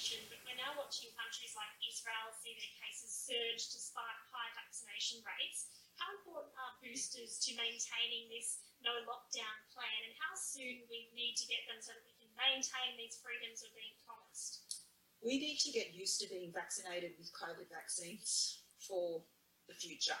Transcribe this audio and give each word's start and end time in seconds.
transmission, 0.00 0.24
but 0.32 0.40
we're 0.48 0.56
now 0.56 0.72
watching 0.80 1.12
countries 1.12 1.52
like 1.52 1.68
Israel 1.84 2.32
see 2.40 2.56
their 2.56 2.72
cases 2.80 3.12
surge 3.12 3.68
despite 3.68 4.16
high 4.32 4.48
vaccination 4.56 5.20
rates. 5.20 5.68
How 6.00 6.08
important 6.16 6.56
are 6.56 6.80
boosters 6.80 7.36
to 7.44 7.52
maintaining 7.52 8.32
this 8.32 8.64
no 8.80 8.96
lockdown 9.04 9.60
plan, 9.76 10.00
and 10.08 10.16
how 10.16 10.32
soon 10.32 10.88
we 10.88 11.12
need 11.12 11.36
to 11.36 11.44
get 11.44 11.68
them 11.68 11.84
so 11.84 11.92
that 11.92 12.00
we 12.08 12.16
can 12.16 12.32
maintain 12.32 12.96
these 12.96 13.20
freedoms 13.20 13.60
of 13.60 13.68
being 13.76 13.92
promised? 14.08 14.88
We 15.20 15.36
need 15.36 15.60
to 15.68 15.70
get 15.76 15.92
used 15.92 16.16
to 16.24 16.32
being 16.32 16.48
vaccinated 16.48 17.20
with 17.20 17.28
COVID 17.36 17.68
vaccines 17.68 18.64
for 18.80 19.20
the 19.68 19.76
future. 19.76 20.16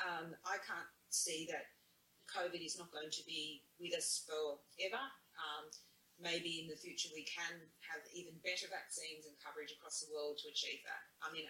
Um, 0.00 0.32
I 0.48 0.56
can't 0.64 0.88
see 1.12 1.44
that 1.52 1.76
COVID 2.32 2.64
is 2.64 2.80
not 2.80 2.88
going 2.88 3.12
to 3.12 3.22
be 3.28 3.68
with 3.76 3.92
us 3.92 4.24
forever. 4.24 5.04
Um, 5.36 5.68
maybe 6.20 6.60
in 6.62 6.68
the 6.68 6.76
future 6.76 7.08
we 7.16 7.24
can 7.24 7.56
have 7.80 8.04
even 8.12 8.36
better 8.44 8.68
vaccines 8.68 9.24
and 9.24 9.34
coverage 9.40 9.72
across 9.72 10.04
the 10.04 10.12
world 10.12 10.36
to 10.44 10.52
achieve 10.52 10.84
that. 10.84 11.02
I 11.24 11.32
mean, 11.32 11.48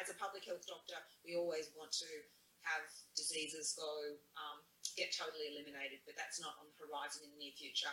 as 0.00 0.08
a 0.08 0.16
public 0.16 0.48
health 0.48 0.64
doctor, 0.64 0.96
we 1.22 1.36
always 1.36 1.70
want 1.76 1.92
to 2.00 2.10
have 2.64 2.88
diseases 3.14 3.78
go 3.78 4.18
um, 4.34 4.58
get 4.98 5.14
totally 5.14 5.54
eliminated, 5.54 6.02
but 6.02 6.18
that's 6.18 6.42
not 6.42 6.56
on 6.58 6.66
the 6.66 6.76
horizon 6.80 7.28
in 7.28 7.30
the 7.36 7.38
near 7.38 7.54
future. 7.54 7.92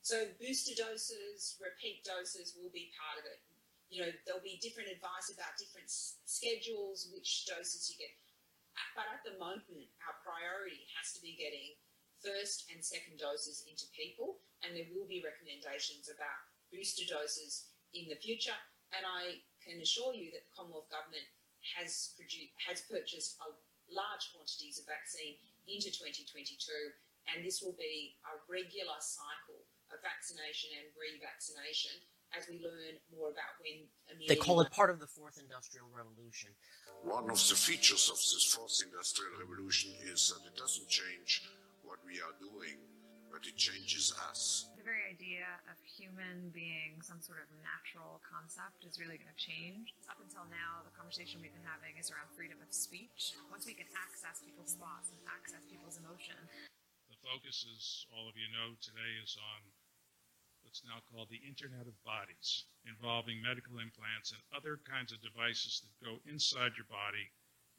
So 0.00 0.24
booster 0.38 0.72
doses, 0.78 1.58
repeat 1.58 2.06
doses 2.06 2.54
will 2.54 2.70
be 2.70 2.94
part 2.94 3.18
of 3.18 3.26
it. 3.26 3.42
You 3.90 4.06
know, 4.06 4.10
there'll 4.24 4.42
be 4.42 4.58
different 4.62 4.90
advice 4.90 5.34
about 5.34 5.58
different 5.58 5.90
schedules, 5.90 7.10
which 7.10 7.46
doses 7.46 7.90
you 7.90 7.98
get. 7.98 8.14
But 8.94 9.10
at 9.10 9.26
the 9.26 9.34
moment, 9.36 9.90
our 10.06 10.16
priority 10.22 10.86
has 10.94 11.10
to 11.18 11.20
be 11.20 11.34
getting 11.34 11.74
first 12.22 12.70
and 12.72 12.82
second 12.82 13.18
doses 13.18 13.66
into 13.66 13.86
people, 13.92 14.40
and 14.66 14.74
there 14.74 14.90
will 14.90 15.06
be 15.06 15.22
recommendations 15.22 16.10
about 16.10 16.42
booster 16.74 17.06
doses 17.06 17.70
in 17.94 18.10
the 18.10 18.18
future. 18.18 18.58
And 18.90 19.06
I 19.06 19.46
can 19.62 19.78
assure 19.78 20.10
you 20.10 20.34
that 20.34 20.42
the 20.42 20.54
Commonwealth 20.54 20.90
Government 20.90 21.26
has 21.78 22.14
produced, 22.18 22.54
has 22.66 22.82
purchased 22.90 23.38
a 23.42 23.54
large 23.86 24.34
quantities 24.34 24.82
of 24.82 24.90
vaccine 24.90 25.38
into 25.70 25.90
2022, 25.94 26.50
and 27.30 27.46
this 27.46 27.62
will 27.62 27.74
be 27.78 28.18
a 28.26 28.34
regular 28.50 28.98
cycle 28.98 29.66
of 29.90 30.02
vaccination 30.02 30.74
and 30.82 30.90
revaccination 30.94 32.02
as 32.34 32.50
we 32.50 32.58
learn 32.58 32.98
more 33.14 33.30
about 33.30 33.54
when 33.62 33.86
They 34.26 34.34
call 34.34 34.60
it 34.60 34.70
part 34.74 34.90
of 34.90 34.98
the 34.98 35.06
fourth 35.06 35.38
industrial 35.38 35.86
revolution. 35.94 36.50
One 37.06 37.30
of 37.30 37.38
the 37.38 37.54
features 37.54 38.10
of 38.10 38.18
this 38.18 38.42
fourth 38.50 38.82
industrial 38.82 39.38
revolution 39.38 39.94
is 40.02 40.34
that 40.34 40.42
it 40.46 40.58
doesn't 40.58 40.90
change 40.90 41.46
what 41.86 42.02
we 42.02 42.18
are 42.18 42.34
doing, 42.42 42.82
but 43.36 43.44
it 43.44 43.60
changes 43.60 44.16
us 44.32 44.64
The 44.80 44.88
very 44.88 45.04
idea 45.04 45.44
of 45.68 45.76
human 45.84 46.48
being 46.56 47.04
some 47.04 47.20
sort 47.20 47.44
of 47.44 47.52
natural 47.60 48.24
concept 48.24 48.88
is 48.88 48.96
really 48.96 49.20
going 49.20 49.28
to 49.28 49.36
change. 49.36 49.92
Up 50.08 50.16
until 50.24 50.48
now, 50.48 50.80
the 50.88 50.94
conversation 50.96 51.44
we've 51.44 51.52
been 51.52 51.68
having 51.68 52.00
is 52.00 52.08
around 52.08 52.32
freedom 52.32 52.56
of 52.64 52.72
speech. 52.72 53.36
Once 53.52 53.68
we 53.68 53.76
can 53.76 53.84
access 53.92 54.40
people's 54.40 54.80
thoughts 54.80 55.12
and 55.12 55.20
access 55.28 55.68
people's 55.68 56.00
emotion. 56.00 56.40
The 57.12 57.20
focus, 57.20 57.68
as 57.68 58.08
all 58.08 58.24
of 58.24 58.40
you 58.40 58.48
know 58.48 58.72
today, 58.80 59.20
is 59.20 59.36
on 59.36 59.68
what's 60.64 60.80
now 60.88 61.04
called 61.12 61.28
the 61.28 61.44
Internet 61.44 61.84
of 61.84 62.00
Bodies, 62.08 62.64
involving 62.88 63.44
medical 63.44 63.76
implants 63.84 64.32
and 64.32 64.40
other 64.48 64.80
kinds 64.88 65.12
of 65.12 65.20
devices 65.20 65.84
that 65.84 65.92
go 66.00 66.24
inside 66.24 66.80
your 66.80 66.88
body 66.88 67.28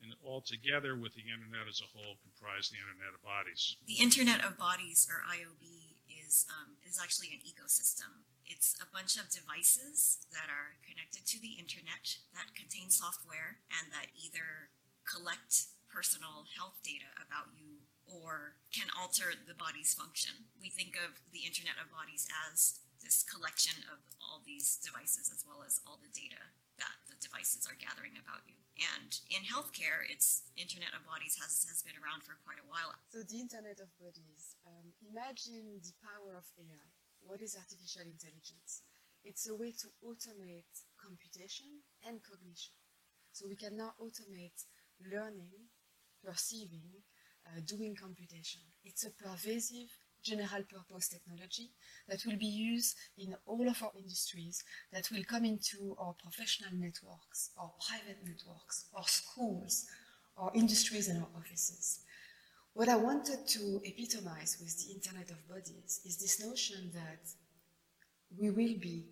and 0.03 0.13
all 0.23 0.41
together 0.41 0.95
with 0.95 1.13
the 1.17 1.25
Internet 1.25 1.65
as 1.67 1.81
a 1.81 1.89
whole 1.89 2.21
comprise 2.21 2.69
the 2.69 2.81
Internet 2.81 3.17
of 3.17 3.21
Bodies. 3.23 3.77
The 3.87 3.99
Internet 4.01 4.45
of 4.45 4.57
Bodies, 4.57 5.07
or 5.09 5.25
IOB, 5.25 5.97
is 6.27 6.45
um, 6.51 6.77
is 6.83 6.99
actually 7.01 7.33
an 7.33 7.41
ecosystem. 7.43 8.27
It's 8.47 8.75
a 8.79 8.87
bunch 8.87 9.19
of 9.19 9.27
devices 9.27 10.23
that 10.31 10.47
are 10.47 10.79
connected 10.83 11.27
to 11.35 11.37
the 11.39 11.59
internet 11.59 12.15
that 12.31 12.55
contain 12.55 12.87
software 12.87 13.59
and 13.67 13.91
that 13.91 14.15
either 14.15 14.71
collect 15.03 15.67
personal 15.91 16.47
health 16.55 16.79
data 16.79 17.11
about 17.19 17.51
you 17.55 17.83
or 18.07 18.55
can 18.71 18.87
alter 18.95 19.35
the 19.35 19.55
body's 19.55 19.91
function. 19.91 20.47
We 20.59 20.71
think 20.71 20.95
of 20.95 21.19
the 21.35 21.43
Internet 21.43 21.75
of 21.75 21.91
Bodies 21.91 22.27
as 22.47 22.79
this 23.03 23.23
collection 23.23 23.83
of 23.91 23.99
all 24.23 24.39
these 24.43 24.79
devices 24.79 25.31
as 25.31 25.43
well 25.43 25.63
as 25.67 25.83
all 25.83 25.99
the 25.99 26.11
data 26.11 26.55
that 26.79 27.03
the 27.11 27.19
devices 27.19 27.67
are 27.67 27.75
gathering 27.75 28.15
about 28.15 28.47
you. 28.47 28.66
And 28.77 29.09
in 29.33 29.41
healthcare, 29.41 30.05
it's 30.05 30.45
Internet 30.53 30.93
of 30.93 31.01
Bodies 31.09 31.33
has, 31.41 31.65
has 31.65 31.81
been 31.81 31.97
around 31.97 32.21
for 32.21 32.37
quite 32.45 32.61
a 32.61 32.69
while. 32.69 32.93
So 33.09 33.25
the 33.25 33.41
Internet 33.41 33.81
of 33.81 33.89
Bodies, 33.97 34.53
um, 34.69 34.93
imagine 35.01 35.81
the 35.81 35.97
power 35.97 36.37
of 36.37 36.45
AI. 36.61 36.87
What 37.25 37.41
is 37.41 37.57
artificial 37.57 38.05
intelligence? 38.05 38.85
It's 39.25 39.49
a 39.49 39.57
way 39.57 39.73
to 39.81 39.89
automate 40.05 40.69
computation 41.01 41.81
and 42.05 42.21
cognition. 42.21 42.77
So 43.33 43.49
we 43.49 43.57
can 43.57 43.77
now 43.77 43.97
automate 43.97 44.61
learning, 45.01 45.73
perceiving, 46.21 47.01
uh, 47.49 47.59
doing 47.65 47.97
computation. 47.97 48.61
It's 48.85 49.05
a 49.05 49.11
pervasive 49.11 49.89
general 50.27 50.63
purpose 50.63 51.07
technology 51.07 51.69
that 52.07 52.23
will 52.25 52.37
be 52.37 52.45
used 52.45 52.95
in 53.17 53.35
all 53.45 53.67
of 53.67 53.81
our 53.81 53.91
industries, 53.97 54.63
that 54.91 55.09
will 55.11 55.23
come 55.23 55.45
into 55.45 55.95
our 55.97 56.13
professional 56.13 56.71
networks, 56.73 57.51
our 57.57 57.71
private 57.87 58.19
networks, 58.25 58.85
our 58.93 59.07
schools, 59.07 59.85
our 60.37 60.51
industries 60.53 61.07
and 61.07 61.19
our 61.21 61.29
offices. 61.37 62.01
What 62.73 62.89
I 62.89 62.95
wanted 62.95 63.47
to 63.47 63.81
epitomize 63.85 64.57
with 64.59 64.73
the 64.79 64.93
Internet 64.93 65.31
of 65.31 65.47
Bodies 65.47 66.01
is 66.05 66.17
this 66.17 66.45
notion 66.45 66.91
that 66.93 67.23
we 68.37 68.49
will 68.49 68.77
be 68.79 69.05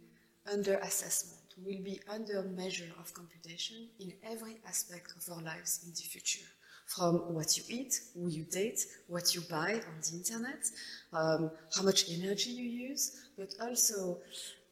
under 0.51 0.75
assessment, 0.75 1.41
we 1.57 1.75
will 1.75 1.83
be 1.83 1.99
under 2.07 2.43
measure 2.43 2.91
of 2.99 3.13
computation 3.13 3.89
in 3.99 4.13
every 4.23 4.57
aspect 4.67 5.13
of 5.17 5.33
our 5.33 5.41
lives 5.41 5.81
in 5.83 5.91
the 5.91 6.01
future 6.01 6.45
from 6.85 7.33
what 7.33 7.57
you 7.57 7.63
eat, 7.69 7.99
who 8.13 8.29
you 8.29 8.43
date, 8.43 8.79
what 9.07 9.33
you 9.33 9.41
buy 9.49 9.73
on 9.73 10.01
the 10.01 10.17
internet, 10.17 10.65
um, 11.13 11.51
how 11.75 11.83
much 11.83 12.05
energy 12.09 12.51
you 12.51 12.89
use, 12.89 13.25
but 13.37 13.53
also 13.61 14.19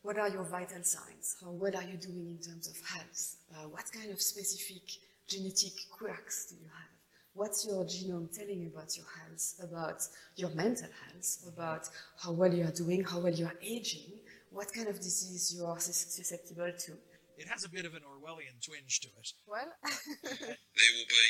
what 0.04 0.18
are 0.18 0.30
your 0.30 0.44
vital 0.44 0.84
signs? 0.84 1.38
How 1.42 1.52
well 1.52 1.76
are 1.76 1.84
you 1.84 1.98
doing 1.98 2.38
in 2.38 2.38
terms 2.38 2.68
of 2.68 2.76
health? 2.88 3.36
Uh, 3.56 3.70
what 3.70 3.86
kind 3.92 4.12
of 4.12 4.22
specific 4.22 4.84
genetic 5.28 5.74
quirks 5.92 6.48
do 6.48 6.56
you 6.56 6.68
have? 6.68 6.90
What's 7.36 7.66
your 7.66 7.84
genome 7.86 8.32
telling 8.38 8.60
you 8.60 8.68
about 8.68 8.96
your 8.96 9.08
health, 9.18 9.56
about 9.64 10.04
your 10.36 10.52
mental 10.52 10.90
health, 11.08 11.40
about 11.48 11.90
how 12.22 12.32
well 12.32 12.54
you 12.54 12.64
are 12.66 12.72
doing, 12.72 13.04
how 13.04 13.20
well 13.20 13.34
you 13.34 13.46
are 13.46 13.56
aging, 13.64 14.20
what 14.52 14.72
kind 14.72 14.88
of 14.88 14.98
disease 14.98 15.56
you 15.58 15.66
are 15.66 15.80
susceptible 15.80 16.72
to? 16.78 16.92
It 17.38 17.48
has 17.48 17.66
a 17.66 17.70
bit 17.70 17.86
of 17.86 17.96
an 17.96 18.02
Orwellian 18.02 18.64
twinge 18.64 19.00
to 19.02 19.08
it. 19.18 19.32
Well, 19.48 19.72
there 20.24 20.30
will 20.30 21.10
be 21.10 21.26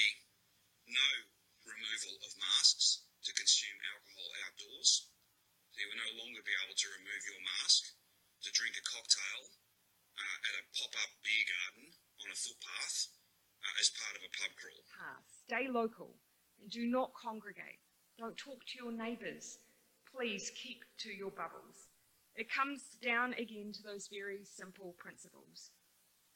no 0.87 1.09
removal 1.63 2.15
of 2.23 2.31
masks 2.39 3.07
to 3.23 3.31
consume 3.33 3.79
alcohol 3.95 4.29
outdoors. 4.47 5.07
So 5.71 5.81
you 5.81 5.89
will 5.89 6.03
no 6.03 6.13
longer 6.21 6.43
be 6.43 6.53
able 6.63 6.75
to 6.77 6.95
remove 6.99 7.23
your 7.25 7.41
mask 7.41 7.93
to 8.43 8.49
drink 8.51 8.75
a 8.77 8.83
cocktail 8.85 9.41
uh, 10.19 10.47
at 10.51 10.59
a 10.59 10.67
pop-up 10.75 11.11
beer 11.23 11.45
garden 11.47 11.87
on 12.21 12.27
a 12.29 12.37
footpath 12.37 13.09
uh, 13.63 13.81
as 13.81 13.89
part 13.95 14.15
of 14.19 14.23
a 14.27 14.31
pub 14.37 14.53
crawl. 14.59 14.83
Stay 15.47 15.65
local 15.71 16.13
and 16.61 16.69
do 16.69 16.85
not 16.85 17.15
congregate. 17.15 17.81
Don't 18.19 18.37
talk 18.37 18.61
to 18.67 18.77
your 18.77 18.93
neighbours. 18.93 19.57
Please 20.05 20.51
keep 20.53 20.85
to 20.99 21.09
your 21.09 21.31
bubbles. 21.31 21.89
It 22.35 22.51
comes 22.51 22.97
down 23.01 23.33
again 23.33 23.71
to 23.73 23.83
those 23.83 24.09
very 24.11 24.43
simple 24.43 24.95
principles. 24.97 25.71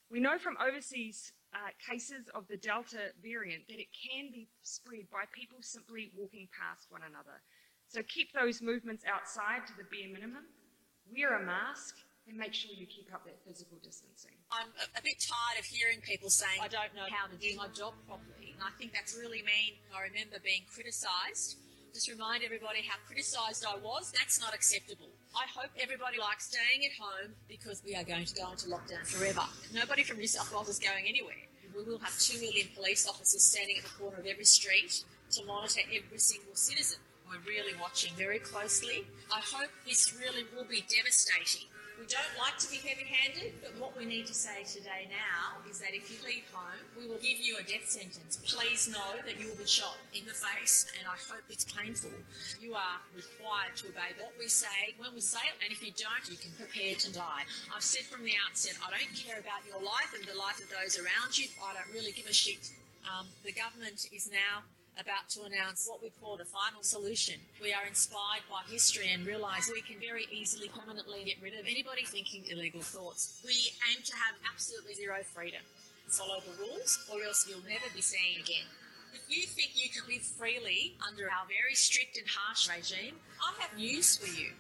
We 0.09 0.19
know 0.19 0.37
from 0.37 0.57
overseas 0.57 1.33
uh, 1.53 1.71
cases 1.79 2.27
of 2.35 2.47
the 2.47 2.57
Delta 2.57 3.15
variant 3.23 3.67
that 3.67 3.79
it 3.79 3.91
can 3.95 4.31
be 4.31 4.47
spread 4.61 5.07
by 5.11 5.23
people 5.31 5.59
simply 5.61 6.11
walking 6.15 6.47
past 6.51 6.87
one 6.89 7.01
another. 7.07 7.41
So 7.87 8.03
keep 8.03 8.33
those 8.33 8.61
movements 8.61 9.03
outside 9.07 9.63
to 9.67 9.73
the 9.79 9.87
bare 9.87 10.11
minimum, 10.11 10.43
wear 11.07 11.39
a 11.39 11.43
mask, 11.43 11.95
and 12.27 12.35
make 12.35 12.51
sure 12.51 12.75
you 12.75 12.85
keep 12.85 13.07
up 13.15 13.23
that 13.23 13.39
physical 13.47 13.79
distancing. 13.79 14.35
I'm 14.51 14.67
a, 14.67 15.01
bit 15.01 15.15
tired 15.23 15.59
of 15.59 15.65
hearing 15.65 16.03
people 16.03 16.29
saying, 16.29 16.59
I 16.59 16.67
don't 16.67 16.91
know 16.91 17.07
how 17.07 17.31
to 17.31 17.37
do 17.39 17.55
my 17.55 17.71
job 17.71 17.95
properly. 18.03 18.51
And 18.51 18.59
I 18.59 18.75
think 18.75 18.91
that's 18.91 19.15
really 19.15 19.39
mean. 19.47 19.79
I 19.95 20.11
remember 20.11 20.43
being 20.43 20.67
criticised. 20.67 21.55
Just 21.95 22.11
remind 22.11 22.43
everybody 22.43 22.83
how 22.83 22.99
criticised 23.07 23.63
I 23.63 23.79
was. 23.79 24.11
That's 24.11 24.43
not 24.43 24.53
acceptable. 24.53 25.15
I 25.35 25.45
hope 25.53 25.69
everybody 25.79 26.19
likes 26.19 26.45
staying 26.45 26.85
at 26.85 26.93
home 26.99 27.33
because 27.47 27.81
we 27.85 27.95
are 27.95 28.03
going 28.03 28.25
to 28.25 28.35
go 28.35 28.51
into 28.51 28.67
lockdown 28.67 29.05
forever. 29.05 29.41
Nobody 29.73 30.03
from 30.03 30.17
New 30.17 30.27
South 30.27 30.51
Wales 30.51 30.69
is 30.69 30.79
going 30.79 31.05
anywhere. 31.07 31.35
We 31.75 31.83
will 31.83 31.99
have 31.99 32.17
two 32.19 32.39
million 32.39 32.67
police 32.75 33.07
officers 33.07 33.43
standing 33.43 33.77
at 33.77 33.83
the 33.83 33.89
corner 33.99 34.17
of 34.17 34.25
every 34.25 34.45
street 34.45 35.03
to 35.31 35.45
monitor 35.45 35.81
every 35.93 36.17
single 36.17 36.55
citizen. 36.55 36.99
We're 37.29 37.43
really 37.45 37.73
watching 37.79 38.13
very 38.15 38.39
closely. 38.39 39.05
I 39.31 39.41
hope 39.41 39.69
this 39.85 40.15
really 40.17 40.45
will 40.55 40.63
be 40.63 40.83
devastating 40.87 41.67
We 41.97 42.05
don't 42.05 42.37
like 42.37 42.61
to 42.61 42.69
be 42.69 42.77
heavy 42.77 43.09
handed, 43.09 43.57
but 43.57 43.73
what 43.81 43.97
we 43.97 44.05
need 44.05 44.29
to 44.29 44.33
say 44.33 44.61
today 44.69 45.09
now 45.09 45.57
is 45.65 45.81
that 45.81 45.97
if 45.97 46.13
you 46.13 46.21
leave 46.21 46.45
home, 46.53 46.77
we 46.93 47.09
will 47.09 47.17
give 47.17 47.41
you 47.41 47.57
a 47.57 47.65
death 47.65 47.89
sentence. 47.89 48.37
Please 48.45 48.85
know 48.85 49.17
that 49.25 49.41
you 49.41 49.49
will 49.49 49.57
be 49.57 49.65
shot 49.65 49.97
in 50.13 50.21
the 50.29 50.37
face, 50.37 50.85
and 51.01 51.09
I 51.09 51.17
hope 51.17 51.41
it's 51.49 51.65
painful. 51.65 52.13
You 52.61 52.77
are 52.77 53.01
required 53.17 53.73
to 53.81 53.89
obey 53.89 54.13
what 54.21 54.37
we 54.37 54.45
say 54.45 54.93
when 55.01 55.09
we 55.17 55.25
say 55.25 55.41
it, 55.49 55.57
and 55.65 55.73
if 55.73 55.81
you 55.81 55.89
don't, 55.97 56.21
you 56.29 56.37
can 56.37 56.53
prepare 56.53 56.93
to 56.93 57.09
die. 57.09 57.49
I've 57.73 57.81
said 57.81 58.05
from 58.05 58.21
the 58.21 58.37
outset, 58.45 58.77
I 58.77 58.93
don't 58.93 59.13
care 59.17 59.41
about 59.41 59.65
your 59.65 59.81
life 59.81 60.13
and 60.13 60.21
the 60.21 60.37
life 60.37 60.61
of 60.61 60.69
those 60.69 61.01
around 61.01 61.33
you. 61.33 61.49
I 61.65 61.73
don't 61.73 61.89
really 61.97 62.13
give 62.13 62.29
a 62.29 62.33
shit. 62.33 62.69
Um, 63.09 63.25
the 63.41 63.57
government 63.57 64.05
is 64.13 64.29
now 64.29 64.61
about 64.99 65.29
to 65.29 65.43
announce 65.43 65.87
what 65.87 66.01
we 66.01 66.09
call 66.21 66.37
the 66.37 66.45
final 66.45 66.81
solution. 66.81 67.35
We 67.61 67.73
are 67.73 67.85
inspired 67.87 68.43
by 68.49 68.65
history 68.69 69.09
and 69.13 69.25
realise 69.25 69.69
we 69.71 69.81
can 69.81 69.99
very 69.99 70.25
easily 70.31 70.69
permanently 70.69 71.23
get 71.23 71.37
rid 71.41 71.53
of 71.53 71.65
anybody 71.65 72.03
thinking 72.05 72.43
illegal 72.49 72.81
thoughts. 72.81 73.41
We 73.45 73.73
aim 73.89 74.01
to 74.03 74.13
have 74.13 74.35
absolutely 74.51 74.93
zero 74.95 75.21
freedom. 75.23 75.61
Follow 76.07 76.39
the 76.39 76.55
rules, 76.63 76.99
or 77.11 77.21
else 77.23 77.45
you'll 77.49 77.67
never 77.67 77.85
be 77.93 78.01
seen 78.01 78.39
again. 78.41 78.65
If 79.13 79.23
you 79.27 79.45
think 79.45 79.71
you 79.75 79.89
can 79.89 80.03
live 80.07 80.21
freely 80.21 80.95
under 81.05 81.25
our 81.25 81.45
very 81.47 81.75
strict 81.75 82.17
and 82.17 82.27
harsh 82.27 82.69
regime, 82.69 83.15
I 83.41 83.61
have 83.61 83.77
news 83.77 84.15
for 84.15 84.27
you. 84.27 84.51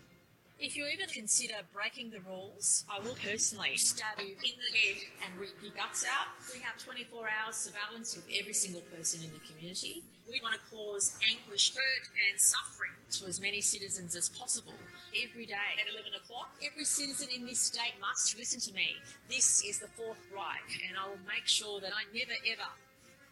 If 0.59 0.75
you 0.75 0.87
even 0.91 1.07
consider 1.09 1.53
breaking 1.71 2.09
the 2.09 2.19
rules, 2.21 2.83
I 2.89 2.99
will 2.99 3.15
personally 3.23 3.77
stab 3.77 4.17
you 4.19 4.33
in 4.33 4.57
the 4.57 4.71
head 4.73 4.97
and 5.23 5.39
rip 5.39 5.53
your 5.61 5.71
guts 5.77 6.03
out. 6.03 6.33
We 6.51 6.59
have 6.61 6.81
24 6.83 7.29
hours 7.29 7.55
surveillance 7.55 8.17
of 8.17 8.23
every 8.33 8.53
single 8.53 8.81
person 8.89 9.21
in 9.23 9.29
the 9.31 9.39
community. 9.45 10.01
We 10.25 10.41
want 10.41 10.55
to 10.55 10.61
cause 10.75 11.15
anguish, 11.29 11.75
hurt, 11.75 12.09
and 12.29 12.41
suffering 12.41 12.97
to 13.21 13.27
as 13.27 13.39
many 13.39 13.61
citizens 13.61 14.15
as 14.15 14.29
possible. 14.29 14.73
Every 15.13 15.45
day 15.45 15.77
at 15.77 15.93
11 15.93 16.09
o'clock, 16.25 16.49
every 16.65 16.85
citizen 16.85 17.27
in 17.33 17.45
this 17.45 17.59
state 17.59 17.93
must 18.01 18.35
listen 18.37 18.59
to 18.61 18.73
me. 18.73 18.95
This 19.29 19.63
is 19.63 19.77
the 19.79 19.87
Fourth 19.89 20.17
Reich, 20.33 20.81
and 20.89 20.97
I 20.97 21.07
will 21.07 21.21
make 21.27 21.45
sure 21.45 21.79
that 21.81 21.91
I 21.93 22.09
never, 22.13 22.33
ever, 22.49 22.69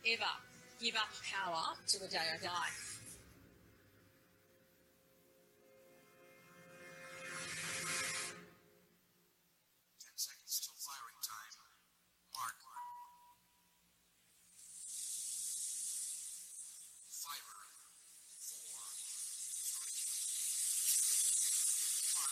ever 0.07 0.31
give 0.80 0.95
up 0.95 1.10
power 1.25 1.74
to 1.88 2.00
the 2.00 2.07
day 2.07 2.21
I 2.21 2.38
die. 2.38 2.71
Ten 10.00 10.16
seconds 10.16 10.60
till 10.63 10.75
firing 10.80 11.19
time. 11.24 11.56
Mark. 12.36 12.56
Fiber. 17.10 17.60
Four. 18.39 18.86
Three. 19.66 19.98
One. 22.16 22.31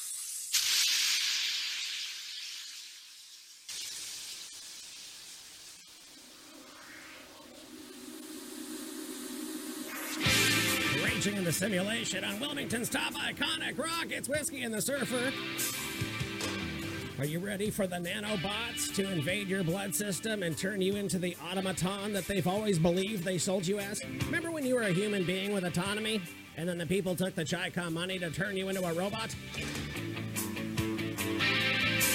Raging 11.04 11.36
in 11.36 11.38
the 11.38 11.42
simulation 11.54 12.24
on 12.24 12.40
Wilmington's 12.40 12.90
top 12.90 13.14
iconic 13.14 13.78
rock, 13.78 14.08
it's 14.10 14.28
Whiskey 14.28 14.64
and 14.64 14.74
the 14.74 14.82
Surfer. 14.82 15.32
Are 17.20 17.26
you 17.26 17.38
ready 17.38 17.70
for 17.70 17.86
the 17.86 17.98
nanobots 17.98 18.94
to 18.96 19.10
invade 19.10 19.48
your 19.48 19.64
blood 19.64 19.94
system 19.94 20.42
and 20.42 20.58
turn 20.58 20.82
you 20.82 20.96
into 20.96 21.20
the 21.20 21.38
automaton 21.48 22.12
that 22.14 22.26
they've 22.26 22.48
always 22.48 22.80
believed 22.80 23.24
they 23.24 23.38
sold 23.38 23.68
you 23.68 23.78
as? 23.78 24.02
Remember 24.26 24.50
when 24.50 24.66
you 24.66 24.74
were 24.74 24.82
a 24.82 24.92
human 24.92 25.24
being 25.26 25.54
with 25.54 25.64
autonomy? 25.64 26.22
And 26.58 26.68
then 26.68 26.80
the 26.80 26.88
people 26.88 27.16
took 27.16 27.36
the 27.36 27.46
Chicom 27.46 27.94
money 27.94 28.18
to 28.18 28.32
turn 28.32 28.58
you 28.58 28.70
into 28.70 28.84
a 28.84 28.94
robot? 28.94 29.36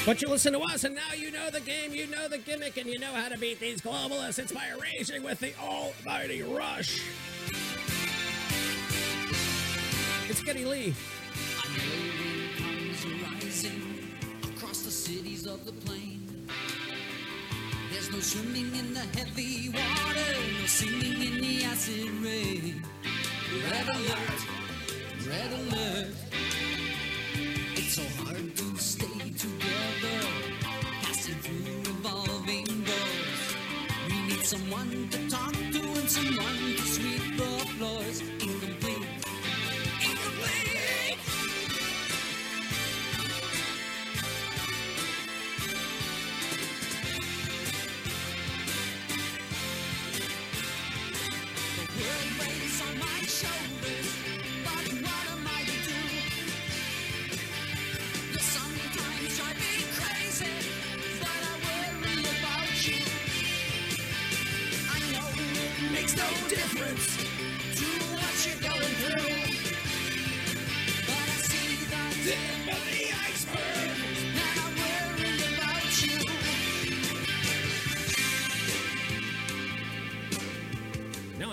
But 0.05 0.21
you 0.21 0.29
listen 0.29 0.53
to 0.55 0.61
us, 0.61 0.85
and 0.85 0.95
now 0.95 1.15
you 1.17 1.31
know 1.31 1.51
the 1.51 1.61
game, 1.61 1.95
you 1.95 2.07
know 2.09 2.29
the 2.29 2.39
gimmick, 2.39 2.77
and 2.77 2.89
you 2.89 2.99
know 2.99 3.13
how 3.13 3.29
to 3.29 3.39
beat 3.39 3.61
these 3.61 3.81
globalists. 3.81 4.39
It's 4.39 4.53
by 4.53 4.67
raging 4.83 5.23
with 5.23 5.39
the 5.39 5.53
almighty 5.61 6.43
rush. 6.43 7.03
It's 10.31 10.43
Geddy 10.43 10.67
Lee. 10.67 10.95
Across 14.45 14.83
the 14.83 14.91
cities 14.91 15.47
of 15.47 15.65
the 15.65 15.73
plain. 15.73 16.47
There's 17.91 18.13
no 18.13 18.21
swimming 18.21 18.75
in 18.77 18.93
the 18.93 19.07
heavy 19.17 19.71
water, 19.71 20.35
no 20.61 20.67
singing 20.67 21.23
in 21.23 21.41
the 21.41 21.65
acid 21.65 22.11
rain. 22.23 22.83
Red 23.71 23.89
alert, 23.89 24.41
red 25.27 25.53
alert. 25.61 26.15
It's 27.75 27.95
so 27.95 28.03
hard 28.23 28.55
to 28.55 28.77
stay 28.77 29.31
together, 29.31 30.21
passing 31.01 31.37
through 31.37 31.91
revolving 31.91 32.67
doors. 32.85 33.57
We 34.09 34.21
need 34.29 34.45
someone 34.45 35.09
to 35.11 35.28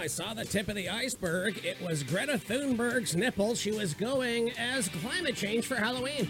I 0.06 0.08
saw 0.08 0.36
the 0.36 0.46
tip 0.46 0.68
of 0.68 0.76
the 0.76 0.88
iceberg. 0.88 1.66
It 1.66 1.82
was 1.82 2.04
Greta 2.04 2.38
Thunberg's 2.38 3.16
nipple. 3.16 3.56
She 3.56 3.72
was 3.72 3.96
going 3.96 4.52
as 4.52 4.88
climate 4.88 5.36
change 5.36 5.66
for 5.66 5.78
Halloween. 5.78 6.30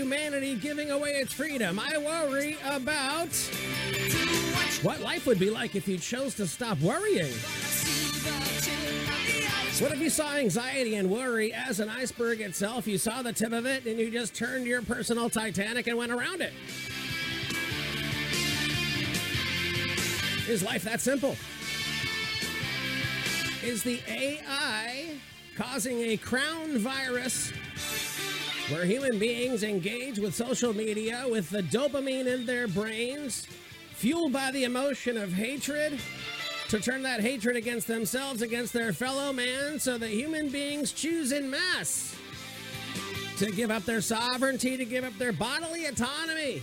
Humanity 0.00 0.54
giving 0.54 0.90
away 0.90 1.10
its 1.10 1.30
freedom. 1.30 1.78
I 1.78 1.98
worry 1.98 2.56
about 2.64 3.28
what 4.82 5.00
life 5.00 5.26
would 5.26 5.38
be 5.38 5.50
like 5.50 5.76
if 5.76 5.86
you 5.86 5.98
chose 5.98 6.34
to 6.36 6.46
stop 6.46 6.80
worrying. 6.80 7.30
What 9.78 9.92
if 9.92 10.00
you 10.00 10.08
saw 10.08 10.36
anxiety 10.36 10.94
and 10.94 11.10
worry 11.10 11.52
as 11.52 11.80
an 11.80 11.90
iceberg 11.90 12.40
itself? 12.40 12.86
You 12.86 12.96
saw 12.96 13.20
the 13.20 13.34
tip 13.34 13.52
of 13.52 13.66
it 13.66 13.84
and 13.84 13.98
you 13.98 14.10
just 14.10 14.34
turned 14.34 14.66
your 14.66 14.80
personal 14.80 15.28
Titanic 15.28 15.86
and 15.86 15.98
went 15.98 16.12
around 16.12 16.40
it. 16.40 16.54
Is 20.48 20.62
life 20.62 20.82
that 20.84 21.02
simple? 21.02 21.36
Is 23.62 23.82
the 23.82 24.00
AI 24.08 25.10
causing 25.56 26.00
a 26.00 26.16
crown 26.16 26.78
virus 26.78 27.52
where 28.70 28.84
human 28.84 29.18
beings 29.18 29.62
engage 29.64 30.18
with 30.18 30.34
social 30.34 30.72
media 30.74 31.24
with 31.28 31.50
the 31.50 31.62
dopamine 31.62 32.26
in 32.26 32.46
their 32.46 32.68
brains, 32.68 33.46
fueled 33.94 34.32
by 34.32 34.50
the 34.52 34.64
emotion 34.64 35.16
of 35.16 35.32
hatred, 35.32 35.98
to 36.68 36.78
turn 36.78 37.02
that 37.02 37.20
hatred 37.20 37.56
against 37.56 37.88
themselves, 37.88 38.42
against 38.42 38.72
their 38.72 38.92
fellow 38.92 39.32
man, 39.32 39.80
so 39.80 39.98
that 39.98 40.10
human 40.10 40.48
beings 40.48 40.92
choose 40.92 41.32
in 41.32 41.50
mass 41.50 42.14
to 43.38 43.50
give 43.50 43.72
up 43.72 43.84
their 43.84 44.00
sovereignty, 44.00 44.76
to 44.76 44.84
give 44.84 45.02
up 45.02 45.16
their 45.18 45.32
bodily 45.32 45.86
autonomy. 45.86 46.62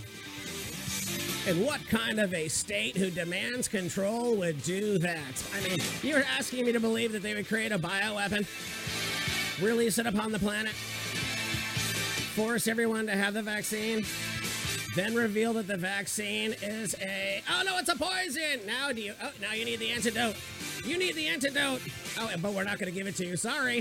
And 1.46 1.64
what 1.64 1.86
kind 1.88 2.20
of 2.20 2.32
a 2.32 2.48
state 2.48 2.96
who 2.96 3.10
demands 3.10 3.68
control 3.68 4.34
would 4.36 4.62
do 4.62 4.96
that? 4.98 5.44
I 5.54 5.68
mean, 5.68 5.78
you're 6.02 6.24
asking 6.38 6.64
me 6.64 6.72
to 6.72 6.80
believe 6.80 7.12
that 7.12 7.22
they 7.22 7.34
would 7.34 7.48
create 7.48 7.72
a 7.72 7.78
bioweapon, 7.78 8.46
release 9.62 9.98
it 9.98 10.06
upon 10.06 10.32
the 10.32 10.38
planet, 10.38 10.72
force 12.38 12.68
everyone 12.68 13.04
to 13.04 13.16
have 13.16 13.34
the 13.34 13.42
vaccine, 13.42 14.06
then 14.94 15.12
reveal 15.12 15.54
that 15.54 15.66
the 15.66 15.76
vaccine 15.76 16.54
is 16.62 16.94
a 17.02 17.42
oh 17.50 17.62
no, 17.66 17.78
it's 17.78 17.88
a 17.88 17.96
poison. 17.96 18.64
Now 18.64 18.92
do 18.92 19.00
you 19.00 19.12
oh 19.20 19.32
now 19.40 19.54
you 19.54 19.64
need 19.64 19.80
the 19.80 19.90
antidote. 19.90 20.36
You 20.84 20.98
need 20.98 21.16
the 21.16 21.26
antidote. 21.26 21.82
Oh, 22.16 22.30
but 22.40 22.52
we're 22.52 22.62
not 22.62 22.78
going 22.78 22.92
to 22.92 22.96
give 22.96 23.08
it 23.08 23.16
to 23.16 23.26
you. 23.26 23.36
Sorry. 23.36 23.80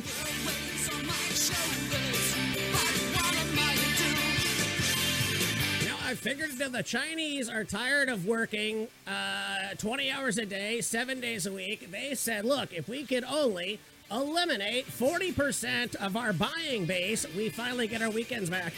Now 5.86 5.98
I 6.04 6.16
figured 6.16 6.54
that 6.58 6.72
the 6.72 6.82
Chinese 6.84 7.50
are 7.50 7.64
tired 7.64 8.10
of 8.10 8.26
working 8.26 8.88
uh, 9.06 9.76
20 9.78 10.10
hours 10.10 10.40
a 10.40 10.48
day, 10.48 10.82
seven 10.82 11.20
days 11.20 11.46
a 11.46 11.54
week. 11.54 11.92
They 11.92 12.16
said, 12.16 12.44
look, 12.44 12.74
if 12.74 12.90
we 12.90 13.06
could 13.06 13.24
only 13.24 13.80
eliminate 14.12 14.88
40% 14.88 15.96
of 15.96 16.16
our 16.16 16.34
buying 16.34 16.86
base, 16.86 17.26
we 17.36 17.50
finally 17.50 17.88
get 17.88 18.02
our 18.02 18.10
weekends 18.10 18.50
back. 18.50 18.74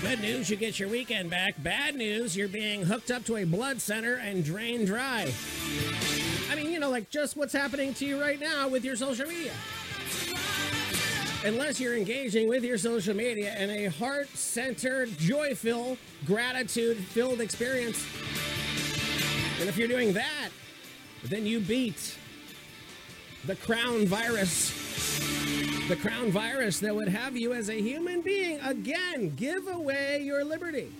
Good 0.00 0.20
news, 0.20 0.48
you 0.48 0.56
get 0.56 0.78
your 0.78 0.88
weekend 0.88 1.30
back. 1.30 1.62
Bad 1.62 1.94
news, 1.94 2.36
you're 2.36 2.48
being 2.48 2.82
hooked 2.82 3.10
up 3.10 3.24
to 3.24 3.36
a 3.36 3.44
blood 3.44 3.80
center 3.80 4.14
and 4.14 4.44
drained 4.44 4.86
dry. 4.86 5.32
I 6.50 6.54
mean, 6.54 6.72
you 6.72 6.80
know, 6.80 6.90
like 6.90 7.10
just 7.10 7.36
what's 7.36 7.52
happening 7.52 7.94
to 7.94 8.06
you 8.06 8.20
right 8.20 8.40
now 8.40 8.68
with 8.68 8.84
your 8.84 8.96
social 8.96 9.26
media. 9.26 9.52
Unless 11.44 11.80
you're 11.80 11.96
engaging 11.96 12.48
with 12.48 12.64
your 12.64 12.76
social 12.76 13.14
media 13.14 13.56
in 13.58 13.70
a 13.70 13.86
heart 13.86 14.28
centered, 14.28 15.16
joy 15.18 15.54
filled, 15.54 15.98
gratitude 16.26 16.98
filled 16.98 17.40
experience. 17.40 18.04
And 19.60 19.68
if 19.68 19.76
you're 19.78 19.88
doing 19.88 20.12
that, 20.14 20.50
then 21.24 21.46
you 21.46 21.60
beat 21.60 22.16
the 23.46 23.56
crown 23.56 24.06
virus. 24.06 24.76
The 25.88 25.96
crown 25.96 26.30
virus 26.30 26.78
that 26.80 26.94
would 26.94 27.08
have 27.08 27.36
you 27.36 27.52
as 27.52 27.68
a 27.68 27.80
human 27.80 28.20
being 28.20 28.60
again 28.60 29.34
give 29.36 29.66
away 29.66 30.22
your 30.22 30.44
liberty. 30.44 30.92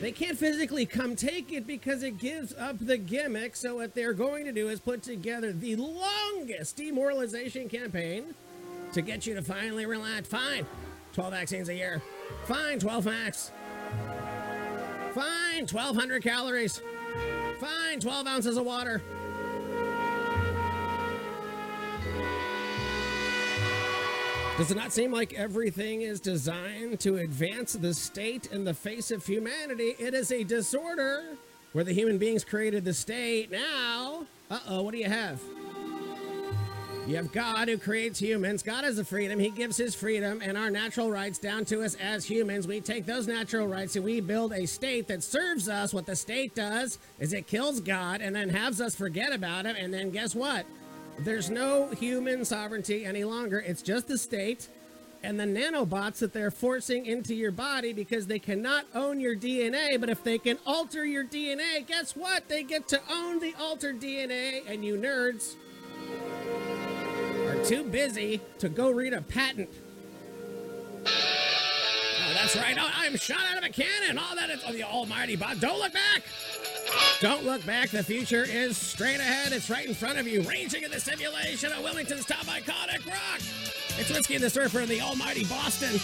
They 0.00 0.12
can't 0.12 0.36
physically 0.36 0.84
come 0.84 1.16
take 1.16 1.52
it 1.52 1.66
because 1.66 2.02
it 2.02 2.18
gives 2.18 2.54
up 2.54 2.76
the 2.78 2.98
gimmick. 2.98 3.56
So, 3.56 3.76
what 3.76 3.94
they're 3.94 4.12
going 4.12 4.44
to 4.44 4.52
do 4.52 4.68
is 4.68 4.78
put 4.78 5.02
together 5.02 5.52
the 5.52 5.76
longest 5.76 6.76
demoralization 6.76 7.68
campaign 7.68 8.34
to 8.92 9.00
get 9.00 9.26
you 9.26 9.34
to 9.34 9.42
finally 9.42 9.86
relax. 9.86 10.28
Fine, 10.28 10.66
12 11.14 11.32
vaccines 11.32 11.68
a 11.70 11.74
year. 11.74 12.02
Fine, 12.44 12.80
12 12.80 13.06
max. 13.06 13.52
Fine, 15.14 15.66
1,200 15.66 16.22
calories. 16.22 16.82
Fine, 17.58 18.00
12 18.00 18.26
ounces 18.26 18.56
of 18.58 18.66
water. 18.66 19.00
Does 24.56 24.70
it 24.70 24.76
not 24.78 24.90
seem 24.90 25.12
like 25.12 25.34
everything 25.34 26.00
is 26.00 26.18
designed 26.18 26.98
to 27.00 27.18
advance 27.18 27.74
the 27.74 27.92
state 27.92 28.48
in 28.50 28.64
the 28.64 28.72
face 28.72 29.10
of 29.10 29.24
humanity? 29.24 29.94
It 29.98 30.14
is 30.14 30.32
a 30.32 30.44
disorder 30.44 31.36
where 31.72 31.84
the 31.84 31.92
human 31.92 32.16
beings 32.16 32.42
created 32.42 32.82
the 32.82 32.94
state. 32.94 33.50
Now, 33.50 34.24
uh 34.50 34.58
oh, 34.66 34.80
what 34.80 34.92
do 34.92 34.98
you 34.98 35.10
have? 35.10 35.42
You 37.06 37.16
have 37.16 37.32
God 37.32 37.68
who 37.68 37.76
creates 37.76 38.18
humans. 38.18 38.62
God 38.62 38.84
has 38.84 38.96
the 38.96 39.04
freedom. 39.04 39.38
He 39.38 39.50
gives 39.50 39.76
his 39.76 39.94
freedom 39.94 40.40
and 40.42 40.56
our 40.56 40.70
natural 40.70 41.10
rights 41.10 41.38
down 41.38 41.66
to 41.66 41.84
us 41.84 41.94
as 41.96 42.24
humans. 42.24 42.66
We 42.66 42.80
take 42.80 43.04
those 43.04 43.28
natural 43.28 43.68
rights 43.68 43.94
and 43.94 44.06
we 44.06 44.22
build 44.22 44.54
a 44.54 44.66
state 44.66 45.06
that 45.08 45.22
serves 45.22 45.68
us. 45.68 45.92
What 45.92 46.06
the 46.06 46.16
state 46.16 46.54
does 46.54 46.98
is 47.20 47.34
it 47.34 47.46
kills 47.46 47.80
God 47.80 48.22
and 48.22 48.34
then 48.34 48.48
has 48.48 48.80
us 48.80 48.96
forget 48.96 49.34
about 49.34 49.66
him. 49.66 49.76
And 49.76 49.92
then 49.92 50.10
guess 50.10 50.34
what? 50.34 50.64
There's 51.18 51.50
no 51.50 51.88
human 51.88 52.44
sovereignty 52.44 53.04
any 53.04 53.24
longer. 53.24 53.58
It's 53.58 53.82
just 53.82 54.06
the 54.06 54.18
state 54.18 54.68
and 55.22 55.40
the 55.40 55.44
nanobots 55.44 56.18
that 56.18 56.32
they're 56.32 56.50
forcing 56.50 57.06
into 57.06 57.34
your 57.34 57.50
body 57.50 57.92
because 57.92 58.26
they 58.26 58.38
cannot 58.38 58.84
own 58.94 59.18
your 59.18 59.34
DNA. 59.34 59.98
But 59.98 60.10
if 60.10 60.22
they 60.22 60.38
can 60.38 60.58
alter 60.66 61.04
your 61.04 61.24
DNA, 61.24 61.86
guess 61.86 62.14
what? 62.14 62.48
They 62.48 62.62
get 62.62 62.86
to 62.88 63.00
own 63.10 63.40
the 63.40 63.54
altered 63.58 64.00
DNA, 64.00 64.62
and 64.68 64.84
you 64.84 64.96
nerds 64.96 65.54
are 67.48 67.64
too 67.64 67.82
busy 67.82 68.40
to 68.58 68.68
go 68.68 68.90
read 68.90 69.14
a 69.14 69.22
patent. 69.22 69.70
That's 72.36 72.54
right. 72.54 72.76
I'm 72.78 73.16
shot 73.16 73.40
out 73.50 73.56
of 73.56 73.64
a 73.64 73.70
cannon. 73.70 74.18
All 74.18 74.36
that 74.36 74.50
is 74.50 74.60
oh, 74.68 74.72
the 74.72 74.82
almighty 74.82 75.36
bot. 75.36 75.58
Don't 75.58 75.78
look 75.78 75.94
back. 75.94 76.22
Don't 77.22 77.46
look 77.46 77.64
back. 77.64 77.88
The 77.88 78.02
future 78.02 78.44
is 78.44 78.76
straight 78.76 79.20
ahead. 79.20 79.52
It's 79.52 79.70
right 79.70 79.86
in 79.86 79.94
front 79.94 80.18
of 80.18 80.28
you. 80.28 80.42
Raging 80.42 80.82
in 80.82 80.90
the 80.90 81.00
simulation 81.00 81.72
of 81.72 81.82
Wilmington's 81.82 82.26
top 82.26 82.44
iconic 82.44 83.06
rock. 83.06 83.40
It's 83.98 84.10
Whiskey 84.10 84.34
and 84.34 84.44
the 84.44 84.50
Surfer 84.50 84.80
in 84.80 84.88
the 84.90 85.00
almighty 85.00 85.44
Boston. 85.44 85.98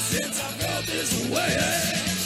Since 0.00 0.42
I 0.42 0.50
felt 0.58 0.86
this 0.86 1.30
way. 1.30 2.17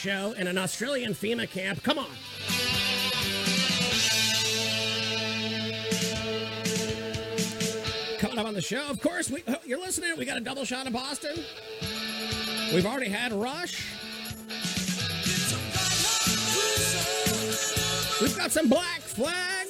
Show 0.00 0.32
in 0.32 0.46
an 0.46 0.56
Australian 0.56 1.12
FEMA 1.12 1.48
camp, 1.50 1.82
come 1.82 1.98
on. 1.98 2.06
Coming 8.18 8.38
up 8.38 8.46
on 8.46 8.54
the 8.54 8.62
show, 8.62 8.88
of 8.88 8.98
course, 9.02 9.30
we, 9.30 9.42
oh, 9.46 9.56
you're 9.66 9.78
listening. 9.78 10.16
We 10.16 10.24
got 10.24 10.38
a 10.38 10.40
double 10.40 10.64
shot 10.64 10.86
of 10.86 10.94
Boston. 10.94 11.44
We've 12.72 12.86
already 12.86 13.10
had 13.10 13.30
Rush. 13.34 13.84
We've 18.22 18.36
got 18.36 18.52
some 18.52 18.70
Black 18.70 19.00
Flag. 19.00 19.68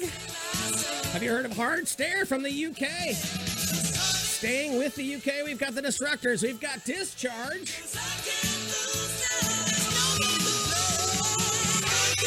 Have 1.13 1.25
you 1.25 1.31
heard 1.31 1.45
of 1.45 1.57
Hard 1.57 1.89
Stare 1.89 2.25
from 2.25 2.45
the 2.45 2.67
UK? 2.67 3.17
Staying 3.17 4.79
with 4.79 4.95
the 4.95 5.17
UK, 5.17 5.45
we've 5.45 5.59
got 5.59 5.75
the 5.75 5.83
Destructors. 5.83 6.45
We've 6.45 6.61
got 6.61 6.85
Discharge. 6.85 7.90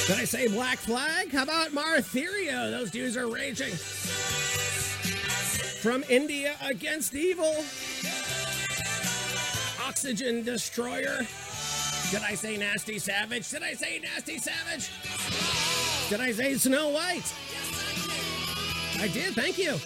Did 0.06 0.18
I 0.18 0.26
say 0.26 0.50
Black 0.50 0.80
Flag? 0.80 1.32
How 1.32 1.44
about 1.44 1.70
Martherio? 1.70 2.70
Those 2.72 2.92
dudes 2.92 3.16
are 3.16 3.28
raging. 3.28 3.74
From 5.82 6.04
India 6.10 6.56
against 6.62 7.16
evil. 7.16 7.64
Oxygen 9.82 10.44
Destroyer. 10.44 11.26
Did 12.12 12.22
I 12.22 12.36
say 12.36 12.58
Nasty 12.58 13.00
Savage? 13.00 13.50
Did 13.50 13.64
I 13.64 13.74
say 13.76 14.00
Nasty 14.00 14.40
Savage? 14.40 14.92
Did 16.10 16.20
I 16.20 16.34
say 16.34 16.56
Snow 16.56 16.90
White? 16.90 17.34
I 19.00 19.08
did, 19.08 19.34
thank 19.34 19.58
you. 19.58 19.80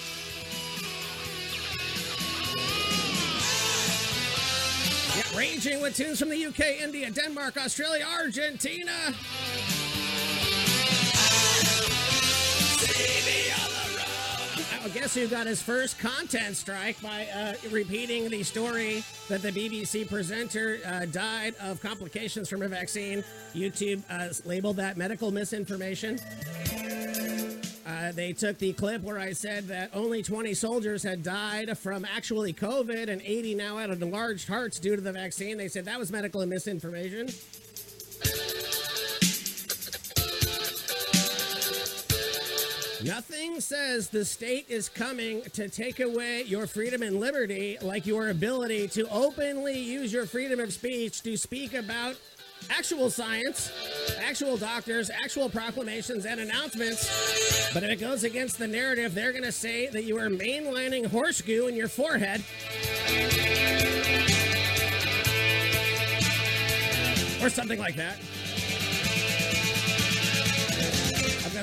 Yeah, 5.16 5.38
ranging 5.38 5.80
with 5.80 5.96
tunes 5.96 6.20
from 6.20 6.30
the 6.30 6.46
UK, 6.46 6.82
India, 6.82 7.12
Denmark, 7.12 7.56
Australia, 7.58 8.06
Argentina. 8.20 9.14
Guess 14.88 14.96
guess 14.96 15.16
who 15.16 15.28
got 15.28 15.48
his 15.48 15.62
first 15.62 16.00
content 16.00 16.56
strike 16.56 17.02
by 17.02 17.26
uh, 17.26 17.56
repeating 17.72 18.30
the 18.30 18.42
story 18.42 19.04
that 19.28 19.42
the 19.42 19.52
BBC 19.52 20.08
presenter 20.08 20.80
uh, 20.86 21.06
died 21.06 21.56
of 21.62 21.82
complications 21.82 22.48
from 22.48 22.62
a 22.62 22.70
vaccine? 22.70 23.22
YouTube 23.54 24.02
uh, 24.10 24.30
labeled 24.48 24.78
that 24.78 24.96
medical 24.96 25.30
misinformation. 25.30 26.18
Uh, 27.86 28.14
they 28.14 28.32
took 28.32 28.58
the 28.60 28.72
clip 28.74 29.02
where 29.02 29.20
I 29.20 29.34
said 29.34 29.68
that 29.68 29.90
only 29.94 30.24
20 30.24 30.54
soldiers 30.54 31.04
had 31.04 31.22
died 31.22 31.78
from 31.78 32.06
actually 32.06 32.54
COVID 32.54 33.10
and 33.10 33.22
80 33.22 33.56
now 33.56 33.78
had 33.78 33.90
enlarged 33.90 34.48
hearts 34.48 34.80
due 34.80 34.96
to 34.96 35.02
the 35.02 35.12
vaccine. 35.12 35.58
They 35.58 35.68
said 35.68 35.84
that 35.84 36.00
was 36.00 36.14
medical 36.14 36.46
misinformation. 36.46 37.28
Nothing 43.08 43.62
says 43.62 44.10
the 44.10 44.26
state 44.26 44.66
is 44.68 44.90
coming 44.90 45.42
to 45.54 45.70
take 45.70 46.02
away 46.02 46.44
your 46.44 46.68
freedom 46.68 47.02
and 47.02 47.22
liberty 47.22 47.78
like 47.82 48.06
your 48.06 48.32
ability 48.32 48.90
to 48.90 49.08
openly 49.10 49.80
use 49.80 50.12
your 50.12 50.26
freedom 50.26 50.60
of 50.60 50.74
speech 50.74 51.22
to 51.22 51.38
speak 51.38 51.74
about 51.74 52.18
actual 52.70 53.10
science, 53.10 53.72
actual 54.20 54.58
doctors, 54.58 55.10
actual 55.10 55.50
proclamations 55.50 56.26
and 56.26 56.42
announcements. 56.42 57.72
But 57.74 57.84
if 57.84 57.92
it 57.92 58.00
goes 58.02 58.26
against 58.26 58.60
the 58.60 58.68
narrative, 58.68 59.14
they're 59.14 59.32
going 59.32 59.46
to 59.46 59.54
say 59.54 59.88
that 59.88 60.04
you 60.04 60.18
are 60.18 60.28
mainlining 60.28 61.06
horse 61.06 61.40
goo 61.40 61.68
in 61.68 61.78
your 61.78 61.88
forehead. 61.88 62.44
Or 67.42 67.50
something 67.50 67.80
like 67.80 67.96
that. 67.96 68.20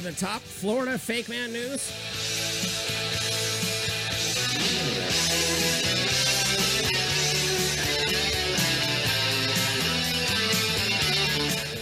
The 0.05 0.13
top 0.13 0.43
Florida 0.43 0.99
fake 0.99 1.31
man 1.31 1.51
news. 1.51 1.91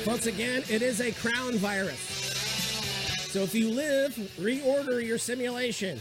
Once 0.07 0.27
again, 0.27 0.63
it 0.69 0.83
is 0.83 1.01
a 1.01 1.11
crown 1.11 1.55
virus. 1.55 1.99
So 3.33 3.41
if 3.41 3.57
you 3.57 3.71
live, 3.71 4.15
reorder 4.39 5.05
your 5.05 5.19
simulation. 5.19 6.01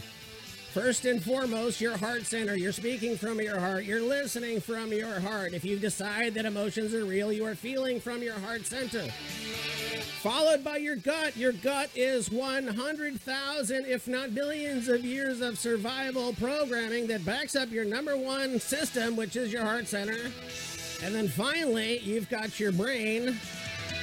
First 0.72 1.04
and 1.04 1.22
foremost, 1.22 1.82
your 1.82 1.98
heart 1.98 2.24
center. 2.24 2.56
You're 2.56 2.72
speaking 2.72 3.18
from 3.18 3.38
your 3.42 3.60
heart. 3.60 3.84
You're 3.84 4.00
listening 4.00 4.58
from 4.58 4.90
your 4.90 5.20
heart. 5.20 5.52
If 5.52 5.66
you 5.66 5.78
decide 5.78 6.32
that 6.32 6.46
emotions 6.46 6.94
are 6.94 7.04
real, 7.04 7.30
you 7.30 7.44
are 7.44 7.54
feeling 7.54 8.00
from 8.00 8.22
your 8.22 8.38
heart 8.38 8.64
center. 8.64 9.06
Followed 10.22 10.64
by 10.64 10.78
your 10.78 10.96
gut. 10.96 11.36
Your 11.36 11.52
gut 11.52 11.90
is 11.94 12.30
100,000, 12.30 13.84
if 13.84 14.08
not 14.08 14.34
billions, 14.34 14.88
of 14.88 15.04
years 15.04 15.42
of 15.42 15.58
survival 15.58 16.32
programming 16.32 17.06
that 17.08 17.22
backs 17.26 17.54
up 17.54 17.70
your 17.70 17.84
number 17.84 18.16
one 18.16 18.58
system, 18.58 19.14
which 19.14 19.36
is 19.36 19.52
your 19.52 19.64
heart 19.64 19.86
center. 19.86 20.30
And 21.04 21.14
then 21.14 21.28
finally, 21.28 21.98
you've 21.98 22.30
got 22.30 22.58
your 22.58 22.72
brain, 22.72 23.38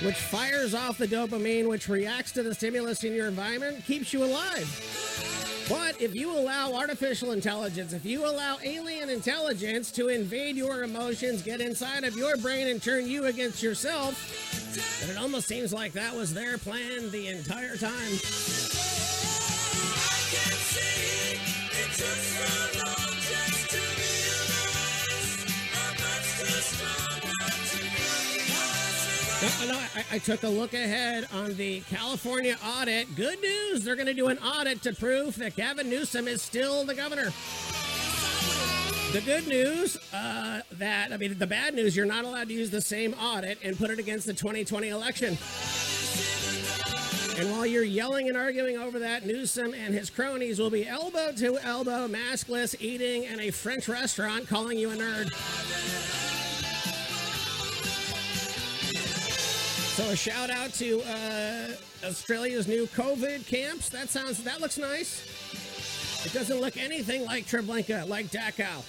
which 0.03 0.17
fires 0.17 0.75
off 0.75 0.99
the 0.99 1.07
dopamine, 1.07 1.67
which 1.67 1.89
reacts 1.89 2.31
to 2.33 2.43
the 2.43 2.53
stimulus 2.53 3.03
in 3.03 3.15
your 3.15 3.27
environment, 3.27 3.83
keeps 3.85 4.13
you 4.13 4.23
alive. 4.23 5.38
But 5.69 6.01
if 6.01 6.15
you 6.15 6.35
allow 6.35 6.73
artificial 6.73 7.31
intelligence, 7.31 7.93
if 7.93 8.03
you 8.03 8.25
allow 8.25 8.57
alien 8.63 9.07
intelligence 9.09 9.91
to 9.91 10.07
invade 10.07 10.55
your 10.55 10.81
emotions, 10.81 11.43
get 11.43 11.61
inside 11.61 12.03
of 12.03 12.17
your 12.17 12.37
brain, 12.37 12.67
and 12.67 12.81
turn 12.81 13.07
you 13.07 13.25
against 13.25 13.61
yourself, 13.61 14.17
then 14.99 15.11
it 15.11 15.19
almost 15.19 15.47
seems 15.47 15.71
like 15.71 15.93
that 15.93 16.15
was 16.15 16.33
their 16.33 16.57
plan 16.57 17.11
the 17.11 17.27
entire 17.27 17.77
time. 17.77 18.19
No, 29.41 29.47
I, 29.95 30.03
I 30.11 30.17
took 30.17 30.43
a 30.43 30.49
look 30.49 30.73
ahead 30.73 31.25
on 31.33 31.55
the 31.55 31.79
California 31.89 32.57
audit. 32.61 33.15
Good 33.15 33.39
news, 33.39 33.85
they're 33.85 33.95
going 33.95 34.07
to 34.07 34.13
do 34.13 34.27
an 34.27 34.37
audit 34.39 34.81
to 34.81 34.93
prove 34.93 35.37
that 35.37 35.55
Gavin 35.55 35.89
Newsom 35.89 36.27
is 36.27 36.41
still 36.41 36.83
the 36.83 36.93
governor. 36.93 37.31
The 39.13 39.21
good 39.21 39.47
news, 39.47 39.97
uh, 40.13 40.59
that, 40.73 41.13
I 41.13 41.17
mean, 41.17 41.37
the 41.37 41.47
bad 41.47 41.73
news, 41.73 41.95
you're 41.95 42.05
not 42.05 42.25
allowed 42.25 42.49
to 42.49 42.53
use 42.53 42.69
the 42.69 42.81
same 42.81 43.13
audit 43.13 43.57
and 43.63 43.77
put 43.77 43.91
it 43.91 43.97
against 43.97 44.25
the 44.25 44.33
2020 44.33 44.89
election. 44.89 45.37
And 47.39 47.49
while 47.49 47.65
you're 47.65 47.83
yelling 47.83 48.27
and 48.27 48.35
arguing 48.35 48.77
over 48.77 48.99
that, 48.99 49.25
Newsom 49.25 49.73
and 49.73 49.93
his 49.93 50.09
cronies 50.09 50.59
will 50.59 50.69
be 50.69 50.85
elbow 50.85 51.31
to 51.37 51.57
elbow, 51.59 52.09
maskless, 52.09 52.75
eating 52.81 53.23
in 53.23 53.39
a 53.39 53.51
French 53.51 53.87
restaurant, 53.87 54.49
calling 54.49 54.77
you 54.77 54.91
a 54.91 54.95
nerd. 54.95 56.28
So 59.99 60.11
a 60.11 60.15
shout 60.15 60.49
out 60.49 60.71
to 60.75 61.01
uh, 61.01 62.07
Australia's 62.07 62.69
new 62.69 62.87
COVID 62.87 63.45
camps. 63.45 63.89
That 63.89 64.07
sounds 64.07 64.41
that 64.45 64.61
looks 64.61 64.77
nice. 64.77 65.25
It 66.25 66.31
doesn't 66.31 66.61
look 66.61 66.77
anything 66.77 67.25
like 67.25 67.45
Treblinka, 67.45 68.07
like 68.07 68.27
Dachau, 68.27 68.81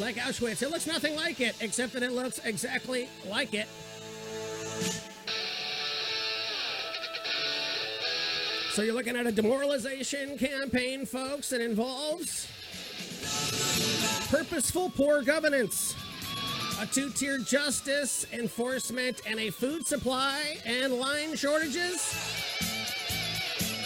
like 0.00 0.16
Auschwitz. 0.16 0.62
It 0.62 0.70
looks 0.70 0.86
nothing 0.86 1.14
like 1.14 1.42
it, 1.42 1.56
except 1.60 1.92
that 1.92 2.02
it 2.02 2.12
looks 2.12 2.38
exactly 2.38 3.06
like 3.28 3.52
it. 3.52 3.68
So 8.70 8.80
you're 8.80 8.94
looking 8.94 9.16
at 9.16 9.26
a 9.26 9.32
demoralization 9.32 10.38
campaign, 10.38 11.04
folks, 11.04 11.50
that 11.50 11.60
involves 11.60 12.48
purposeful 14.30 14.88
poor 14.88 15.20
governance 15.20 15.94
a 16.80 16.86
two 16.86 17.10
tier 17.10 17.38
justice, 17.38 18.26
enforcement, 18.32 19.22
and 19.26 19.38
a 19.40 19.50
food 19.50 19.86
supply 19.86 20.58
and 20.64 20.92
line 20.92 21.34
shortages. 21.34 22.14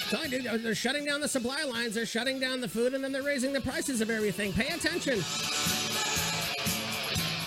Telling 0.09 0.33
you, 0.33 0.51
uh, 0.51 0.57
they're 0.57 0.75
shutting 0.75 1.05
down 1.05 1.21
the 1.21 1.29
supply 1.29 1.63
lines, 1.63 1.95
they're 1.95 2.05
shutting 2.05 2.41
down 2.41 2.61
the 2.61 2.69
food, 2.69 2.95
and 2.95 3.05
then 3.05 3.13
they're 3.13 3.23
raising 3.23 3.53
the 3.53 3.61
prices 3.61 4.01
of 4.01 4.11
everything. 4.11 4.53
Pay 4.53 4.69
attention. 4.69 5.23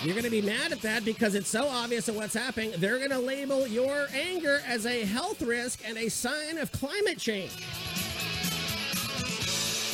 You're 0.02 0.14
going 0.14 0.24
to 0.24 0.30
be 0.30 0.42
mad 0.42 0.72
at 0.72 0.80
that 0.82 1.04
because 1.04 1.34
it's 1.34 1.48
so 1.48 1.68
obvious 1.68 2.08
of 2.08 2.16
what's 2.16 2.34
happening. 2.34 2.72
They're 2.78 2.98
going 2.98 3.10
to 3.10 3.18
label 3.18 3.66
your 3.66 4.06
anger 4.14 4.62
as 4.66 4.86
a 4.86 5.04
health 5.04 5.42
risk 5.42 5.80
and 5.86 5.98
a 5.98 6.08
sign 6.08 6.58
of 6.58 6.72
climate 6.72 7.18
change. 7.18 7.52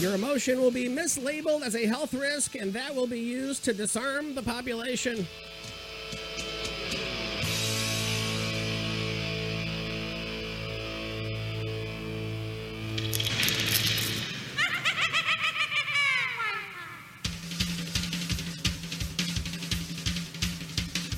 Your 0.01 0.15
emotion 0.15 0.63
will 0.63 0.71
be 0.71 0.89
mislabeled 0.89 1.61
as 1.61 1.77
a 1.77 1.85
health 1.85 2.15
risk, 2.15 2.55
and 2.55 2.73
that 2.73 2.95
will 2.95 3.07
be 3.07 3.19
used 3.19 3.65
to 3.67 3.75
disarm 3.75 4.35
the 4.35 4.43
population. 4.43 5.27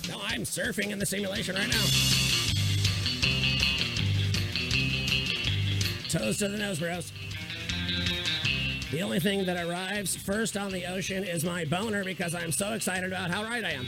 No, 0.08 0.20
I'm 0.24 0.42
surfing 0.42 0.90
in 0.90 0.98
the 0.98 1.06
simulation 1.06 1.54
right 1.54 1.68
now. 1.68 1.84
Toes 6.08 6.38
to 6.38 6.48
the 6.48 6.58
nose, 6.58 6.80
bros. 6.80 7.12
The 8.92 9.00
only 9.00 9.20
thing 9.20 9.46
that 9.46 9.56
arrives 9.56 10.14
first 10.14 10.54
on 10.54 10.70
the 10.70 10.84
ocean 10.84 11.24
is 11.24 11.44
my 11.44 11.64
boner 11.64 12.04
because 12.04 12.34
I'm 12.34 12.52
so 12.52 12.74
excited 12.74 13.10
about 13.10 13.30
how 13.30 13.42
right 13.42 13.64
I 13.64 13.70
am. 13.70 13.86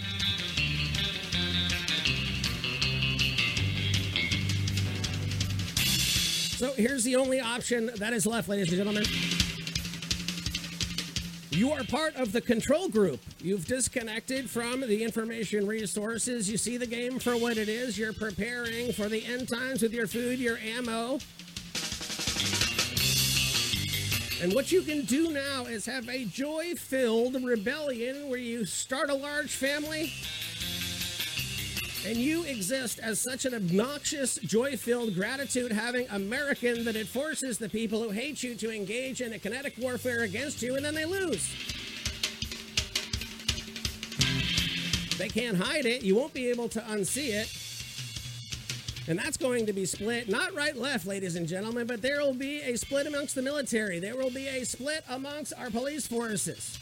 So 6.57 6.73
here's 6.73 7.05
the 7.05 7.17
only 7.17 7.39
option 7.39 7.91
that 7.97 8.15
is 8.15 8.25
left, 8.25 8.49
ladies 8.49 8.69
and 8.69 8.79
gentlemen. 8.79 9.05
You 11.51 11.73
are 11.73 11.85
part 11.85 12.17
of 12.17 12.33
the 12.33 12.41
control 12.41 12.89
group. 12.89 13.21
You've 13.41 13.67
disconnected 13.67 14.49
from 14.49 14.81
the 14.81 15.05
information 15.05 15.67
resources. 15.67 16.51
You 16.51 16.57
see 16.57 16.79
the 16.79 16.87
game 16.87 17.19
for 17.19 17.37
what 17.37 17.59
it 17.59 17.69
is. 17.69 17.99
You're 17.99 18.15
preparing 18.15 18.91
for 18.95 19.11
the 19.11 19.23
end 19.27 19.51
times 19.51 19.83
with 19.83 19.93
your 19.93 20.07
food, 20.07 20.39
your 20.39 20.57
ammo, 20.57 21.19
and 24.45 24.53
what 24.53 24.71
you 24.71 24.83
can 24.83 25.07
do 25.07 25.31
now 25.31 25.65
is 25.65 25.87
have 25.87 26.07
a 26.07 26.27
joy 26.27 26.75
filled 26.77 27.43
rebellion 27.43 28.29
where 28.29 28.39
you 28.39 28.67
start 28.67 29.09
a 29.09 29.15
large 29.15 29.57
family 29.57 30.13
and 32.07 32.19
you 32.19 32.45
exist 32.45 32.99
as 32.99 33.23
such 33.23 33.47
an 33.47 33.55
obnoxious, 33.55 34.35
joy 34.35 34.77
filled, 34.77 35.15
gratitude 35.15 35.73
having 35.73 36.07
American 36.11 36.85
that 36.85 36.95
it 36.95 37.09
forces 37.09 37.57
the 37.57 37.71
people 37.71 38.03
who 38.03 38.11
hate 38.11 38.43
you 38.43 38.55
to 38.55 38.71
engage 38.71 39.23
in 39.23 39.33
a 39.33 39.39
kinetic 39.39 39.77
warfare 39.79 40.25
against 40.25 40.61
you 40.61 40.77
and 40.77 40.85
then 40.85 40.95
they 40.95 41.07
lose. 41.07 41.49
They 45.17 45.31
can't 45.31 45.57
hide 45.57 45.87
it. 45.87 46.03
You 46.03 46.17
won't 46.17 46.35
be 46.35 46.51
able 46.51 46.69
to 46.69 46.81
unsee 46.81 47.33
it. 47.33 47.64
And 49.07 49.19
that's 49.19 49.37
going 49.37 49.67
to 49.67 49.73
be 49.73 49.85
split, 49.85 50.31
not 50.31 50.55
right 50.55 50.75
left, 50.75 51.07
ladies 51.07 51.37
and 51.37 51.47
gentlemen, 51.47 51.87
but 51.87 52.01
there 52.01 52.21
will 52.21 52.33
be 52.33 52.63
a 52.63 52.77
split 52.77 53.07
amongst 53.07 53.35
the 53.35 53.43
military. 53.43 53.99
There 53.99 54.17
will 54.17 54.31
be 54.31 54.49
a 54.49 54.65
split 54.65 55.05
amongst 55.11 55.53
our 55.59 55.69
police 55.69 56.07
forces. 56.07 56.79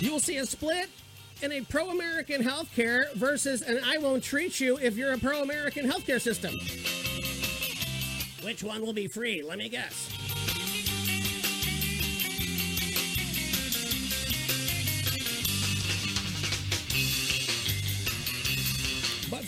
You 0.00 0.12
will 0.12 0.20
see 0.20 0.38
a 0.38 0.46
split 0.46 0.88
in 1.42 1.52
a 1.52 1.60
pro 1.62 1.90
American 1.90 2.42
healthcare 2.42 3.12
versus 3.14 3.60
an 3.60 3.80
I 3.84 3.98
won't 3.98 4.24
treat 4.24 4.58
you 4.58 4.78
if 4.78 4.96
you're 4.96 5.12
a 5.12 5.18
pro 5.18 5.42
American 5.42 5.86
healthcare 5.86 6.20
system. 6.20 6.54
Which 8.42 8.62
one 8.62 8.80
will 8.80 8.94
be 8.94 9.06
free? 9.06 9.42
Let 9.42 9.58
me 9.58 9.68
guess. 9.68 10.19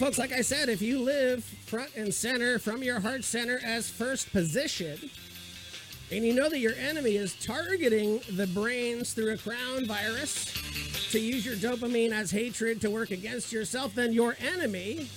Folks, 0.03 0.19
like 0.19 0.33
I 0.33 0.41
said, 0.41 0.69
if 0.69 0.83
you 0.83 0.99
live 0.99 1.45
front 1.45 1.95
and 1.95 2.13
center 2.13 2.59
from 2.59 2.83
your 2.83 2.99
heart 2.99 3.23
center 3.23 3.61
as 3.65 3.89
first 3.89 4.33
position, 4.33 4.99
and 6.11 6.25
you 6.25 6.35
know 6.35 6.49
that 6.49 6.59
your 6.59 6.75
enemy 6.75 7.15
is 7.15 7.37
targeting 7.37 8.21
the 8.33 8.49
brains 8.49 9.13
through 9.13 9.33
a 9.33 9.37
crown 9.37 9.87
virus 9.87 10.53
to 11.13 11.21
use 11.21 11.47
your 11.47 11.55
dopamine 11.55 12.11
as 12.11 12.33
hatred 12.33 12.81
to 12.81 12.91
work 12.91 13.13
against 13.13 13.53
yourself, 13.53 13.95
then 13.95 14.13
your 14.13 14.37
enemy, 14.41 15.09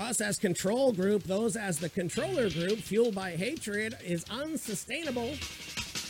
us 0.00 0.22
as 0.22 0.38
control 0.38 0.90
group, 0.90 1.22
those 1.24 1.56
as 1.56 1.78
the 1.78 1.90
controller 1.90 2.48
group, 2.48 2.78
fueled 2.78 3.14
by 3.14 3.32
hatred, 3.32 3.98
is 4.02 4.24
unsustainable. 4.30 5.34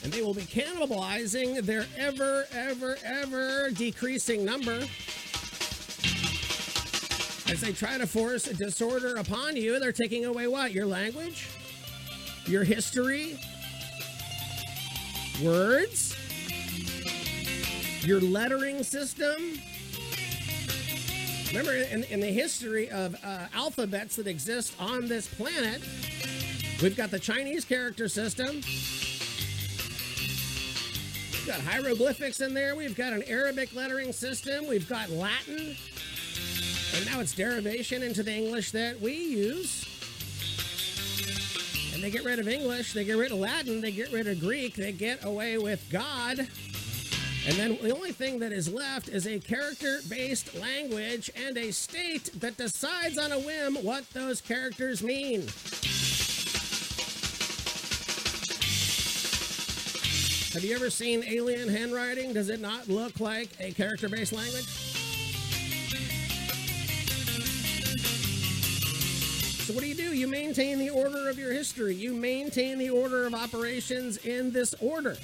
And 0.04 0.12
they 0.12 0.22
will 0.22 0.34
be 0.34 0.42
cannibalizing 0.42 1.62
their 1.62 1.86
ever, 1.96 2.46
ever, 2.52 2.96
ever 3.04 3.70
decreasing 3.72 4.44
number 4.44 4.84
as 7.48 7.60
they 7.60 7.72
try 7.72 7.96
to 7.98 8.06
force 8.06 8.46
a 8.46 8.54
disorder 8.54 9.16
upon 9.16 9.56
you, 9.56 9.78
they're 9.78 9.92
taking 9.92 10.24
away 10.24 10.46
what? 10.48 10.72
Your 10.72 10.86
language? 10.86 11.48
Your 12.46 12.64
history? 12.64 13.38
Words? 15.42 16.16
Your 18.02 18.20
lettering 18.20 18.82
system? 18.82 19.60
Remember, 21.48 21.74
in, 21.74 22.04
in 22.04 22.20
the 22.20 22.26
history 22.26 22.90
of 22.90 23.14
uh, 23.24 23.46
alphabets 23.54 24.16
that 24.16 24.26
exist 24.26 24.74
on 24.80 25.06
this 25.06 25.28
planet, 25.28 25.80
we've 26.82 26.96
got 26.96 27.10
the 27.10 27.18
Chinese 27.18 27.64
character 27.64 28.08
system. 28.08 28.60
We've 31.32 31.46
got 31.46 31.60
hieroglyphics 31.60 32.40
in 32.40 32.54
there. 32.54 32.74
We've 32.74 32.96
got 32.96 33.12
an 33.12 33.22
Arabic 33.24 33.74
lettering 33.74 34.12
system. 34.12 34.66
We've 34.66 34.88
got 34.88 35.10
Latin. 35.10 35.76
And 36.96 37.04
now 37.04 37.20
it's 37.20 37.34
derivation 37.34 38.02
into 38.02 38.22
the 38.22 38.32
English 38.32 38.70
that 38.70 38.98
we 38.98 39.12
use. 39.12 39.84
And 41.92 42.02
they 42.02 42.10
get 42.10 42.24
rid 42.24 42.38
of 42.38 42.48
English, 42.48 42.94
they 42.94 43.04
get 43.04 43.18
rid 43.18 43.32
of 43.32 43.38
Latin, 43.38 43.82
they 43.82 43.92
get 43.92 44.10
rid 44.12 44.26
of 44.26 44.40
Greek, 44.40 44.74
they 44.74 44.92
get 44.92 45.22
away 45.22 45.58
with 45.58 45.86
God. 45.90 46.38
And 46.38 47.54
then 47.56 47.76
the 47.82 47.94
only 47.94 48.12
thing 48.12 48.38
that 48.38 48.50
is 48.50 48.72
left 48.72 49.08
is 49.08 49.26
a 49.26 49.38
character 49.38 50.00
based 50.08 50.58
language 50.58 51.30
and 51.36 51.58
a 51.58 51.70
state 51.70 52.30
that 52.40 52.56
decides 52.56 53.18
on 53.18 53.30
a 53.30 53.38
whim 53.40 53.76
what 53.84 54.08
those 54.10 54.40
characters 54.40 55.02
mean. 55.02 55.42
Have 60.54 60.64
you 60.64 60.74
ever 60.74 60.88
seen 60.88 61.22
alien 61.24 61.68
handwriting? 61.68 62.32
Does 62.32 62.48
it 62.48 62.60
not 62.62 62.88
look 62.88 63.20
like 63.20 63.50
a 63.60 63.72
character 63.72 64.08
based 64.08 64.32
language? 64.32 64.95
You 70.16 70.26
maintain 70.26 70.78
the 70.78 70.90
order 70.90 71.28
of 71.28 71.38
your 71.38 71.52
history. 71.52 71.94
You 71.94 72.14
maintain 72.14 72.78
the 72.78 72.90
order 72.90 73.26
of 73.26 73.34
operations 73.34 74.16
in 74.18 74.50
this 74.50 74.74
order. 74.80 75.16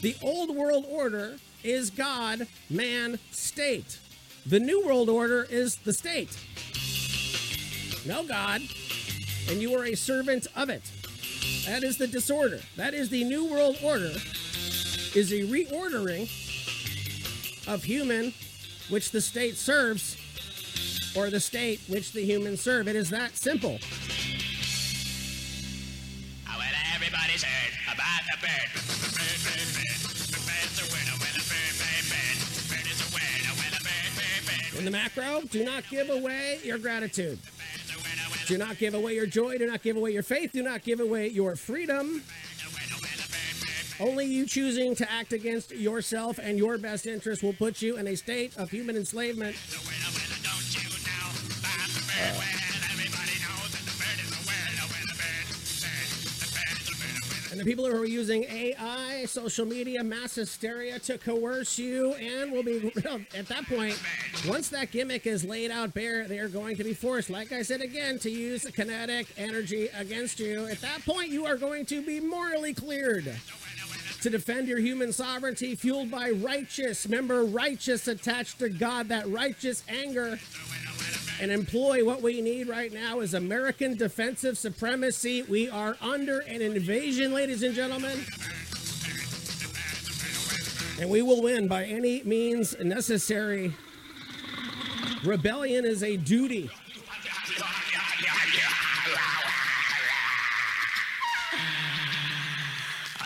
The 0.00 0.16
old 0.22 0.56
world 0.56 0.86
order 0.88 1.36
is 1.62 1.90
God, 1.90 2.46
man, 2.70 3.18
state. 3.30 3.98
The 4.46 4.60
new 4.60 4.84
world 4.84 5.08
order 5.08 5.46
is 5.50 5.76
the 5.76 5.92
state. 5.92 6.36
No 8.06 8.24
God, 8.24 8.62
and 9.50 9.60
you 9.60 9.74
are 9.74 9.84
a 9.84 9.94
servant 9.94 10.46
of 10.56 10.70
it. 10.70 10.90
That 11.66 11.82
is 11.82 11.98
the 11.98 12.06
disorder. 12.06 12.60
That 12.76 12.94
is 12.94 13.10
the 13.10 13.24
new 13.24 13.44
world 13.44 13.76
order, 13.82 14.12
is 15.14 15.32
a 15.32 15.42
reordering 15.42 16.30
of 17.68 17.82
human, 17.82 18.32
which 18.88 19.10
the 19.10 19.20
state 19.20 19.56
serves, 19.56 20.16
or 21.16 21.30
the 21.30 21.40
state 21.40 21.80
which 21.88 22.12
the 22.12 22.22
humans 22.22 22.60
serve. 22.60 22.88
It 22.88 22.96
is 22.96 23.10
that 23.10 23.36
simple. 23.36 23.78
Well, 26.46 26.58
everybody's 26.94 27.42
heard 27.42 27.72
about 27.94 28.22
the 28.26 28.36
bird. 28.40 28.68
Bird, 29.14 29.38
bird, 29.44 29.68
bird. 29.74 29.98
Bird's 30.44 30.78
a 30.78 30.86
winner 30.92 31.16
when 31.18 31.34
a 31.34 31.44
bird, 31.46 31.74
bird, 31.78 32.04
bird. 32.10 32.36
Bird 32.68 32.86
is 32.90 33.00
a 33.00 33.08
winner 33.14 33.52
when 33.56 33.72
a 33.72 33.80
bird, 33.82 34.10
bird, 34.16 34.42
bird. 34.46 34.78
In 34.78 34.84
the 34.84 34.90
macro, 34.90 35.42
do 35.50 35.64
not 35.64 35.84
give 35.88 36.10
away 36.10 36.58
your 36.64 36.78
gratitude. 36.78 37.38
Do 38.46 38.56
not 38.58 38.78
give 38.78 38.94
away 38.94 39.14
your 39.14 39.26
joy. 39.26 39.58
Do 39.58 39.66
not 39.66 39.82
give 39.82 39.96
away 39.96 40.10
your 40.10 40.22
faith. 40.22 40.52
Do 40.52 40.62
not 40.62 40.82
give 40.82 41.00
away 41.00 41.28
your 41.28 41.54
freedom. 41.56 42.22
Only 44.00 44.26
you 44.26 44.46
choosing 44.46 44.94
to 44.96 45.10
act 45.10 45.32
against 45.32 45.72
yourself 45.72 46.38
and 46.38 46.56
your 46.56 46.78
best 46.78 47.06
interest 47.06 47.42
will 47.42 47.52
put 47.52 47.82
you 47.82 47.96
in 47.96 48.06
a 48.06 48.14
state 48.14 48.56
of 48.56 48.70
human 48.70 48.96
enslavement. 48.96 49.56
And 57.50 57.58
the 57.58 57.64
people 57.64 57.86
who 57.86 57.96
are 57.96 58.04
using 58.04 58.44
AI, 58.44 59.24
social 59.24 59.66
media, 59.66 60.04
mass 60.04 60.36
hysteria 60.36 60.98
to 61.00 61.18
coerce 61.18 61.76
you, 61.76 62.12
and 62.14 62.52
will 62.52 62.62
be 62.62 62.92
at 63.34 63.48
that 63.48 63.66
point, 63.66 64.00
once 64.46 64.68
that 64.68 64.92
gimmick 64.92 65.26
is 65.26 65.44
laid 65.44 65.72
out 65.72 65.92
bare, 65.92 66.28
they 66.28 66.38
are 66.38 66.48
going 66.48 66.76
to 66.76 66.84
be 66.84 66.94
forced, 66.94 67.30
like 67.30 67.50
I 67.50 67.62
said 67.62 67.80
again, 67.80 68.18
to 68.20 68.30
use 68.30 68.64
kinetic 68.66 69.26
energy 69.36 69.88
against 69.96 70.38
you. 70.38 70.66
At 70.66 70.80
that 70.82 71.04
point, 71.04 71.30
you 71.30 71.46
are 71.46 71.56
going 71.56 71.84
to 71.86 72.00
be 72.00 72.20
morally 72.20 72.74
cleared 72.74 73.34
to 74.20 74.30
defend 74.30 74.68
your 74.68 74.78
human 74.78 75.12
sovereignty, 75.12 75.74
fueled 75.74 76.10
by 76.10 76.30
righteous, 76.30 77.06
remember, 77.06 77.44
righteous 77.44 78.06
attached 78.08 78.58
to 78.58 78.68
God, 78.68 79.08
that 79.08 79.28
righteous 79.28 79.82
anger 79.88 80.38
and 81.40 81.50
employ 81.50 82.04
what 82.04 82.22
we 82.22 82.40
need 82.40 82.68
right 82.68 82.92
now 82.92 83.20
is 83.20 83.34
American 83.34 83.96
defensive 83.96 84.58
supremacy. 84.58 85.42
We 85.42 85.68
are 85.70 85.96
under 86.00 86.40
an 86.40 86.62
invasion, 86.62 87.32
ladies 87.32 87.62
and 87.62 87.74
gentlemen. 87.74 88.24
And 91.00 91.08
we 91.08 91.22
will 91.22 91.42
win 91.42 91.68
by 91.68 91.84
any 91.84 92.22
means 92.24 92.76
necessary. 92.80 93.72
Rebellion 95.24 95.84
is 95.84 96.02
a 96.02 96.16
duty. 96.16 96.70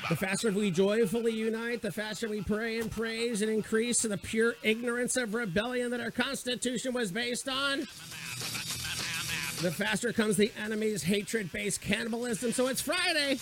The 0.08 0.16
faster 0.16 0.50
we 0.50 0.70
joyfully 0.70 1.32
unite, 1.32 1.80
the 1.80 1.92
faster 1.92 2.28
we 2.28 2.42
pray 2.42 2.80
and 2.80 2.90
praise 2.90 3.40
and 3.40 3.50
increase 3.50 3.98
to 3.98 4.08
the 4.08 4.18
pure 4.18 4.56
ignorance 4.62 5.16
of 5.16 5.34
rebellion 5.34 5.90
that 5.92 6.00
our 6.00 6.10
Constitution 6.10 6.92
was 6.92 7.12
based 7.12 7.48
on. 7.48 7.80
The 9.62 9.70
faster 9.70 10.12
comes 10.12 10.36
the 10.36 10.50
enemy's 10.62 11.04
hatred 11.04 11.52
based 11.52 11.80
cannibalism. 11.80 12.52
So 12.52 12.66
it's 12.66 12.82
Friday. 12.82 13.38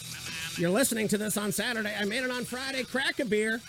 You're 0.58 0.70
listening 0.70 1.08
to 1.08 1.18
this 1.18 1.38
on 1.38 1.50
Saturday. 1.50 1.94
I 1.98 2.04
made 2.04 2.24
it 2.24 2.30
on 2.30 2.44
Friday. 2.44 2.84
Crack 2.84 3.20
a 3.20 3.24
beer. 3.24 3.60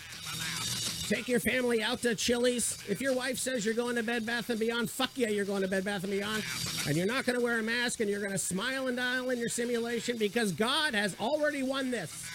Take 1.08 1.28
your 1.28 1.40
family 1.40 1.82
out 1.82 2.02
to 2.02 2.14
Chili's. 2.14 2.78
If 2.88 3.00
your 3.00 3.14
wife 3.14 3.38
says 3.38 3.64
you're 3.64 3.74
going 3.74 3.96
to 3.96 4.02
Bed 4.02 4.26
Bath 4.26 4.50
and 4.50 4.60
Beyond, 4.60 4.90
fuck 4.90 5.10
yeah, 5.14 5.28
you're 5.28 5.44
going 5.44 5.62
to 5.62 5.68
Bed 5.68 5.84
Bath 5.84 6.04
and 6.04 6.12
Beyond. 6.12 6.44
And 6.86 6.96
you're 6.96 7.06
not 7.06 7.24
going 7.24 7.38
to 7.38 7.44
wear 7.44 7.58
a 7.58 7.62
mask 7.62 8.00
and 8.00 8.08
you're 8.08 8.20
going 8.20 8.32
to 8.32 8.38
smile 8.38 8.86
and 8.86 8.96
dial 8.96 9.30
in 9.30 9.38
your 9.38 9.48
simulation 9.48 10.18
because 10.18 10.52
God 10.52 10.94
has 10.94 11.16
already 11.18 11.62
won 11.62 11.90
this. 11.90 12.28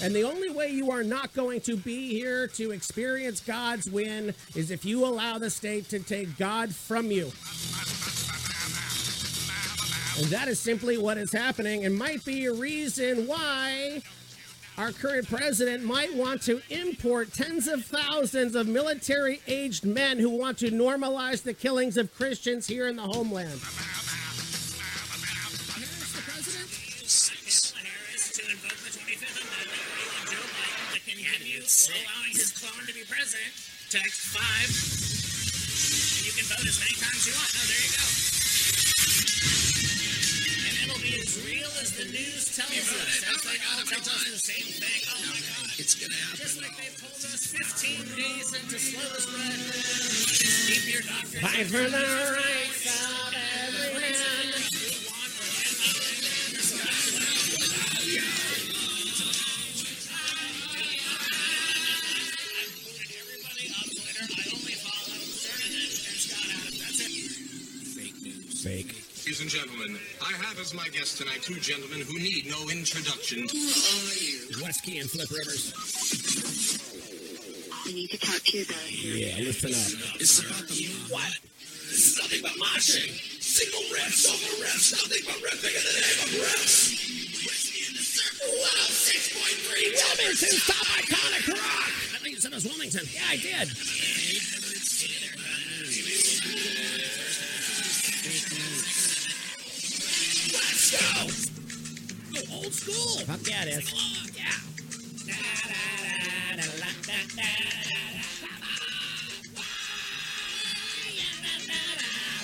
And 0.00 0.14
the 0.14 0.24
only 0.24 0.50
way 0.50 0.68
you 0.68 0.90
are 0.90 1.04
not 1.04 1.32
going 1.34 1.60
to 1.62 1.76
be 1.76 2.08
here 2.08 2.46
to 2.48 2.70
experience 2.70 3.40
God's 3.40 3.90
win 3.90 4.34
is 4.54 4.70
if 4.70 4.84
you 4.84 5.04
allow 5.04 5.38
the 5.38 5.50
state 5.50 5.88
to 5.90 5.98
take 5.98 6.36
God 6.38 6.74
from 6.74 7.10
you. 7.10 7.30
And 10.18 10.26
that 10.30 10.48
is 10.48 10.58
simply 10.58 10.98
what 10.98 11.18
is 11.18 11.32
happening 11.32 11.84
and 11.84 11.96
might 11.96 12.24
be 12.24 12.46
a 12.46 12.52
reason 12.52 13.26
why 13.26 14.02
our 14.78 14.92
current 14.92 15.28
president 15.28 15.84
might 15.84 16.14
want 16.14 16.42
to 16.42 16.60
import 16.70 17.32
tens 17.32 17.68
of 17.68 17.84
thousands 17.84 18.54
of 18.54 18.66
military 18.66 19.40
aged 19.46 19.84
men 19.84 20.18
who 20.18 20.30
want 20.30 20.58
to 20.58 20.70
normalize 20.70 21.42
the 21.42 21.54
killings 21.54 21.96
of 21.96 22.14
Christians 22.14 22.66
here 22.66 22.88
in 22.88 22.96
the 22.96 23.02
homeland. 23.02 23.60
Allowing 31.72 32.36
his 32.36 32.52
clone 32.52 32.84
to 32.84 32.92
be 32.92 33.00
president. 33.08 33.48
Text 33.88 34.20
five 34.36 34.68
and 34.68 36.26
you 36.28 36.32
can 36.36 36.44
vote 36.52 36.68
as 36.68 36.76
many 36.84 36.96
times 37.00 37.24
you 37.24 37.32
want. 37.32 37.48
Oh, 37.48 37.64
there 37.64 37.80
you 37.80 37.92
go. 37.96 38.04
And 40.68 40.74
it'll 40.84 41.00
be 41.00 41.16
as 41.16 41.32
real 41.48 41.72
as 41.80 41.96
the 41.96 42.12
news 42.12 42.44
tells 42.52 42.76
us. 42.76 43.24
As 43.24 43.40
they 43.40 43.56
oh 43.56 43.72
all 43.72 43.88
tell 43.88 44.04
us 44.04 44.24
the 44.28 44.36
same 44.36 44.68
thing. 44.68 45.00
Oh 45.16 45.32
my 45.32 45.40
God. 45.40 45.72
It's 45.80 45.96
gonna 45.96 46.12
happen. 46.12 46.44
Just 46.44 46.60
like 46.60 46.76
they've 46.76 46.92
told 46.92 47.16
us 47.24 47.56
15 47.56 48.20
days 48.20 48.52
into 48.52 48.76
slow 48.76 49.08
spread. 49.16 49.56
Keep 50.68 50.92
your 50.92 51.04
doctor. 51.08 51.40
Fight 51.40 51.72
for 51.72 51.88
the 51.88 52.04
rights 52.36 52.84
of 53.00 53.32
every 53.32 54.12
Ladies 69.32 69.48
and 69.48 69.64
gentlemen, 69.64 69.98
I 70.20 70.32
have 70.44 70.60
as 70.60 70.74
my 70.74 70.86
guests 70.88 71.16
tonight 71.16 71.40
two 71.40 71.56
gentlemen 71.56 72.02
who 72.04 72.18
need 72.20 72.52
no 72.52 72.68
introduction. 72.68 73.48
Who 73.48 73.64
are 73.64 74.20
you? 74.20 74.60
Wesky 74.60 75.00
and 75.00 75.08
Flip 75.08 75.24
Rivers. 75.32 75.72
I 77.72 77.92
need 77.96 78.10
to 78.10 78.18
talk 78.20 78.44
to 78.44 78.58
you 78.58 78.64
about 78.68 78.92
Yeah, 78.92 79.40
listen 79.40 79.72
up. 79.72 80.20
It's 80.20 80.36
about 80.36 80.68
the 80.68 80.84
What? 81.08 81.32
This 81.88 82.12
is 82.12 82.20
nothing 82.20 82.42
but 82.44 82.52
moshing. 82.60 83.08
Single 83.40 83.80
riffs 83.96 84.28
over 84.28 84.68
riffs, 84.68 84.92
nothing 85.00 85.24
but 85.24 85.40
riffing 85.48 85.80
in 85.80 85.84
the 85.88 85.96
name 85.96 86.20
of 86.28 86.36
riffs. 86.52 86.92
106.3 88.36 89.96
Wilmington's 89.96 90.60
top 90.68 90.84
iconic 91.00 91.48
rock. 91.56 91.88
I 91.88 92.20
thought 92.20 92.28
you 92.28 92.36
said 92.36 92.52
it 92.52 92.56
was 92.56 92.66
Wilmington. 92.68 93.08
Yeah, 93.08 93.24
I 93.32 93.40
did. 93.40 94.61
Let's 100.92 101.46
go. 101.46 102.40
Go 102.40 102.40
old 102.56 102.72
school. 102.74 103.24
Fuck 103.24 103.48
yeah, 103.48 103.62
it 103.64 103.68
is. 103.78 104.36
Yeah. 104.36 104.44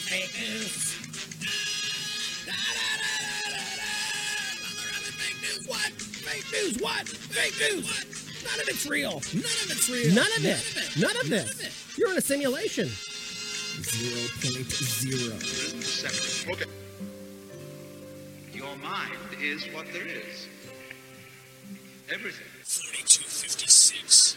Fake 0.09 0.33
news. 0.41 0.95
What? 5.67 5.93
Fake 5.93 6.47
news. 6.53 6.79
What? 6.81 7.09
Fake 7.09 7.55
news. 7.61 8.45
None 8.45 8.61
of 8.61 8.69
it's 8.69 8.87
real. 8.87 9.11
None 9.11 9.21
of 9.21 9.71
it's 9.71 9.91
real. 9.91 10.15
None 10.15 10.33
of 10.37 10.45
it. 10.47 10.65
None 10.99 11.17
of 11.21 11.29
this. 11.29 11.99
You're 11.99 12.13
in 12.13 12.17
a 12.17 12.23
simulation. 12.23 12.89
Zero 13.83 14.29
point 14.41 14.73
zero. 14.73 15.39
Separate. 15.39 16.63
Okay. 16.63 16.88
Your 18.69 18.77
mind 18.77 19.17
is 19.41 19.65
what 19.75 19.87
there 19.93 20.07
is. 20.07 20.47
Everything. 22.11 22.47
3256. 22.65 24.37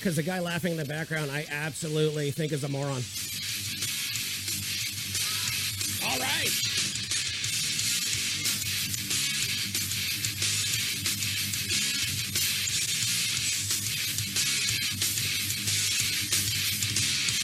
Because 0.00 0.16
the 0.16 0.22
guy 0.22 0.40
laughing 0.40 0.72
in 0.72 0.78
the 0.78 0.84
background, 0.86 1.30
I 1.30 1.44
absolutely 1.50 2.30
think 2.30 2.52
is 2.52 2.64
a 2.64 2.68
moron. 2.70 3.04
All 6.02 6.18
right. 6.18 6.48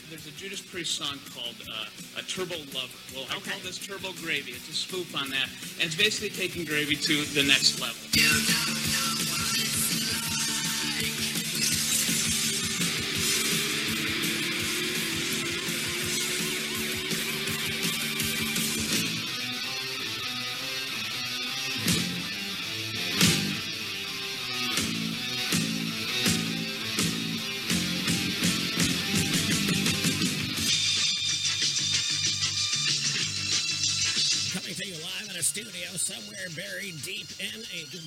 There's 0.09 0.27
a 0.27 0.31
Judas 0.39 0.63
Priest 0.63 0.97
song 0.97 1.19
called 1.35 1.57
uh, 1.71 1.85
"A 2.19 2.23
Turbo 2.23 2.57
Lover." 2.73 2.89
Well, 3.15 3.27
I 3.29 3.39
call 3.41 3.59
this 3.65 3.79
Turbo 3.87 4.13
Gravy. 4.25 4.53
It's 4.53 4.71
a 4.71 4.73
spoof 4.73 5.15
on 5.15 5.29
that, 5.29 5.51
and 5.75 5.85
it's 5.85 5.95
basically 5.95 6.31
taking 6.31 6.65
gravy 6.65 6.97
to 6.97 7.25
the 7.35 7.43
next 7.43 7.79
level. 7.83 8.56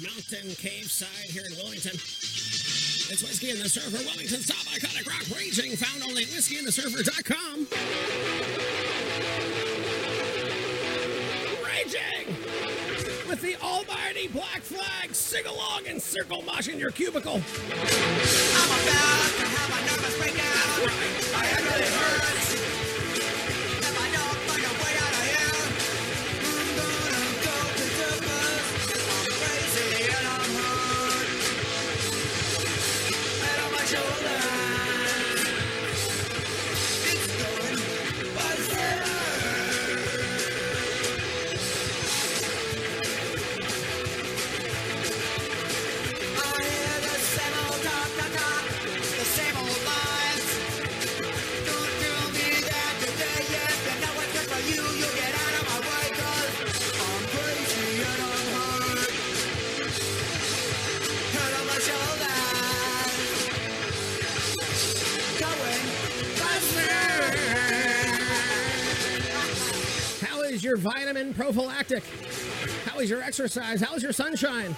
Mountain 0.01 0.55
cave 0.55 0.89
side 0.91 1.29
here 1.29 1.43
in 1.49 1.55
Wilmington. 1.57 1.93
It's 1.93 3.23
Whiskey 3.23 3.51
and 3.51 3.59
the 3.59 3.67
Surfer, 3.67 4.03
Wilmington's 4.05 4.47
top 4.47 4.65
iconic 4.73 5.07
rock 5.07 5.23
raging, 5.35 5.75
found 5.75 6.03
only 6.03 6.23
at 6.23 6.29
whiskeyandthesurfer.com. 6.29 7.67
Raging! 11.65 12.27
With 13.27 13.41
the 13.41 13.55
almighty 13.61 14.27
black 14.27 14.61
flag, 14.61 15.13
sing 15.13 15.45
along 15.45 15.87
and 15.87 16.01
circle 16.01 16.43
mosh 16.43 16.67
in 16.67 16.79
your 16.79 16.91
cubicle. 16.91 17.35
I'm 17.35 17.41
about 17.41 19.31
to 19.35 19.45
have 19.45 19.69
a 19.73 19.85
nervous 19.85 20.17
breakdown. 20.17 20.45
I 21.35 21.47
am 21.47 21.63
really 21.63 21.85
hurt. 21.85 22.68
Is 70.59 70.65
your 70.65 70.75
vitamin 70.75 71.33
prophylactic? 71.33 72.03
How 72.83 72.99
is 72.99 73.09
your 73.09 73.21
exercise? 73.21 73.79
How 73.79 73.95
is 73.95 74.03
your 74.03 74.11
sunshine? 74.11 74.75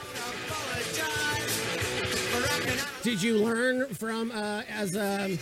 Did 3.01 3.23
you 3.23 3.39
learn 3.39 3.91
from 3.95 4.29
uh, 4.29 4.61
as 4.69 4.95
um, 4.95 5.39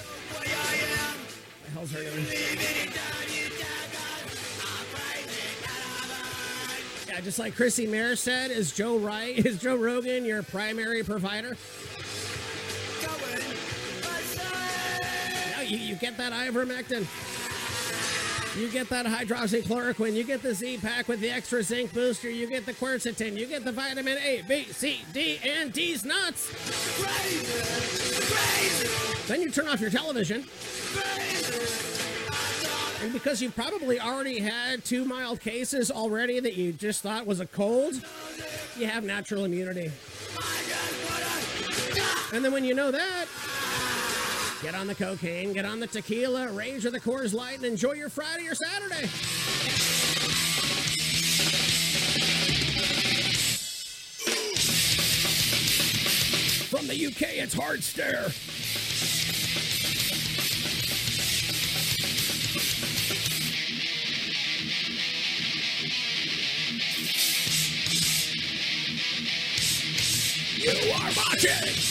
hell's 1.73 1.91
her 1.91 2.02
name? 2.02 2.25
Yeah, 7.10 7.19
just 7.19 7.38
like 7.38 7.54
Chrissie 7.54 7.86
Mayr 7.86 8.15
said, 8.15 8.49
is 8.49 8.71
Joe 8.71 8.97
Wright, 8.97 9.38
is 9.45 9.60
Joe 9.60 9.75
Rogan 9.75 10.23
your 10.23 10.41
primary 10.43 11.04
provider? 11.04 11.58
No, 15.58 15.62
you, 15.63 15.78
you 15.80 15.95
get 15.95 16.15
that 16.15 16.32
ivermectin. 16.32 17.28
You 18.57 18.69
get 18.69 18.89
that 18.89 19.05
hydroxychloroquine. 19.05 20.13
You 20.13 20.23
get 20.23 20.41
the 20.41 20.53
Z 20.53 20.79
pack 20.79 21.07
with 21.07 21.19
the 21.19 21.29
extra 21.29 21.62
zinc 21.63 21.93
booster. 21.93 22.29
You 22.29 22.47
get 22.47 22.65
the 22.65 22.73
quercetin. 22.73 23.38
You 23.38 23.45
get 23.45 23.63
the 23.63 23.71
vitamin 23.71 24.17
A, 24.17 24.43
B, 24.47 24.63
C, 24.65 25.01
D, 25.13 25.39
and 25.45 25.71
D's 25.71 26.03
nuts. 26.03 26.51
Then 29.27 29.41
you 29.41 29.51
turn 29.51 29.67
off 29.67 29.79
your 29.79 29.91
television. 29.91 30.45
And 33.01 33.13
because 33.13 33.41
you've 33.41 33.55
probably 33.55 33.99
already 33.99 34.39
had 34.39 34.83
two 34.83 35.05
mild 35.05 35.39
cases 35.39 35.89
already 35.89 36.39
that 36.41 36.55
you 36.55 36.73
just 36.73 37.01
thought 37.01 37.25
was 37.25 37.39
a 37.39 37.45
cold, 37.45 37.93
you 38.77 38.88
have 38.88 39.05
natural 39.05 39.45
immunity. 39.45 39.91
And 42.33 42.43
then 42.43 42.51
when 42.51 42.65
you 42.65 42.73
know 42.73 42.91
that, 42.91 43.27
get 44.62 44.76
on 44.76 44.88
the 44.88 44.95
cocaine, 44.95 45.54
get 45.54 45.65
on 45.65 45.80
the 45.80 45.88
tequila, 45.88 46.52
rage 46.52 46.86
or 46.86 46.91
the 46.91 47.00
Coors 47.00 47.34
Light, 47.34 47.58
and 47.58 47.65
enjoy 47.65 47.93
your 47.93 48.10
Friday 48.10 48.48
or 48.48 48.56
Saturday. 48.56 49.08
From 56.67 56.88
the 56.88 57.06
UK, 57.08 57.38
it's 57.38 57.54
Hard 57.54 57.84
Stare. 57.84 58.32
You 70.58 70.91
are 70.91 71.12
watching. 71.15 71.88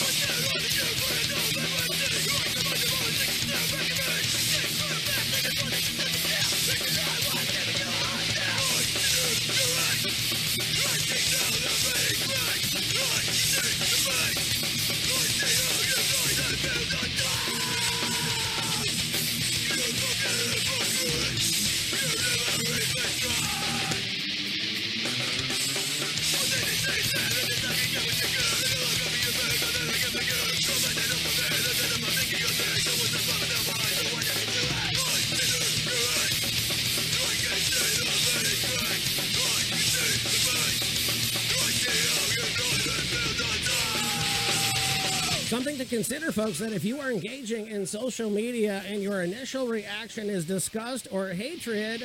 Something 45.59 45.77
to 45.77 45.83
consider, 45.83 46.31
folks, 46.31 46.57
that 46.59 46.71
if 46.71 46.85
you 46.85 47.01
are 47.01 47.11
engaging 47.11 47.67
in 47.67 47.85
social 47.85 48.29
media 48.29 48.81
and 48.87 49.03
your 49.03 49.23
initial 49.23 49.67
reaction 49.67 50.29
is 50.29 50.45
disgust 50.45 51.09
or 51.11 51.27
hatred, 51.33 52.01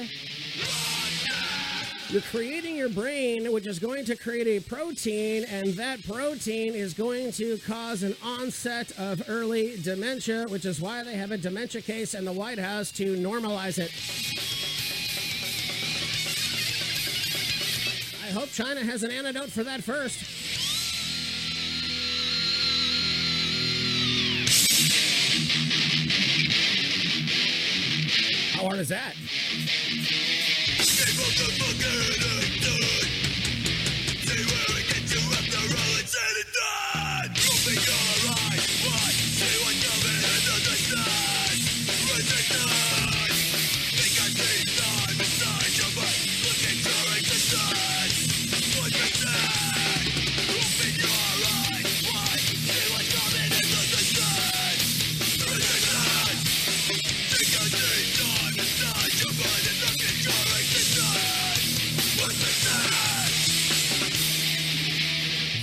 you're 2.08 2.20
creating 2.32 2.74
your 2.74 2.88
brain, 2.88 3.52
which 3.52 3.68
is 3.68 3.78
going 3.78 4.06
to 4.06 4.16
create 4.16 4.48
a 4.48 4.68
protein, 4.68 5.44
and 5.44 5.68
that 5.74 6.04
protein 6.04 6.74
is 6.74 6.94
going 6.94 7.30
to 7.30 7.56
cause 7.58 8.02
an 8.02 8.16
onset 8.24 8.90
of 8.98 9.22
early 9.28 9.76
dementia, 9.80 10.46
which 10.48 10.64
is 10.64 10.80
why 10.80 11.04
they 11.04 11.14
have 11.14 11.30
a 11.30 11.38
dementia 11.38 11.80
case 11.80 12.14
in 12.14 12.24
the 12.24 12.32
White 12.32 12.58
House 12.58 12.90
to 12.90 13.14
normalize 13.14 13.78
it. 13.78 13.92
I 18.24 18.32
hope 18.32 18.50
China 18.50 18.82
has 18.82 19.04
an 19.04 19.12
antidote 19.12 19.52
for 19.52 19.62
that 19.62 19.84
first. 19.84 20.53
Hard 28.64 28.80
is 28.80 28.88
that? 28.88 29.14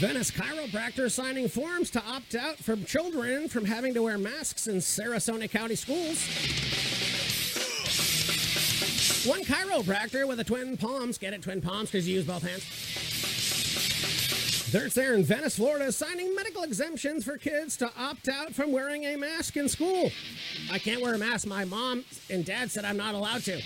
Venice 0.01 0.31
chiropractor 0.31 1.11
signing 1.11 1.47
forms 1.47 1.91
to 1.91 2.03
opt 2.03 2.33
out 2.33 2.57
from 2.57 2.83
children 2.85 3.47
from 3.47 3.63
having 3.63 3.93
to 3.93 4.01
wear 4.01 4.17
masks 4.17 4.65
in 4.65 4.77
Sarasota 4.77 5.47
County 5.47 5.75
schools. 5.75 6.25
One 9.27 9.43
chiropractor 9.43 10.27
with 10.27 10.39
a 10.39 10.43
twin 10.43 10.75
palms, 10.75 11.19
get 11.19 11.35
it, 11.35 11.43
twin 11.43 11.61
palms, 11.61 11.91
because 11.91 12.09
you 12.09 12.15
use 12.15 12.25
both 12.25 12.41
hands. 12.41 12.65
There's 14.71 14.95
there 14.95 15.13
in 15.13 15.23
Venice, 15.23 15.57
Florida, 15.57 15.91
signing 15.91 16.33
medical 16.33 16.63
exemptions 16.63 17.23
for 17.23 17.37
kids 17.37 17.77
to 17.77 17.91
opt 17.95 18.27
out 18.27 18.55
from 18.55 18.71
wearing 18.71 19.05
a 19.05 19.15
mask 19.17 19.55
in 19.55 19.69
school. 19.69 20.09
I 20.71 20.79
can't 20.79 21.03
wear 21.03 21.13
a 21.13 21.19
mask. 21.19 21.45
My 21.45 21.63
mom 21.63 22.05
and 22.27 22.43
dad 22.43 22.71
said 22.71 22.85
I'm 22.85 22.97
not 22.97 23.13
allowed 23.13 23.43
to. 23.43 23.61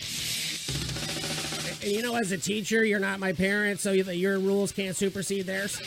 And 1.81 1.93
you 1.93 2.01
know, 2.01 2.15
as 2.15 2.33
a 2.33 2.37
teacher, 2.37 2.83
you're 2.83 2.99
not 2.99 3.21
my 3.21 3.31
parent, 3.31 3.79
so 3.79 3.93
your 3.93 4.37
rules 4.37 4.73
can't 4.73 4.97
supersede 4.97 5.45
theirs. 5.45 5.79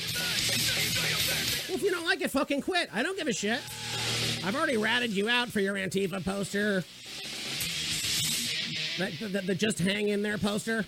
If 1.79 1.85
you 1.85 1.93
don't 1.93 2.07
like 2.07 2.21
it, 2.23 2.33
fucking 2.33 2.63
quit. 2.63 2.91
I 2.93 3.05
don't 3.05 3.17
give 3.17 3.29
a 3.29 3.33
shit. 3.33 3.61
I've 4.45 4.57
already 4.57 4.77
ratted 4.77 5.13
you 5.13 5.29
out 5.29 5.49
for 5.49 5.61
your 5.61 5.77
Antifa 5.77 6.25
poster. 6.25 6.83
The, 8.99 9.29
the, 9.29 9.43
the 9.43 9.55
Just 9.55 9.79
Hang 9.79 10.09
In 10.09 10.23
There 10.23 10.39
poster. 10.39 10.85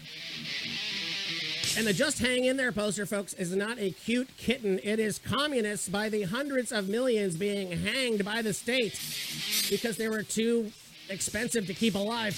And 1.79 1.87
the 1.87 1.92
Just 1.92 2.18
Hang 2.18 2.44
In 2.44 2.57
There 2.57 2.72
poster, 2.72 3.07
folks, 3.07 3.35
is 3.35 3.55
not 3.55 3.79
a 3.79 3.92
cute 3.92 4.37
kitten. 4.37 4.81
It 4.83 4.98
is 4.98 5.20
communists 5.20 5.88
by 5.88 6.09
the 6.09 6.22
hundreds 6.22 6.72
of 6.72 6.88
millions 6.88 7.37
being 7.37 7.70
hanged 7.70 8.24
by 8.24 8.42
the 8.42 8.53
state 8.53 9.00
because 9.70 9.96
they 9.96 10.09
were 10.09 10.24
too 10.24 10.72
expensive 11.09 11.68
to 11.68 11.72
keep 11.72 11.94
alive. 11.94 12.35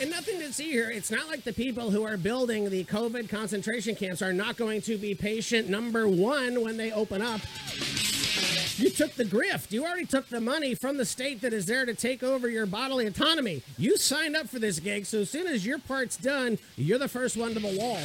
And 0.00 0.08
nothing 0.08 0.38
to 0.38 0.50
see 0.50 0.70
here. 0.70 0.90
It's 0.90 1.10
not 1.10 1.28
like 1.28 1.44
the 1.44 1.52
people 1.52 1.90
who 1.90 2.04
are 2.04 2.16
building 2.16 2.70
the 2.70 2.84
COVID 2.84 3.28
concentration 3.28 3.94
camps 3.94 4.22
are 4.22 4.32
not 4.32 4.56
going 4.56 4.80
to 4.82 4.96
be 4.96 5.14
patient 5.14 5.68
number 5.68 6.08
one 6.08 6.62
when 6.62 6.78
they 6.78 6.90
open 6.90 7.20
up. 7.20 7.42
You 8.78 8.88
took 8.88 9.12
the 9.12 9.26
grift. 9.26 9.72
You 9.72 9.84
already 9.84 10.06
took 10.06 10.26
the 10.28 10.40
money 10.40 10.74
from 10.74 10.96
the 10.96 11.04
state 11.04 11.42
that 11.42 11.52
is 11.52 11.66
there 11.66 11.84
to 11.84 11.92
take 11.92 12.22
over 12.22 12.48
your 12.48 12.64
bodily 12.64 13.06
autonomy. 13.08 13.62
You 13.76 13.98
signed 13.98 14.36
up 14.36 14.48
for 14.48 14.58
this 14.58 14.80
gig, 14.80 15.04
so 15.04 15.18
as 15.18 15.28
soon 15.28 15.46
as 15.46 15.66
your 15.66 15.78
part's 15.78 16.16
done, 16.16 16.58
you're 16.76 16.98
the 16.98 17.06
first 17.06 17.36
one 17.36 17.52
to 17.52 17.60
the 17.60 17.76
wall. 17.78 17.98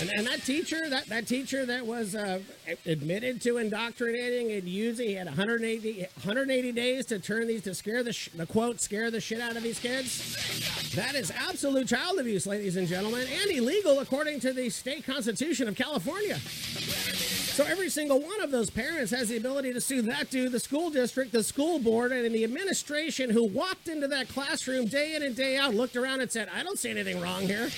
And, 0.00 0.10
and 0.10 0.26
that 0.26 0.42
teacher, 0.44 0.88
that, 0.90 1.06
that 1.06 1.26
teacher 1.26 1.66
that 1.66 1.84
was 1.84 2.14
uh, 2.14 2.40
admitted 2.86 3.40
to 3.42 3.58
indoctrinating 3.58 4.52
and 4.52 4.68
using, 4.68 5.08
he 5.08 5.14
had 5.14 5.26
180, 5.26 6.00
180 6.00 6.72
days 6.72 7.06
to 7.06 7.18
turn 7.18 7.48
these 7.48 7.62
to 7.62 7.74
scare 7.74 8.02
the, 8.02 8.12
sh- 8.12 8.30
the 8.34 8.46
quote, 8.46 8.80
scare 8.80 9.10
the 9.10 9.20
shit 9.20 9.40
out 9.40 9.56
of 9.56 9.62
these 9.62 9.80
kids. 9.80 10.94
That 10.94 11.14
is 11.14 11.30
absolute 11.30 11.88
child 11.88 12.18
abuse, 12.20 12.46
ladies 12.46 12.76
and 12.76 12.86
gentlemen, 12.86 13.26
and 13.42 13.50
illegal 13.50 13.98
according 14.00 14.40
to 14.40 14.52
the 14.52 14.70
state 14.70 15.04
constitution 15.04 15.68
of 15.68 15.74
California. 15.76 16.38
So 16.38 17.64
every 17.64 17.90
single 17.90 18.20
one 18.20 18.40
of 18.40 18.52
those 18.52 18.70
parents 18.70 19.10
has 19.10 19.30
the 19.30 19.36
ability 19.36 19.72
to 19.72 19.80
sue 19.80 20.02
that 20.02 20.30
dude, 20.30 20.52
the 20.52 20.60
school 20.60 20.90
district, 20.90 21.32
the 21.32 21.42
school 21.42 21.80
board, 21.80 22.12
and 22.12 22.32
the 22.32 22.44
administration 22.44 23.30
who 23.30 23.44
walked 23.44 23.88
into 23.88 24.06
that 24.06 24.28
classroom 24.28 24.86
day 24.86 25.16
in 25.16 25.24
and 25.24 25.34
day 25.34 25.56
out, 25.56 25.74
looked 25.74 25.96
around 25.96 26.20
and 26.20 26.30
said, 26.30 26.48
I 26.54 26.62
don't 26.62 26.78
see 26.78 26.90
anything 26.90 27.20
wrong 27.20 27.42
here. 27.42 27.68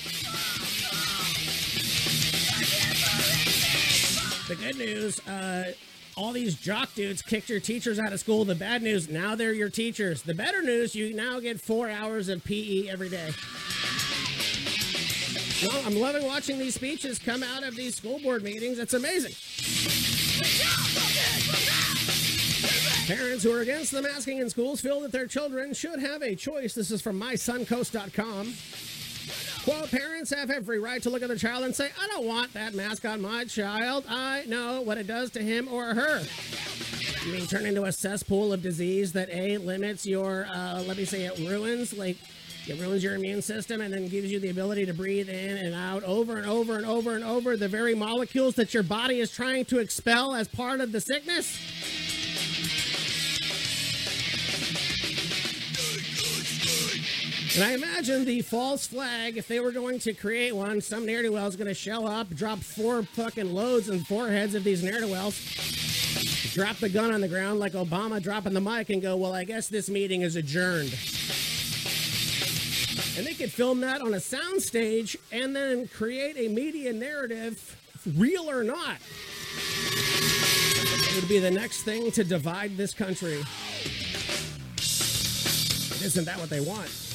The 4.51 4.57
good 4.57 4.79
news, 4.79 5.25
uh, 5.29 5.75
all 6.17 6.33
these 6.33 6.57
jock 6.57 6.93
dudes 6.97 7.23
kicked 7.23 7.49
your 7.49 7.61
teachers 7.61 8.01
out 8.01 8.13
of 8.13 8.19
school. 8.19 8.45
The 8.45 8.57
bad 8.57 8.83
news, 8.83 9.09
now 9.09 9.37
they're 9.37 9.53
your 9.53 9.69
teachers. 9.69 10.23
The 10.23 10.35
better 10.35 10.61
news, 10.61 10.93
you 10.93 11.15
now 11.15 11.39
get 11.39 11.61
four 11.61 11.89
hours 11.89 12.29
of 12.29 12.43
PE 12.43 12.89
every 12.89 13.09
day. 13.09 13.31
Well, 15.63 15.81
I'm 15.87 15.95
loving 15.95 16.27
watching 16.27 16.59
these 16.59 16.75
speeches 16.75 17.21
come 17.21 17.45
out 17.45 17.63
of 17.63 17.77
these 17.77 17.95
school 17.95 18.19
board 18.19 18.43
meetings. 18.43 18.81
It's 18.81 18.95
amazing. 18.95 19.35
Parents 23.07 23.45
who 23.45 23.53
are 23.53 23.61
against 23.61 23.93
the 23.93 24.03
masking 24.03 24.39
in 24.39 24.51
schools 24.51 24.81
feel 24.81 25.01
that 25.03 25.13
their 25.13 25.29
children 25.29 25.73
should 25.75 26.01
have 26.01 26.23
a 26.23 26.35
choice. 26.35 26.75
This 26.75 26.91
is 26.91 27.01
from 27.01 27.21
mysuncoast.com. 27.21 28.53
Quote, 29.65 29.91
parents 29.91 30.33
have 30.33 30.51
every 30.51 30.79
right 30.79 31.03
to 31.03 31.11
look 31.11 31.23
at 31.23 31.29
their 31.29 31.37
child 31.37 31.65
and 31.65 31.75
say, 31.75 31.91
I 32.01 32.07
don't 32.07 32.27
want 32.27 32.55
that 32.55 32.75
mask 32.75 33.05
on 33.05 33.21
my 33.21 33.45
child. 33.45 34.05
I 34.09 34.45
know 34.47 34.81
what 34.81 34.97
it 34.97 35.07
does 35.07 35.31
to 35.33 35.43
him 35.43 35.69
or 35.69 35.95
her. 35.95 36.23
You 37.27 37.33
mean 37.33 37.47
turn 37.47 37.67
into 37.67 37.85
a 37.85 37.93
cesspool 37.93 38.55
of 38.55 38.63
disease 38.63 39.13
that 39.13 39.29
A, 39.31 39.59
limits 39.59 40.07
your, 40.07 40.47
uh, 40.51 40.83
let 40.87 40.97
me 40.97 41.05
say 41.05 41.25
it 41.25 41.39
ruins, 41.39 41.93
like, 41.93 42.17
it 42.67 42.81
ruins 42.81 43.03
your 43.03 43.15
immune 43.15 43.43
system 43.43 43.83
and 43.83 43.93
then 43.93 44.09
gives 44.09 44.33
you 44.33 44.41
the 44.41 44.49
ability 44.49 44.87
to 44.87 44.95
breathe 44.95 45.29
in 45.29 45.57
and 45.59 45.75
out 45.75 46.05
over 46.05 46.37
and 46.37 46.47
over 46.47 46.77
and 46.77 46.87
over 46.87 47.15
and 47.15 47.25
over 47.25 47.57
the 47.57 47.69
very 47.69 47.95
molecules 47.95 48.55
that 48.55 48.73
your 48.73 48.83
body 48.83 49.21
is 49.21 49.31
trying 49.31 49.67
to 49.67 49.79
expel 49.79 50.35
as 50.35 50.49
part 50.49 50.81
of 50.81 50.93
the 50.93 51.01
sickness? 51.01 51.59
And 57.55 57.65
I 57.65 57.73
imagine 57.73 58.25
the 58.25 58.43
false 58.43 58.87
flag, 58.87 59.37
if 59.37 59.49
they 59.49 59.59
were 59.59 59.73
going 59.73 59.99
to 60.01 60.15
create 60.15 60.55
one, 60.55 60.81
some 60.81 61.05
ne'er 61.05 61.23
do 61.23 61.33
well 61.33 61.49
is 61.49 61.57
going 61.57 61.67
to 61.67 61.75
show 61.75 62.07
up, 62.07 62.31
drop 62.31 62.61
four 62.61 63.03
fucking 63.03 63.53
loads 63.53 63.89
and 63.89 64.07
foreheads 64.07 64.55
of 64.55 64.63
these 64.63 64.85
ne'er 64.85 65.01
do 65.01 65.09
wells, 65.09 65.37
drop 66.55 66.77
the 66.77 66.89
gun 66.89 67.13
on 67.13 67.21
the 67.21 67.27
ground 67.27 67.59
like 67.59 67.73
Obama 67.73 68.23
dropping 68.23 68.55
the 68.55 68.61
mic, 68.61 68.91
and 68.91 69.03
go, 69.03 69.17
Well, 69.17 69.35
I 69.35 69.43
guess 69.43 69.67
this 69.67 69.91
meeting 69.91 70.23
is 70.23 70.37
adjourned. 70.37 70.97
And 73.19 73.27
they 73.27 73.35
could 73.35 73.51
film 73.51 73.81
that 73.81 74.01
on 74.01 74.15
a 74.15 74.19
soundstage 74.19 75.17
and 75.33 75.55
then 75.55 75.89
create 75.89 76.37
a 76.39 76.49
media 76.49 76.93
narrative, 76.93 77.77
real 78.17 78.49
or 78.49 78.63
not. 78.63 78.99
It 81.09 81.17
would 81.17 81.29
be 81.29 81.41
the 81.41 81.51
next 81.51 81.83
thing 81.83 82.13
to 82.13 82.23
divide 82.23 82.77
this 82.77 82.95
country. 82.95 83.43
Isn't 86.07 86.25
that 86.27 86.39
what 86.39 86.49
they 86.49 86.61
want? 86.61 87.10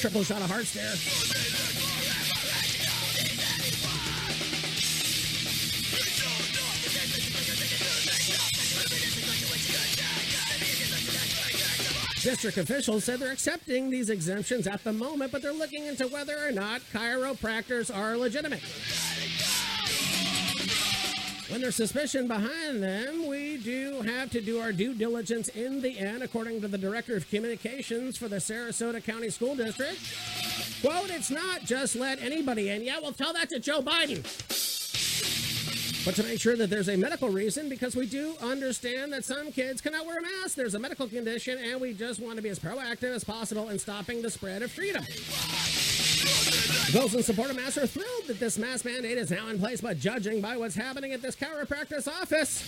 Triple 0.00 0.22
shot 0.22 0.42
of 0.42 0.50
hearts 0.50 0.72
there. 0.74 0.94
District 12.22 12.56
officials 12.56 13.04
said 13.04 13.20
they're 13.20 13.32
accepting 13.32 13.90
these 13.90 14.08
exemptions 14.08 14.66
at 14.66 14.82
the 14.82 14.92
moment, 14.92 15.30
but 15.30 15.42
they're 15.42 15.52
looking 15.52 15.84
into 15.84 16.06
whether 16.08 16.38
or 16.46 16.52
not 16.52 16.80
chiropractors 16.90 17.94
are 17.94 18.16
legitimate. 18.16 18.62
When 21.54 21.60
there's 21.60 21.76
suspicion 21.76 22.26
behind 22.26 22.82
them, 22.82 23.28
we 23.28 23.58
do 23.58 24.00
have 24.00 24.28
to 24.30 24.40
do 24.40 24.58
our 24.58 24.72
due 24.72 24.92
diligence 24.92 25.46
in 25.50 25.80
the 25.82 25.96
end, 26.00 26.24
according 26.24 26.60
to 26.62 26.66
the 26.66 26.76
Director 26.76 27.16
of 27.16 27.30
Communications 27.30 28.16
for 28.16 28.26
the 28.26 28.38
Sarasota 28.38 29.00
County 29.04 29.30
School 29.30 29.54
District. 29.54 29.96
Quote, 30.80 31.10
it's 31.10 31.30
not 31.30 31.60
just 31.60 31.94
let 31.94 32.20
anybody 32.20 32.70
in. 32.70 32.82
Yeah, 32.82 32.98
well, 33.00 33.12
tell 33.12 33.32
that 33.34 33.50
to 33.50 33.60
Joe 33.60 33.82
Biden. 33.82 34.24
But 36.04 36.16
to 36.16 36.24
make 36.24 36.40
sure 36.40 36.56
that 36.56 36.70
there's 36.70 36.88
a 36.88 36.96
medical 36.96 37.28
reason, 37.28 37.68
because 37.68 37.94
we 37.94 38.06
do 38.06 38.34
understand 38.42 39.12
that 39.12 39.24
some 39.24 39.52
kids 39.52 39.80
cannot 39.80 40.06
wear 40.06 40.18
a 40.18 40.22
mask. 40.22 40.56
There's 40.56 40.74
a 40.74 40.80
medical 40.80 41.06
condition, 41.06 41.58
and 41.58 41.80
we 41.80 41.92
just 41.92 42.18
want 42.18 42.34
to 42.34 42.42
be 42.42 42.48
as 42.48 42.58
proactive 42.58 43.14
as 43.14 43.22
possible 43.22 43.68
in 43.68 43.78
stopping 43.78 44.22
the 44.22 44.30
spread 44.30 44.62
of 44.62 44.72
freedom. 44.72 45.04
Those 46.92 47.14
in 47.14 47.22
support 47.22 47.50
of 47.50 47.56
masks 47.56 47.78
are 47.78 47.86
thrilled 47.86 48.26
that 48.28 48.38
this 48.38 48.58
mask 48.58 48.84
mandate 48.84 49.18
is 49.18 49.30
now 49.30 49.48
in 49.48 49.58
place, 49.58 49.80
but 49.80 49.98
judging 49.98 50.40
by 50.40 50.56
what's 50.56 50.74
happening 50.74 51.12
at 51.12 51.22
this 51.22 51.34
chiropractor's 51.34 52.06
office. 52.06 52.62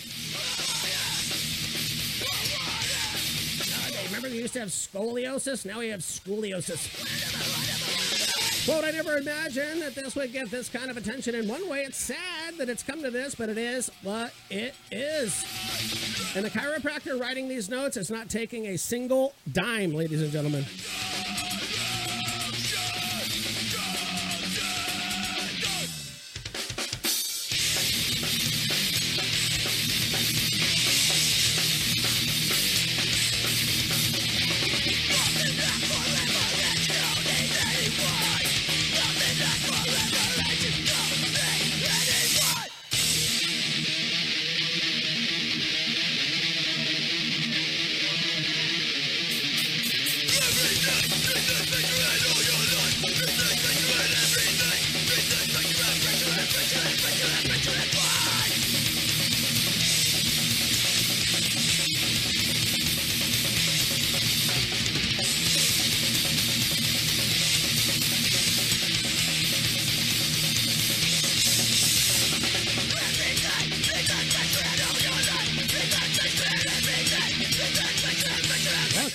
Uh, 3.62 4.06
remember, 4.06 4.28
they 4.28 4.36
used 4.36 4.54
to 4.54 4.60
have 4.60 4.70
scoliosis? 4.70 5.64
Now 5.64 5.78
we 5.78 5.88
have 5.88 6.00
scoliosis. 6.00 6.90
Quote, 8.66 8.84
I 8.84 8.90
never 8.90 9.16
imagined 9.16 9.80
that 9.82 9.94
this 9.94 10.16
would 10.16 10.32
get 10.32 10.50
this 10.50 10.68
kind 10.68 10.90
of 10.90 10.96
attention. 10.96 11.36
In 11.36 11.46
one 11.46 11.68
way, 11.68 11.82
it's 11.82 11.98
sad 11.98 12.58
that 12.58 12.68
it's 12.68 12.82
come 12.82 13.00
to 13.02 13.12
this, 13.12 13.36
but 13.36 13.48
it 13.48 13.58
is 13.58 13.92
what 14.02 14.32
it 14.50 14.74
is. 14.90 15.44
And 16.34 16.44
the 16.44 16.50
chiropractor 16.50 17.20
writing 17.20 17.48
these 17.48 17.68
notes 17.70 17.96
is 17.96 18.10
not 18.10 18.28
taking 18.28 18.66
a 18.66 18.76
single 18.76 19.34
dime, 19.52 19.94
ladies 19.94 20.20
and 20.20 20.32
gentlemen. 20.32 20.64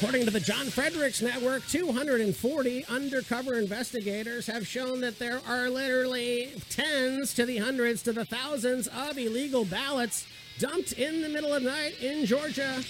According 0.01 0.25
to 0.25 0.31
the 0.31 0.39
John 0.39 0.65
Fredericks 0.65 1.21
Network, 1.21 1.63
240 1.67 2.85
undercover 2.85 3.59
investigators 3.59 4.47
have 4.47 4.65
shown 4.65 4.99
that 5.01 5.19
there 5.19 5.39
are 5.47 5.69
literally 5.69 6.53
tens 6.71 7.35
to 7.35 7.45
the 7.45 7.57
hundreds 7.57 8.01
to 8.03 8.11
the 8.11 8.25
thousands 8.25 8.87
of 8.87 9.15
illegal 9.19 9.63
ballots 9.63 10.25
dumped 10.57 10.93
in 10.93 11.21
the 11.21 11.29
middle 11.29 11.53
of 11.53 11.61
night 11.61 12.01
in 12.01 12.25
Georgia. 12.25 12.83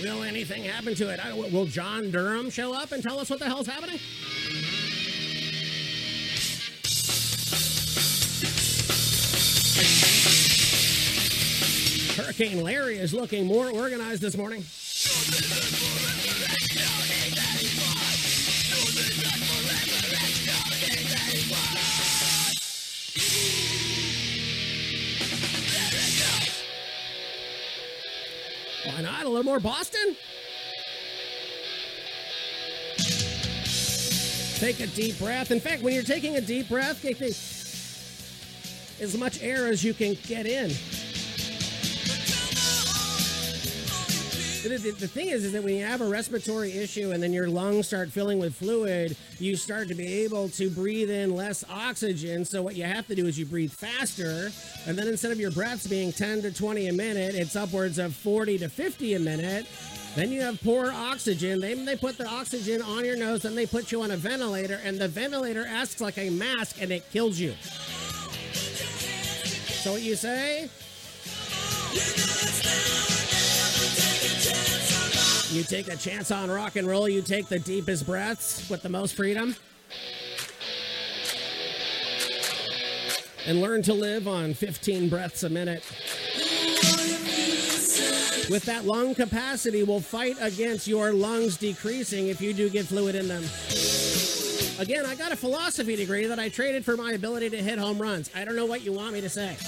Will 0.00 0.22
anything 0.22 0.62
happen 0.62 0.94
to 0.94 1.08
it? 1.12 1.18
I- 1.18 1.34
Will 1.34 1.66
John 1.66 2.12
Durham 2.12 2.50
show 2.50 2.72
up 2.72 2.92
and 2.92 3.02
tell 3.02 3.18
us 3.18 3.30
what 3.30 3.40
the 3.40 3.46
hell's 3.46 3.66
happening? 3.66 3.98
Hurricane 12.16 12.62
Larry 12.62 12.98
is 12.98 13.14
looking 13.14 13.46
more 13.46 13.70
organized 13.70 14.20
this 14.20 14.36
morning. 14.36 14.62
Why 28.84 29.00
not? 29.00 29.24
A 29.24 29.28
little 29.28 29.42
more 29.42 29.58
Boston? 29.58 30.14
Take 34.58 34.80
a 34.80 34.86
deep 34.88 35.18
breath. 35.18 35.50
In 35.50 35.60
fact, 35.60 35.82
when 35.82 35.94
you're 35.94 36.02
taking 36.02 36.36
a 36.36 36.42
deep 36.42 36.68
breath, 36.68 37.02
as 39.00 39.16
much 39.16 39.42
air 39.42 39.66
as 39.66 39.82
you 39.82 39.94
can 39.94 40.16
get 40.26 40.44
in. 40.46 40.70
The, 44.62 44.78
the, 44.78 44.90
the 44.92 45.08
thing 45.08 45.28
is, 45.28 45.44
is 45.44 45.52
that 45.52 45.64
when 45.64 45.74
you 45.74 45.84
have 45.84 46.00
a 46.02 46.06
respiratory 46.06 46.70
issue 46.72 47.10
and 47.10 47.20
then 47.20 47.32
your 47.32 47.48
lungs 47.48 47.88
start 47.88 48.10
filling 48.10 48.38
with 48.38 48.54
fluid, 48.54 49.16
you 49.40 49.56
start 49.56 49.88
to 49.88 49.94
be 49.96 50.22
able 50.22 50.48
to 50.50 50.70
breathe 50.70 51.10
in 51.10 51.34
less 51.34 51.64
oxygen. 51.68 52.44
So 52.44 52.62
what 52.62 52.76
you 52.76 52.84
have 52.84 53.08
to 53.08 53.16
do 53.16 53.26
is 53.26 53.36
you 53.36 53.44
breathe 53.44 53.72
faster, 53.72 54.52
and 54.86 54.96
then 54.96 55.08
instead 55.08 55.32
of 55.32 55.40
your 55.40 55.50
breaths 55.50 55.88
being 55.88 56.12
10 56.12 56.42
to 56.42 56.52
20 56.52 56.86
a 56.86 56.92
minute, 56.92 57.34
it's 57.34 57.56
upwards 57.56 57.98
of 57.98 58.14
40 58.14 58.58
to 58.58 58.68
50 58.68 59.14
a 59.14 59.18
minute. 59.18 59.66
Then 60.14 60.30
you 60.30 60.42
have 60.42 60.62
poor 60.62 60.92
oxygen. 60.92 61.60
Then 61.60 61.84
they 61.84 61.96
put 61.96 62.16
the 62.16 62.28
oxygen 62.28 62.82
on 62.82 63.04
your 63.04 63.16
nose, 63.16 63.42
then 63.42 63.56
they 63.56 63.66
put 63.66 63.90
you 63.90 64.02
on 64.02 64.12
a 64.12 64.16
ventilator, 64.16 64.80
and 64.84 64.96
the 64.96 65.08
ventilator 65.08 65.66
acts 65.66 66.00
like 66.00 66.18
a 66.18 66.30
mask 66.30 66.80
and 66.80 66.92
it 66.92 67.10
kills 67.10 67.36
you. 67.40 67.54
So 69.82 69.92
what 69.92 70.02
you 70.02 70.14
say? 70.14 70.70
You 75.52 75.62
take 75.62 75.88
a 75.88 75.96
chance 75.96 76.30
on 76.30 76.50
rock 76.50 76.76
and 76.76 76.88
roll, 76.88 77.06
you 77.06 77.20
take 77.20 77.46
the 77.48 77.58
deepest 77.58 78.06
breaths 78.06 78.70
with 78.70 78.82
the 78.82 78.88
most 78.88 79.14
freedom. 79.14 79.54
And 83.46 83.60
learn 83.60 83.82
to 83.82 83.92
live 83.92 84.26
on 84.26 84.54
15 84.54 85.10
breaths 85.10 85.42
a 85.42 85.50
minute. 85.50 85.84
With 88.50 88.62
that 88.64 88.86
lung 88.86 89.14
capacity, 89.14 89.82
will 89.82 90.00
fight 90.00 90.36
against 90.40 90.86
your 90.86 91.12
lungs 91.12 91.58
decreasing 91.58 92.28
if 92.28 92.40
you 92.40 92.54
do 92.54 92.70
get 92.70 92.86
fluid 92.86 93.14
in 93.14 93.28
them. 93.28 93.44
Again, 94.78 95.04
I 95.04 95.14
got 95.14 95.32
a 95.32 95.36
philosophy 95.36 95.96
degree 95.96 96.24
that 96.24 96.38
I 96.38 96.48
traded 96.48 96.82
for 96.82 96.96
my 96.96 97.12
ability 97.12 97.50
to 97.50 97.58
hit 97.58 97.78
home 97.78 98.00
runs. 98.00 98.30
I 98.34 98.46
don't 98.46 98.56
know 98.56 98.64
what 98.64 98.80
you 98.80 98.92
want 98.94 99.12
me 99.12 99.20
to 99.20 99.28
say. 99.28 99.58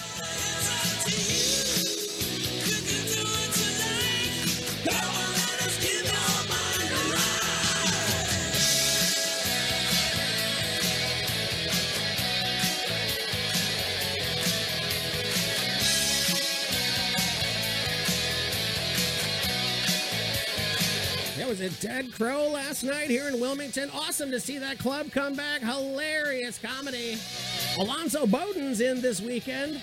Was 21.58 21.60
a 21.60 21.86
dead 21.86 22.12
crow 22.12 22.48
last 22.48 22.82
night 22.82 23.08
here 23.08 23.28
in 23.28 23.38
Wilmington. 23.38 23.88
Awesome 23.90 24.28
to 24.32 24.40
see 24.40 24.58
that 24.58 24.76
club 24.76 25.12
come 25.12 25.34
back. 25.34 25.60
Hilarious 25.60 26.58
comedy. 26.58 27.16
Alonzo 27.78 28.26
Bowden's 28.26 28.80
in 28.80 29.00
this 29.00 29.20
weekend. 29.20 29.80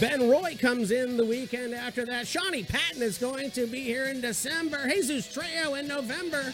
Ben 0.00 0.28
Roy 0.28 0.56
comes 0.58 0.90
in 0.90 1.16
the 1.16 1.24
weekend 1.24 1.74
after 1.74 2.04
that. 2.06 2.26
Shawnee 2.26 2.64
Patton 2.64 3.02
is 3.02 3.18
going 3.18 3.52
to 3.52 3.68
be 3.68 3.82
here 3.82 4.06
in 4.06 4.20
December. 4.20 4.88
Jesus 4.88 5.32
Trejo 5.32 5.78
in 5.78 5.86
November. 5.86 6.52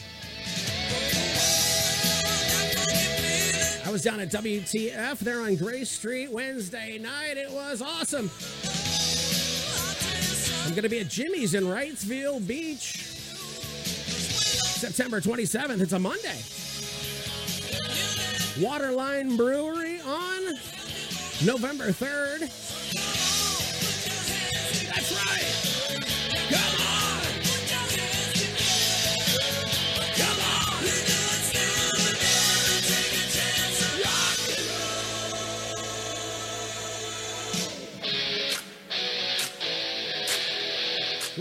I 3.86 3.90
was 3.90 4.02
down 4.02 4.20
at 4.20 4.30
WTF 4.30 5.18
there 5.20 5.40
on 5.40 5.56
Gray 5.56 5.84
Street 5.84 6.30
Wednesday 6.30 6.98
night. 6.98 7.38
It 7.38 7.50
was 7.50 7.80
awesome. 7.80 8.30
I'm 10.66 10.72
going 10.72 10.82
to 10.82 10.90
be 10.90 11.00
at 11.00 11.08
Jimmy's 11.08 11.54
in 11.54 11.64
Wrightsville 11.64 12.46
Beach 12.46 13.11
September 14.82 15.20
27th. 15.20 15.80
It's 15.80 15.92
a 15.92 15.98
Monday. 16.00 16.42
Waterline 18.60 19.36
Brewery 19.36 20.00
on 20.00 20.42
November 21.44 21.92
3rd. 21.92 23.21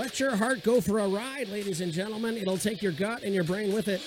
Let 0.01 0.19
your 0.19 0.35
heart 0.35 0.63
go 0.63 0.81
for 0.81 0.97
a 0.97 1.07
ride, 1.07 1.47
ladies 1.49 1.79
and 1.79 1.93
gentlemen. 1.93 2.35
It'll 2.35 2.57
take 2.57 2.81
your 2.81 2.91
gut 2.91 3.21
and 3.21 3.35
your 3.35 3.43
brain 3.43 3.71
with 3.71 3.87
it. 3.87 4.01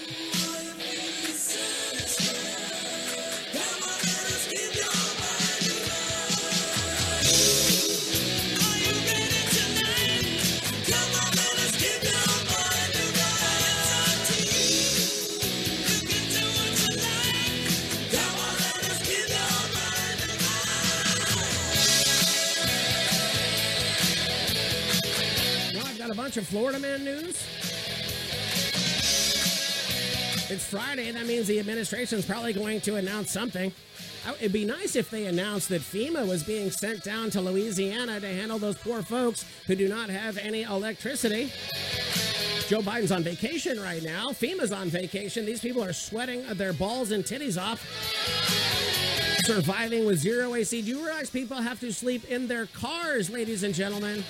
Bunch 26.34 26.46
of 26.46 26.48
Florida 26.48 26.80
man 26.80 27.04
news. 27.04 27.46
It's 30.50 30.64
Friday. 30.68 31.12
That 31.12 31.26
means 31.26 31.46
the 31.46 31.60
administration's 31.60 32.26
probably 32.26 32.52
going 32.52 32.80
to 32.80 32.96
announce 32.96 33.30
something. 33.30 33.72
It'd 34.40 34.52
be 34.52 34.64
nice 34.64 34.96
if 34.96 35.10
they 35.10 35.26
announced 35.26 35.68
that 35.68 35.80
FEMA 35.80 36.26
was 36.26 36.42
being 36.42 36.72
sent 36.72 37.04
down 37.04 37.30
to 37.30 37.40
Louisiana 37.40 38.18
to 38.18 38.26
handle 38.26 38.58
those 38.58 38.76
poor 38.76 39.02
folks 39.02 39.44
who 39.68 39.76
do 39.76 39.88
not 39.88 40.10
have 40.10 40.36
any 40.38 40.62
electricity. 40.62 41.52
Joe 42.66 42.80
Biden's 42.80 43.12
on 43.12 43.22
vacation 43.22 43.78
right 43.78 44.02
now. 44.02 44.30
FEMA's 44.30 44.72
on 44.72 44.88
vacation. 44.88 45.46
These 45.46 45.60
people 45.60 45.84
are 45.84 45.92
sweating 45.92 46.42
their 46.54 46.72
balls 46.72 47.12
and 47.12 47.22
titties 47.22 47.60
off. 47.60 47.80
Surviving 49.44 50.04
with 50.04 50.18
zero 50.18 50.54
AC. 50.54 50.82
Do 50.82 50.88
you 50.88 51.04
realize 51.04 51.30
people 51.30 51.58
have 51.58 51.78
to 51.78 51.92
sleep 51.92 52.24
in 52.24 52.48
their 52.48 52.66
cars, 52.66 53.30
ladies 53.30 53.62
and 53.62 53.72
gentlemen? 53.72 54.24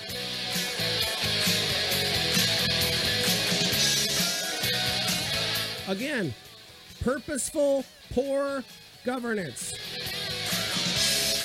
Again, 5.87 6.33
purposeful 7.01 7.85
poor 8.11 8.63
governance. 9.03 9.73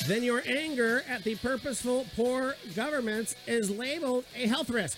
Then 0.07 0.23
your 0.23 0.43
anger 0.47 1.05
at 1.09 1.25
the 1.25 1.37
purposeful 1.37 2.07
poor 2.17 2.57
governments 2.75 3.37
is 3.47 3.71
labeled 3.71 4.25
a 4.35 4.47
health 4.47 4.71
risk. 4.71 4.97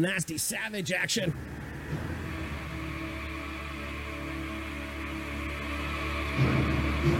Little 0.00 0.14
nasty 0.14 0.38
savage 0.38 0.92
action. 0.92 1.34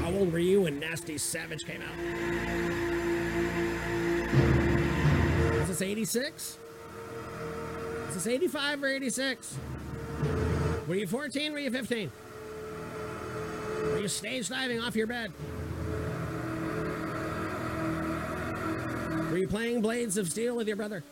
How 0.03 0.11
old 0.13 0.33
were 0.33 0.39
you 0.39 0.63
when 0.63 0.81
Nasty 0.81 1.19
Savage 1.19 1.67
came 1.67 1.83
out? 1.83 1.99
Is 5.61 5.69
this 5.69 5.83
86? 5.83 6.59
Is 8.09 8.15
this 8.15 8.27
85 8.27 8.83
or 8.83 8.87
86? 8.87 9.59
Were 10.89 10.95
you 10.95 11.07
14? 11.07 11.53
Were 11.53 11.59
you 11.59 11.71
15? 11.71 12.11
Were 13.93 14.01
you 14.01 14.09
stage 14.09 14.49
diving 14.49 14.81
off 14.81 14.97
your 14.97 15.07
bed? 15.07 15.33
Were 19.31 19.37
you 19.37 19.49
playing 19.49 19.83
Blades 19.83 20.17
of 20.17 20.31
Steel 20.31 20.57
with 20.57 20.67
your 20.67 20.77
brother? 20.77 21.05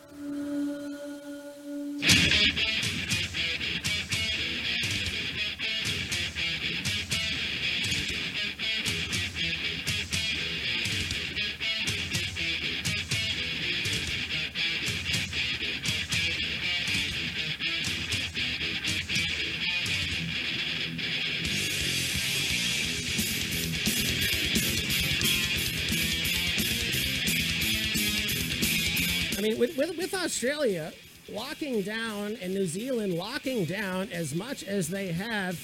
Australia 30.23 30.91
locking 31.31 31.81
down 31.81 32.37
and 32.41 32.53
New 32.53 32.65
Zealand 32.65 33.13
locking 33.13 33.65
down 33.65 34.09
as 34.11 34.35
much 34.35 34.63
as 34.63 34.89
they 34.89 35.11
have, 35.11 35.57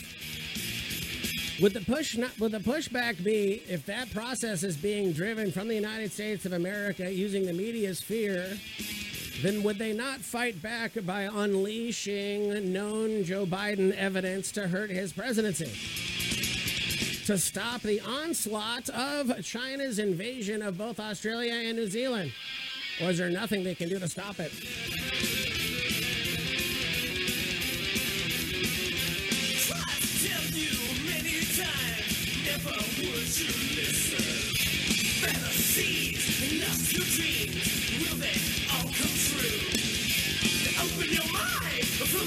would 1.61 1.73
the 1.73 1.81
push 1.81 2.17
not, 2.17 2.39
would 2.39 2.51
the 2.51 2.59
pushback 2.59 3.21
be 3.23 3.61
if 3.67 3.85
that 3.85 4.11
process 4.11 4.63
is 4.63 4.77
being 4.77 5.11
driven 5.11 5.51
from 5.51 5.67
the 5.67 5.75
United 5.75 6.11
States 6.11 6.45
of 6.45 6.53
America 6.53 7.11
using 7.11 7.45
the 7.45 7.53
media's 7.53 8.01
fear? 8.01 8.57
Then 9.41 9.63
would 9.63 9.77
they 9.77 9.91
not 9.91 10.19
fight 10.19 10.61
back 10.61 10.91
by 11.05 11.23
unleashing 11.23 12.71
known 12.71 13.25
Joe 13.25 13.45
Biden 13.45 13.95
evidence 13.95 14.51
to 14.53 14.67
hurt 14.67 14.89
his 14.89 15.11
presidency? 15.11 15.71
to 17.25 17.39
stop 17.39 17.81
the 17.81 17.99
onslaught 18.01 18.87
of 18.89 19.43
China's 19.43 19.97
invasion 19.97 20.61
of 20.61 20.77
both 20.77 20.99
Australia 20.99 21.53
and 21.53 21.75
New 21.75 21.87
Zealand? 21.87 22.31
Or 23.01 23.09
is 23.09 23.17
there 23.17 23.29
nothing 23.29 23.63
they 23.63 23.75
can 23.75 23.89
do 23.89 23.99
to 23.99 24.07
stop 24.07 24.39
it? 24.39 24.51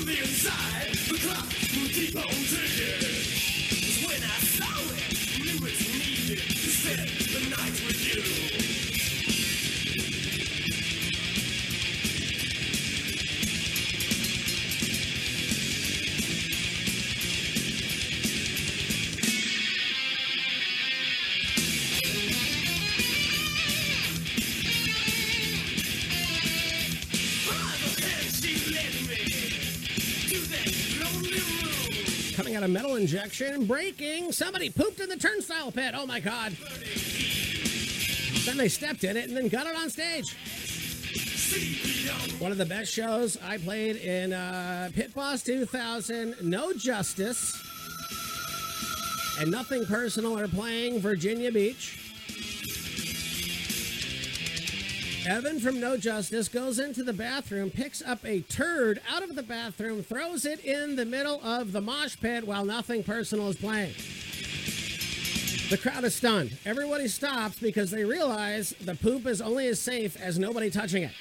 Inside, 0.08 0.94
the 1.08 1.18
clock 1.18 1.44
will 1.76 1.88
keep 1.88 2.16
on 2.16 2.22
ticking. 2.24 3.17
Coming 32.48 32.56
out 32.56 32.64
of 32.64 32.70
metal 32.70 32.96
injection, 32.96 33.66
breaking. 33.66 34.32
Somebody 34.32 34.70
pooped 34.70 35.00
in 35.00 35.10
the 35.10 35.18
turnstile 35.18 35.70
pit. 35.70 35.92
Oh 35.94 36.06
my 36.06 36.18
god. 36.18 36.56
Then 38.46 38.56
they 38.56 38.70
stepped 38.70 39.04
in 39.04 39.18
it 39.18 39.28
and 39.28 39.36
then 39.36 39.48
got 39.48 39.66
it 39.66 39.76
on 39.76 39.90
stage. 39.90 40.34
One 42.38 42.50
of 42.50 42.56
the 42.56 42.64
best 42.64 42.90
shows 42.90 43.36
I 43.44 43.58
played 43.58 43.96
in 43.96 44.32
uh, 44.32 44.88
Pit 44.94 45.14
Boss 45.14 45.42
2000, 45.42 46.36
No 46.40 46.72
Justice, 46.72 47.54
and 49.38 49.50
Nothing 49.50 49.84
Personal 49.84 50.38
are 50.38 50.48
playing 50.48 51.00
Virginia 51.00 51.52
Beach. 51.52 52.07
Evan 55.28 55.60
from 55.60 55.78
No 55.78 55.98
Justice 55.98 56.48
goes 56.48 56.78
into 56.78 57.02
the 57.02 57.12
bathroom, 57.12 57.70
picks 57.70 58.00
up 58.00 58.24
a 58.24 58.40
turd 58.40 58.98
out 59.12 59.22
of 59.22 59.36
the 59.36 59.42
bathroom, 59.42 60.02
throws 60.02 60.46
it 60.46 60.64
in 60.64 60.96
the 60.96 61.04
middle 61.04 61.38
of 61.44 61.72
the 61.72 61.82
mosh 61.82 62.16
pit 62.18 62.46
while 62.46 62.64
Nothing 62.64 63.04
Personal 63.04 63.50
is 63.50 63.56
playing. 63.56 63.92
The 65.68 65.76
crowd 65.76 66.04
is 66.04 66.14
stunned. 66.14 66.56
Everybody 66.64 67.08
stops 67.08 67.58
because 67.58 67.90
they 67.90 68.04
realize 68.04 68.70
the 68.80 68.94
poop 68.94 69.26
is 69.26 69.42
only 69.42 69.66
as 69.66 69.78
safe 69.78 70.18
as 70.18 70.38
nobody 70.38 70.70
touching 70.70 71.02
it. 71.02 71.12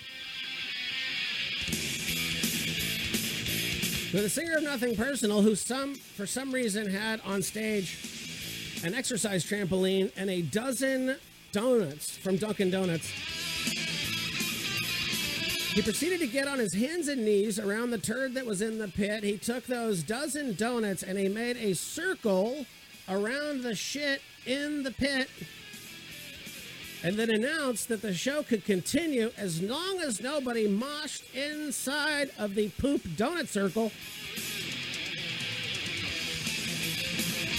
So 4.13 4.21
the 4.21 4.29
singer 4.29 4.55
of 4.55 4.63
Nothing 4.63 4.95
Personal, 4.95 5.41
who 5.41 5.53
some 5.53 5.95
for 5.95 6.25
some 6.25 6.53
reason 6.53 6.89
had 6.89 7.19
on 7.25 7.41
stage 7.41 7.97
an 8.85 8.93
exercise 8.93 9.43
trampoline 9.43 10.13
and 10.15 10.29
a 10.29 10.43
dozen 10.43 11.17
donuts 11.51 12.15
from 12.15 12.37
Dunkin' 12.37 12.71
Donuts. 12.71 13.11
He 15.77 15.83
proceeded 15.83 16.21
to 16.21 16.27
get 16.27 16.47
on 16.47 16.57
his 16.57 16.73
hands 16.73 17.07
and 17.07 17.23
knees 17.23 17.59
around 17.59 17.91
the 17.91 17.99
turd 17.99 18.33
that 18.33 18.47
was 18.47 18.63
in 18.63 18.79
the 18.79 18.87
pit. 18.87 19.23
He 19.23 19.37
took 19.37 19.67
those 19.67 20.01
dozen 20.01 20.55
donuts 20.55 21.03
and 21.03 21.19
he 21.19 21.29
made 21.29 21.55
a 21.57 21.75
circle 21.75 22.65
around 23.07 23.61
the 23.61 23.75
shit 23.75 24.23
in 24.47 24.81
the 24.81 24.89
pit 24.89 25.29
and 27.03 27.15
then 27.15 27.29
announced 27.29 27.89
that 27.89 28.01
the 28.01 28.11
show 28.11 28.41
could 28.41 28.65
continue 28.65 29.29
as 29.37 29.61
long 29.61 29.99
as 29.99 30.19
nobody 30.19 30.67
moshed 30.67 31.21
inside 31.35 32.31
of 32.39 32.55
the 32.55 32.69
poop 32.69 33.03
donut 33.09 33.47
circle. 33.47 33.91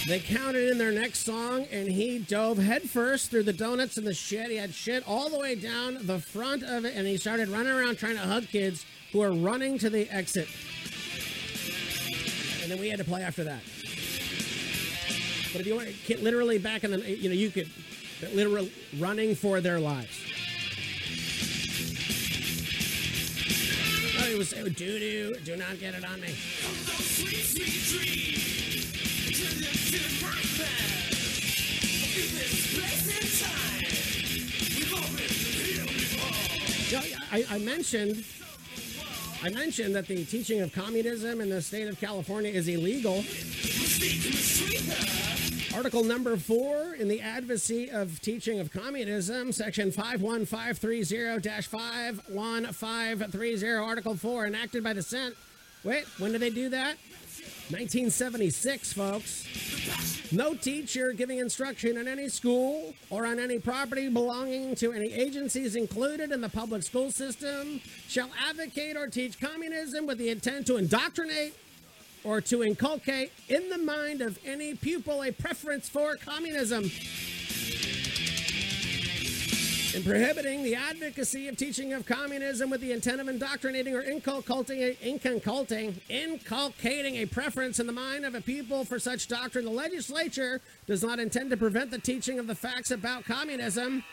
They 0.09 0.19
counted 0.19 0.71
in 0.71 0.79
their 0.79 0.91
next 0.91 1.19
song, 1.19 1.67
and 1.71 1.87
he 1.87 2.17
dove 2.17 2.57
headfirst 2.57 3.29
through 3.29 3.43
the 3.43 3.53
donuts 3.53 3.95
and 3.95 4.07
the 4.07 4.13
shit. 4.15 4.49
He 4.49 4.55
had 4.55 4.73
shit 4.73 5.03
all 5.07 5.29
the 5.29 5.37
way 5.37 5.53
down 5.53 5.99
the 6.01 6.17
front 6.17 6.63
of 6.63 6.83
it, 6.83 6.95
and 6.95 7.05
he 7.05 7.15
started 7.15 7.47
running 7.47 7.71
around 7.71 7.99
trying 7.99 8.15
to 8.15 8.21
hug 8.21 8.47
kids 8.47 8.87
who 9.11 9.19
were 9.19 9.31
running 9.31 9.77
to 9.77 9.87
the 9.87 10.09
exit. 10.09 10.47
And 12.63 12.71
then 12.71 12.79
we 12.79 12.89
had 12.89 12.97
to 12.97 13.05
play 13.05 13.21
after 13.21 13.43
that. 13.43 13.61
But 15.51 15.61
if 15.61 15.67
you 15.67 15.75
want 15.75 15.89
to 15.89 15.93
get 16.07 16.23
literally 16.23 16.57
back 16.57 16.83
in 16.83 16.89
the, 16.89 16.97
you 17.07 17.29
know, 17.29 17.35
you 17.35 17.51
could 17.51 17.69
literally 18.33 18.73
running 18.97 19.35
for 19.35 19.61
their 19.61 19.79
lives. 19.79 20.19
Oh, 24.17 24.27
it 24.27 24.37
was 24.39 24.49
doo 24.49 24.69
doo. 24.71 25.35
Do 25.45 25.55
not 25.55 25.79
get 25.79 25.93
it 25.93 26.03
on 26.03 26.19
me. 26.19 26.33
I, 37.31 37.45
I 37.49 37.57
mentioned 37.59 38.25
I 39.41 39.49
mentioned 39.49 39.95
that 39.95 40.07
the 40.07 40.25
teaching 40.25 40.59
of 40.61 40.73
communism 40.73 41.39
in 41.41 41.49
the 41.49 41.61
state 41.61 41.87
of 41.87 41.99
California 41.99 42.51
is 42.51 42.67
illegal. 42.67 43.23
Article 45.73 46.03
number 46.03 46.35
four 46.35 46.95
in 46.95 47.07
the 47.07 47.21
Advocacy 47.21 47.89
of 47.89 48.19
Teaching 48.21 48.59
of 48.59 48.69
Communism, 48.71 49.53
section 49.53 49.91
51530 49.91 51.67
51530, 51.67 53.77
Article 53.77 54.15
4, 54.15 54.47
enacted 54.47 54.83
by 54.83 54.93
the 54.93 55.01
Senate. 55.01 55.37
Wait, 55.85 56.03
when 56.17 56.33
did 56.33 56.41
they 56.41 56.49
do 56.49 56.67
that? 56.69 56.97
1976, 57.71 58.93
folks. 58.93 60.31
No 60.31 60.55
teacher 60.55 61.13
giving 61.13 61.37
instruction 61.37 61.97
in 61.97 62.07
any 62.07 62.27
school 62.27 62.95
or 63.11 63.27
on 63.27 63.37
any 63.37 63.59
property 63.59 64.09
belonging 64.09 64.73
to 64.75 64.91
any 64.91 65.13
agencies 65.13 65.75
included 65.75 66.31
in 66.31 66.41
the 66.41 66.49
public 66.49 66.81
school 66.81 67.11
system 67.11 67.79
shall 68.07 68.29
advocate 68.49 68.97
or 68.97 69.07
teach 69.07 69.39
communism 69.39 70.07
with 70.07 70.17
the 70.17 70.29
intent 70.29 70.65
to 70.65 70.77
indoctrinate 70.77 71.53
or 72.23 72.41
to 72.41 72.63
inculcate 72.63 73.31
in 73.49 73.69
the 73.69 73.77
mind 73.77 74.21
of 74.21 74.39
any 74.43 74.73
pupil 74.73 75.21
a 75.21 75.31
preference 75.31 75.87
for 75.87 76.15
communism. 76.15 76.89
In 79.95 80.03
prohibiting 80.03 80.63
the 80.63 80.75
advocacy 80.75 81.47
of 81.47 81.57
teaching 81.57 81.93
of 81.93 82.05
communism 82.05 82.69
with 82.69 82.79
the 82.79 82.91
intent 82.91 83.19
of 83.19 83.27
indoctrinating 83.27 83.95
or 83.95 84.01
inculcating, 84.01 84.95
inculcating, 85.01 85.99
inculcating 86.09 87.15
a 87.15 87.25
preference 87.25 87.79
in 87.79 87.87
the 87.87 87.93
mind 87.93 88.23
of 88.23 88.35
a 88.35 88.41
people 88.41 88.85
for 88.85 88.99
such 88.99 89.27
doctrine, 89.27 89.65
the 89.65 89.71
legislature 89.71 90.61
does 90.85 91.01
not 91.03 91.17
intend 91.17 91.49
to 91.49 91.57
prevent 91.57 91.89
the 91.89 91.97
teaching 91.97 92.37
of 92.37 92.45
the 92.45 92.53
facts 92.53 92.91
about 92.91 93.25
communism. 93.25 94.03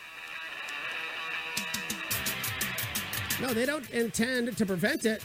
No, 3.43 3.53
they 3.53 3.67
don't 3.67 3.89
intend 3.91 4.57
to 4.57 4.65
prevent 4.65 5.05
it. 5.05 5.23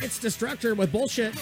It's 0.00 0.18
destructor 0.18 0.74
with 0.74 0.90
bullshit. 0.90 1.34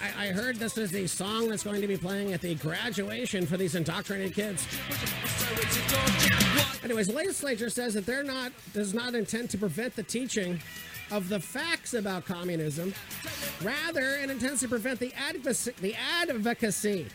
I, 0.00 0.28
I 0.28 0.32
heard 0.32 0.56
this 0.56 0.78
is 0.78 0.90
the 0.90 1.06
song 1.06 1.48
that's 1.48 1.62
going 1.62 1.80
to 1.80 1.86
be 1.86 1.96
playing 1.96 2.32
at 2.32 2.40
the 2.40 2.54
graduation 2.56 3.46
for 3.46 3.56
these 3.56 3.74
indoctrinated 3.74 4.34
kids. 4.34 4.66
Anyways, 6.82 7.08
legislature 7.10 7.70
says 7.70 7.94
that 7.94 8.06
they're 8.06 8.24
not 8.24 8.52
does 8.72 8.94
not 8.94 9.14
intend 9.14 9.50
to 9.50 9.58
prevent 9.58 9.94
the 9.96 10.02
teaching 10.02 10.60
of 11.10 11.28
the 11.28 11.40
facts 11.40 11.94
about 11.94 12.24
communism. 12.24 12.92
Rather, 13.62 14.16
it 14.16 14.30
intends 14.30 14.60
to 14.60 14.68
prevent 14.68 14.98
the 15.00 15.12
advocacy, 15.14 15.72
the 15.80 15.94
advocacy 16.20 17.06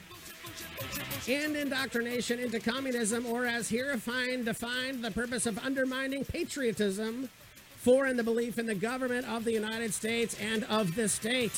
and 1.27 1.55
indoctrination 1.55 2.39
into 2.39 2.59
communism, 2.59 3.25
or 3.25 3.45
as 3.45 3.69
here 3.69 3.91
defined, 3.93 4.45
defined 4.45 5.03
the 5.03 5.11
purpose 5.11 5.45
of 5.45 5.57
undermining 5.59 6.25
patriotism 6.25 7.29
for 7.77 8.05
and 8.05 8.17
the 8.17 8.23
belief 8.23 8.57
in 8.57 8.65
the 8.65 8.75
government 8.75 9.27
of 9.27 9.43
the 9.43 9.51
United 9.51 9.93
States 9.93 10.37
and 10.39 10.63
of 10.65 10.95
the 10.95 11.07
state. 11.07 11.51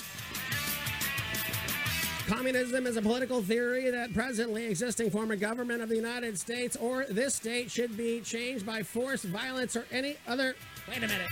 Communism 2.27 2.87
is 2.87 2.97
a 2.97 3.03
political 3.03 3.43
theory 3.43 3.91
that 3.91 4.11
presently 4.11 4.65
existing 4.65 5.11
form 5.11 5.29
of 5.29 5.39
government 5.39 5.83
of 5.83 5.89
the 5.89 5.95
United 5.95 6.39
States 6.39 6.75
or 6.75 7.05
this 7.07 7.35
state 7.35 7.69
should 7.69 7.95
be 7.95 8.19
changed 8.19 8.65
by 8.65 8.81
force, 8.81 9.23
violence, 9.23 9.75
or 9.75 9.85
any 9.91 10.17
other. 10.27 10.55
Wait 10.87 10.97
a 10.97 11.01
minute. 11.01 11.27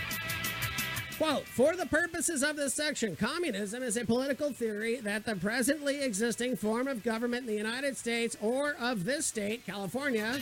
Quote, 1.18 1.48
for 1.48 1.76
the 1.76 1.88
purposes 1.88 2.44
of 2.44 2.56
this 2.56 2.76
section, 2.76 3.16
communism 3.16 3.82
is 3.82 3.98
a 3.98 4.06
political 4.06 4.52
theory 4.52 4.98
that 4.98 5.26
the 5.26 5.36
presently 5.36 6.04
existing 6.04 6.58
form 6.58 6.88
of 6.88 7.04
government 7.04 7.41
in 7.41 7.48
the 7.48 7.58
United 7.58 7.98
States 7.98 8.38
or 8.39 8.76
of 8.80 9.04
this 9.04 9.26
state, 9.26 9.66
California, 9.66 10.39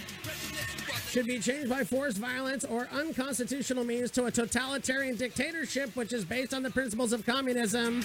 should 1.12 1.28
be 1.28 1.39
changed 1.39 1.70
by 1.70 1.84
force, 1.84 2.16
violence, 2.16 2.64
or 2.64 2.88
unconstitutional 2.93 3.84
means 3.84 4.09
to 4.12 4.26
a 4.26 4.32
totalitarian 4.32 5.18
dictatorship 5.18 5.93
which 5.93 6.14
is 6.14 6.24
based 6.24 6.53
on 6.53 6.64
the 6.64 6.72
principles 6.72 7.12
of 7.12 7.26
communism 7.26 8.01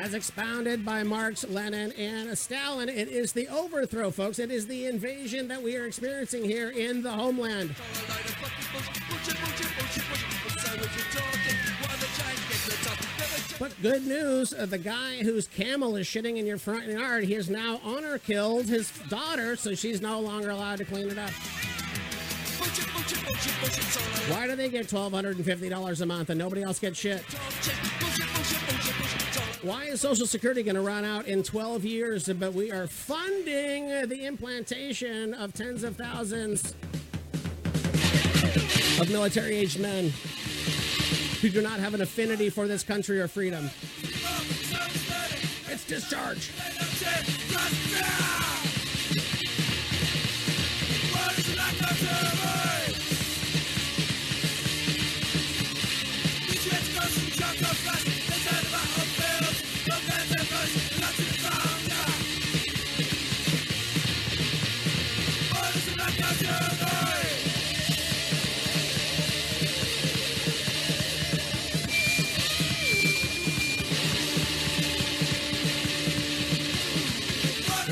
as 0.00 0.14
expounded 0.14 0.84
by 0.84 1.02
Marx, 1.02 1.44
Lenin, 1.48 1.90
and 1.92 2.38
Stalin. 2.38 2.88
It 2.88 3.08
is 3.08 3.32
the 3.32 3.48
overthrow, 3.48 4.12
folks. 4.12 4.38
It 4.38 4.52
is 4.52 4.64
the 4.68 4.86
invasion 4.86 5.48
that 5.48 5.60
we 5.60 5.76
are 5.76 5.86
experiencing 5.86 6.44
here 6.44 6.70
in 6.70 7.02
the 7.02 7.10
homeland. 7.10 7.74
But 13.58 13.82
good 13.82 14.06
news, 14.06 14.54
uh, 14.54 14.66
the 14.66 14.78
guy 14.78 15.16
whose 15.24 15.48
camel 15.48 15.96
is 15.96 16.06
shitting 16.06 16.36
in 16.36 16.46
your 16.46 16.58
front 16.58 16.86
yard, 16.86 17.24
he 17.24 17.32
has 17.32 17.50
now 17.50 17.80
honor 17.82 18.18
killed 18.18 18.66
his 18.66 18.92
daughter, 19.08 19.56
so 19.56 19.74
she's 19.74 20.00
no 20.00 20.20
longer 20.20 20.50
allowed 20.50 20.78
to 20.78 20.84
clean 20.84 21.10
it 21.10 21.18
up. 21.18 21.32
Why 24.28 24.46
do 24.46 24.56
they 24.56 24.68
get 24.68 24.86
$1,250 24.86 26.00
a 26.00 26.06
month 26.06 26.30
and 26.30 26.38
nobody 26.38 26.62
else 26.62 26.78
gets 26.78 26.98
shit? 26.98 27.22
Why 29.62 29.84
is 29.84 30.00
Social 30.00 30.26
Security 30.26 30.62
going 30.62 30.74
to 30.76 30.80
run 30.80 31.04
out 31.04 31.26
in 31.26 31.42
12 31.42 31.84
years, 31.84 32.28
but 32.28 32.52
we 32.52 32.70
are 32.70 32.86
funding 32.86 34.08
the 34.08 34.24
implantation 34.24 35.34
of 35.34 35.52
tens 35.52 35.82
of 35.82 35.96
thousands 35.96 36.74
of 39.00 39.10
military 39.10 39.56
aged 39.56 39.80
men 39.80 40.12
who 41.40 41.48
do 41.48 41.62
not 41.62 41.78
have 41.80 41.94
an 41.94 42.00
affinity 42.00 42.48
for 42.50 42.66
this 42.66 42.82
country 42.82 43.20
or 43.20 43.28
freedom? 43.28 43.70
It's 45.68 45.84
discharge. 45.86 46.50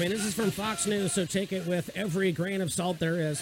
Mean, 0.09 0.19
this 0.19 0.27
is 0.27 0.35
from 0.35 0.51
Fox 0.51 0.87
News, 0.87 1.15
so 1.15 1.25
take 1.25 1.51
it 1.51 1.67
with 1.67 1.89
every 1.97 2.31
grain 2.31 2.61
of 2.61 2.71
salt 2.71 2.99
there 2.99 3.17
is. 3.17 3.41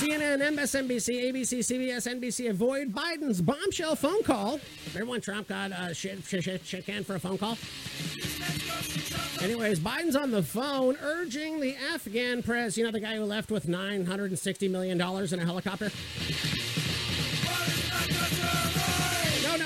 CNN, 0.00 0.40
MSNBC, 0.40 1.30
ABC, 1.30 1.58
CBS, 1.60 2.12
NBC 2.12 2.50
avoid 2.50 2.92
Biden's 2.92 3.40
bombshell 3.40 3.94
phone 3.94 4.24
call. 4.24 4.58
When 5.04 5.20
Trump 5.20 5.46
got 5.46 5.70
uh, 5.70 5.92
shit, 5.92 6.24
shit, 6.24 6.42
shit, 6.42 6.66
shit 6.66 6.84
canned 6.84 7.06
for 7.06 7.14
a 7.14 7.20
phone 7.20 7.38
call? 7.38 7.56
Anyways, 9.40 9.78
Biden's 9.78 10.16
on 10.16 10.32
the 10.32 10.42
phone 10.42 10.96
urging 11.02 11.60
the 11.60 11.76
Afghan 11.94 12.42
press, 12.42 12.76
you 12.76 12.84
know, 12.84 12.90
the 12.90 12.98
guy 12.98 13.14
who 13.14 13.24
left 13.24 13.52
with 13.52 13.68
$960 13.68 14.68
million 14.68 15.00
in 15.00 15.38
a 15.38 15.44
helicopter? 15.44 15.92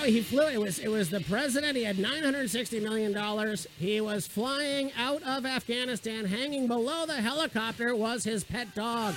He 0.05 0.23
flew. 0.23 0.49
It 0.49 0.61
was 0.61 0.79
it 0.79 0.89
was 0.89 1.11
the 1.11 1.21
president. 1.21 1.77
He 1.77 1.85
had 1.85 1.99
960 1.99 2.81
million 2.81 3.13
dollars. 3.13 3.67
He 3.79 4.01
was 4.01 4.27
flying 4.27 4.91
out 4.97 5.23
of 5.23 5.45
Afghanistan. 5.47 6.25
Hanging 6.25 6.67
below 6.67 7.07
the 7.07 7.15
helicopter 7.15 7.95
was 7.95 8.25
his 8.25 8.43
pet 8.43 8.75
dog. 8.75 9.15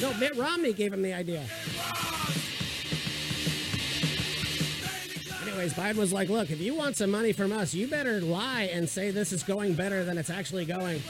No, 0.00 0.12
Mitt 0.14 0.36
Romney 0.36 0.72
gave 0.72 0.92
him 0.92 1.02
the 1.02 1.14
idea. 1.14 1.44
Anyways, 5.46 5.72
Biden 5.74 5.96
was 5.96 6.12
like, 6.12 6.28
"Look, 6.28 6.50
if 6.50 6.60
you 6.60 6.74
want 6.74 6.96
some 6.96 7.10
money 7.10 7.32
from 7.32 7.52
us, 7.52 7.72
you 7.72 7.86
better 7.86 8.20
lie 8.20 8.70
and 8.72 8.88
say 8.88 9.10
this 9.10 9.32
is 9.32 9.42
going 9.42 9.74
better 9.74 10.04
than 10.04 10.18
it's 10.18 10.30
actually 10.30 10.64
going." 10.64 11.02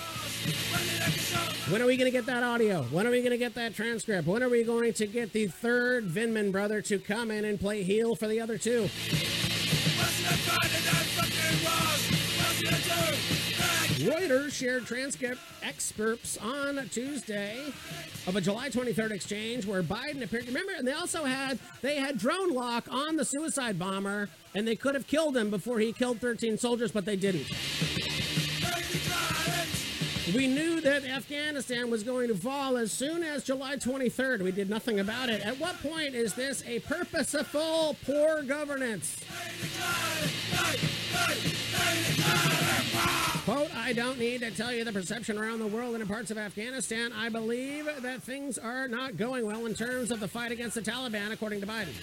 When 1.68 1.82
are 1.82 1.86
we 1.86 1.96
going 1.96 2.06
to 2.06 2.16
get 2.16 2.26
that 2.26 2.44
audio? 2.44 2.84
When 2.84 3.06
are 3.06 3.10
we 3.10 3.18
going 3.18 3.32
to 3.32 3.38
get 3.38 3.54
that 3.54 3.74
transcript? 3.74 4.28
When 4.28 4.42
are 4.42 4.48
we 4.48 4.62
going 4.62 4.92
to 4.92 5.06
get 5.06 5.32
the 5.32 5.48
third 5.48 6.06
Vindman 6.06 6.52
brother 6.52 6.80
to 6.82 6.98
come 6.98 7.32
in 7.32 7.44
and 7.44 7.58
play 7.58 7.82
heel 7.82 8.14
for 8.14 8.28
the 8.28 8.40
other 8.40 8.56
two? 8.56 8.88
Reuters 14.06 14.52
shared 14.52 14.86
transcript 14.86 15.40
excerpts 15.62 16.38
on 16.38 16.88
Tuesday 16.92 17.60
of 18.28 18.36
a 18.36 18.40
July 18.40 18.68
23rd 18.68 19.10
exchange 19.10 19.66
where 19.66 19.82
Biden 19.82 20.22
appeared. 20.22 20.46
Remember, 20.46 20.72
and 20.78 20.86
they 20.86 20.92
also 20.92 21.24
had 21.24 21.58
they 21.82 21.96
had 21.96 22.16
drone 22.16 22.52
lock 22.52 22.86
on 22.90 23.16
the 23.16 23.24
suicide 23.24 23.76
bomber, 23.76 24.28
and 24.54 24.68
they 24.68 24.76
could 24.76 24.94
have 24.94 25.08
killed 25.08 25.36
him 25.36 25.50
before 25.50 25.80
he 25.80 25.92
killed 25.92 26.20
13 26.20 26.58
soldiers, 26.58 26.92
but 26.92 27.04
they 27.04 27.16
didn't. 27.16 27.46
We 30.36 30.48
knew 30.48 30.82
that 30.82 31.06
Afghanistan 31.06 31.90
was 31.90 32.02
going 32.02 32.28
to 32.28 32.34
fall 32.34 32.76
as 32.76 32.92
soon 32.92 33.22
as 33.22 33.42
July 33.42 33.76
23rd. 33.76 34.42
We 34.42 34.52
did 34.52 34.68
nothing 34.68 35.00
about 35.00 35.30
it. 35.30 35.40
At 35.40 35.58
what 35.58 35.80
point 35.82 36.14
is 36.14 36.34
this 36.34 36.62
a 36.66 36.80
purposeful 36.80 37.96
poor 38.04 38.42
governance? 38.42 39.16
Quote, 43.46 43.74
I 43.76 43.94
don't 43.94 44.18
need 44.18 44.42
to 44.42 44.50
tell 44.50 44.72
you 44.72 44.84
the 44.84 44.92
perception 44.92 45.38
around 45.38 45.60
the 45.60 45.68
world 45.68 45.94
and 45.94 46.02
in 46.02 46.08
parts 46.08 46.30
of 46.30 46.36
Afghanistan. 46.36 47.12
I 47.14 47.30
believe 47.30 47.88
that 48.02 48.22
things 48.22 48.58
are 48.58 48.88
not 48.88 49.16
going 49.16 49.46
well 49.46 49.64
in 49.64 49.72
terms 49.72 50.10
of 50.10 50.20
the 50.20 50.28
fight 50.28 50.52
against 50.52 50.74
the 50.74 50.82
Taliban, 50.82 51.32
according 51.32 51.62
to 51.62 51.66
Biden. 51.66 51.94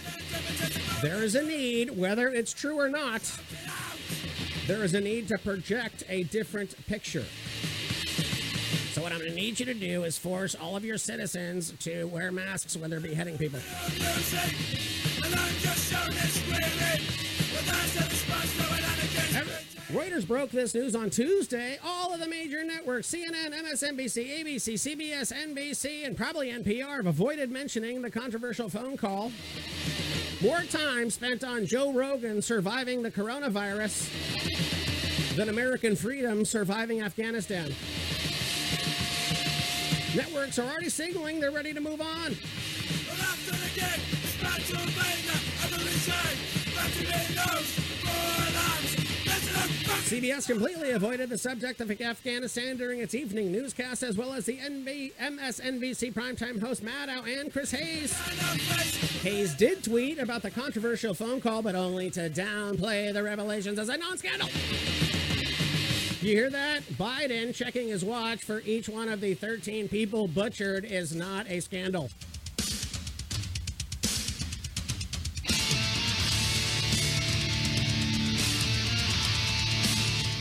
There 1.04 1.24
is 1.24 1.36
a 1.36 1.44
need, 1.44 1.96
whether 1.96 2.30
it's 2.30 2.52
true 2.52 2.80
or 2.80 2.90
not, 2.90 3.22
there 4.66 4.84
is 4.84 4.96
a 4.96 5.02
need 5.02 5.28
to 5.28 5.38
project 5.38 6.04
a 6.10 6.24
different 6.24 6.76
picture. 6.88 7.26
What 9.04 9.12
I'm 9.12 9.20
going 9.20 9.32
to 9.32 9.36
need 9.36 9.60
you 9.60 9.66
to 9.66 9.74
do 9.74 10.06
is 10.06 10.18
force 10.18 10.56
all 10.56 10.78
of 10.78 10.86
your 10.86 10.98
citizens 10.98 11.74
to 11.80 12.06
wear 12.06 12.32
masks 12.32 12.78
when 12.78 12.90
they're 12.90 13.02
beheading 13.02 13.38
people. 13.38 13.60
Reuters 19.92 20.26
broke 20.26 20.52
this 20.52 20.74
news 20.74 20.96
on 20.96 21.10
Tuesday. 21.10 21.78
All 21.84 22.14
of 22.14 22.22
the 22.22 22.30
major 22.30 22.64
networks, 22.64 23.12
CNN, 23.12 23.52
MSNBC, 23.52 24.42
ABC, 24.42 24.76
CBS, 24.76 25.34
NBC, 25.34 26.08
and 26.08 26.16
probably 26.16 26.54
NPR 26.54 26.96
have 26.96 27.08
avoided 27.08 27.52
mentioning 27.52 28.02
the 28.02 28.10
controversial 28.10 28.70
phone 28.70 28.96
call. 28.96 29.34
More 30.42 30.62
time 30.62 31.10
spent 31.10 31.44
on 31.44 31.66
Joe 31.66 31.92
Rogan 31.92 32.42
surviving 32.42 33.04
the 33.04 33.12
coronavirus 33.12 34.10
than 35.36 35.50
American 35.50 35.98
freedom 35.98 36.46
surviving 36.46 37.02
Afghanistan. 37.02 37.76
Networks 40.16 40.60
are 40.60 40.70
already 40.70 40.90
signaling 40.90 41.40
they're 41.40 41.50
ready 41.50 41.74
to 41.74 41.82
move 41.82 42.00
on. 42.00 42.36
CBS 50.04 50.46
completely 50.46 50.92
avoided 50.92 51.30
the 51.30 51.38
subject 51.38 51.82
of 51.82 51.90
Afghanistan 51.90 52.78
during 52.78 53.00
its 53.00 53.16
evening 53.16 53.52
newscast, 53.52 54.04
as 54.04 54.16
well 54.16 54.34
as 54.34 54.46
the 54.46 54.58
NB- 54.60 55.14
MSNBC 55.20 56.14
primetime 56.14 56.62
host 56.62 56.84
Maddow 56.84 57.26
and 57.26 57.52
Chris 57.52 57.72
Hayes. 57.72 58.14
Hayes 59.24 59.56
did 59.56 59.84
tweet 59.84 60.20
about 60.20 60.44
the 60.44 60.52
controversial 60.52 61.16
phone 61.16 61.42
call, 61.42 61.64
but 61.64 61.74
only 61.74 62.12
to 62.12 62.30
downplay 62.30 63.12
the 63.12 63.24
revelations 63.24 63.80
as 63.80 63.90
a 63.90 63.98
non-scandal. 63.98 64.50
You 66.24 66.38
hear 66.38 66.50
that? 66.52 66.84
Biden 66.94 67.54
checking 67.54 67.90
his 67.90 68.06
watch 68.06 68.46
for 68.46 68.62
each 68.62 68.88
one 68.88 69.10
of 69.10 69.20
the 69.20 69.34
13 69.34 69.90
people 69.90 70.26
butchered 70.30 70.86
is 70.86 71.14
not 71.14 71.50
a 71.50 71.60
scandal. 71.60 72.10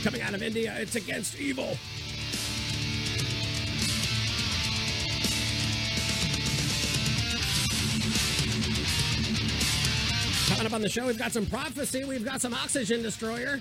Coming 0.05 0.23
out 0.23 0.35
of 0.35 0.43
India, 0.45 0.73
it's 0.79 0.95
against 0.95 1.41
evil. 1.41 1.77
Coming 10.47 10.67
up 10.67 10.73
on 10.75 10.81
the 10.81 10.89
show, 10.89 11.09
we've 11.09 11.19
got 11.19 11.33
some 11.33 11.47
prophecy, 11.47 12.05
we've 12.05 12.25
got 12.25 12.41
some 12.41 12.55
oxygen 12.55 13.03
destroyer. 13.03 13.59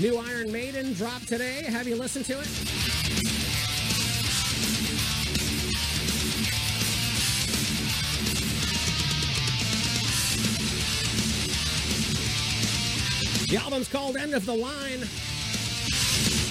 New 0.00 0.16
Iron 0.16 0.50
Maiden 0.50 0.94
drop 0.94 1.20
today. 1.26 1.62
Have 1.64 1.86
you 1.86 1.94
listened 1.94 2.24
to 2.24 2.32
it? 2.32 2.46
The 13.48 13.58
album's 13.58 13.88
called 13.88 14.16
End 14.16 14.32
of 14.32 14.46
the 14.46 14.54
Line. 14.54 15.02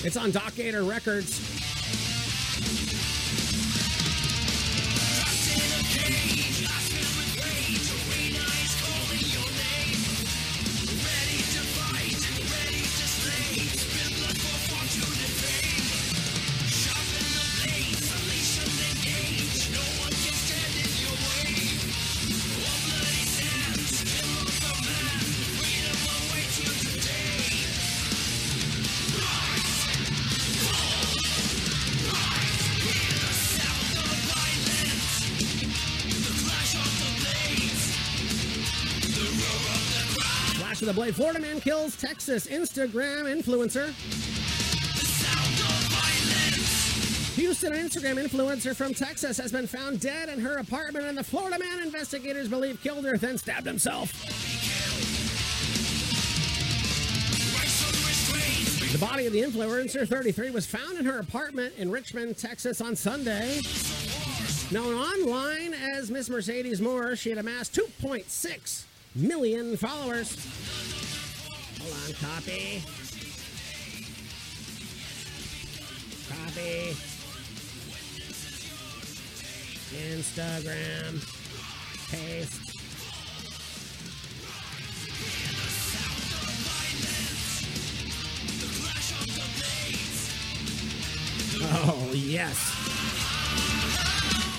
It's 0.06 0.16
on 0.16 0.30
Doc 0.30 0.54
Gator 0.54 0.84
Records. 0.84 1.59
The 40.90 40.96
Blade. 40.96 41.16
Florida 41.16 41.40
man 41.40 41.62
kills 41.62 41.96
Texas 41.96 42.48
Instagram 42.48 43.26
influencer. 43.26 43.94
Houston 47.36 47.74
Instagram 47.74 48.16
influencer 48.16 48.76
from 48.76 48.96
Texas 48.96 49.38
has 49.38 49.52
been 49.52 49.68
found 49.68 50.00
dead 50.00 50.30
in 50.30 50.40
her 50.40 50.58
apartment, 50.58 51.06
and 51.06 51.16
the 51.16 51.24
Florida 51.24 51.60
man 51.60 51.84
investigators 51.84 52.48
believe 52.48 52.82
killed 52.82 53.06
her, 53.06 53.20
then 53.20 53.38
stabbed 53.38 53.68
himself. 53.68 54.12
The 58.92 58.98
body 58.98 59.28
of 59.28 59.34
the 59.34 59.42
influencer, 59.44 60.08
33, 60.08 60.50
was 60.50 60.66
found 60.66 60.98
in 60.98 61.06
her 61.06 61.20
apartment 61.20 61.76
in 61.78 61.92
Richmond, 61.92 62.36
Texas 62.36 62.82
on 62.82 62.96
Sunday. 62.96 63.62
Known 64.72 64.96
online 64.96 65.76
as 65.76 66.10
Miss 66.10 66.32
Mercedes 66.32 66.82
Morr, 66.82 67.16
she 67.16 67.30
had 67.30 67.38
amassed 67.38 67.76
2.6 67.76 68.86
million 69.16 69.76
followers. 69.78 70.36
Hold 71.80 71.93
on, 71.93 72.14
copy. 72.14 72.84
Copy. 76.30 76.95
Instagram. 79.95 81.26
Paste. 82.12 82.70
Oh, 91.62 92.12
yes. 92.14 92.57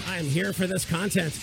I 0.09 0.19
am 0.19 0.27
here 0.27 0.53
for 0.53 0.67
this 0.67 0.85
content. 0.85 1.35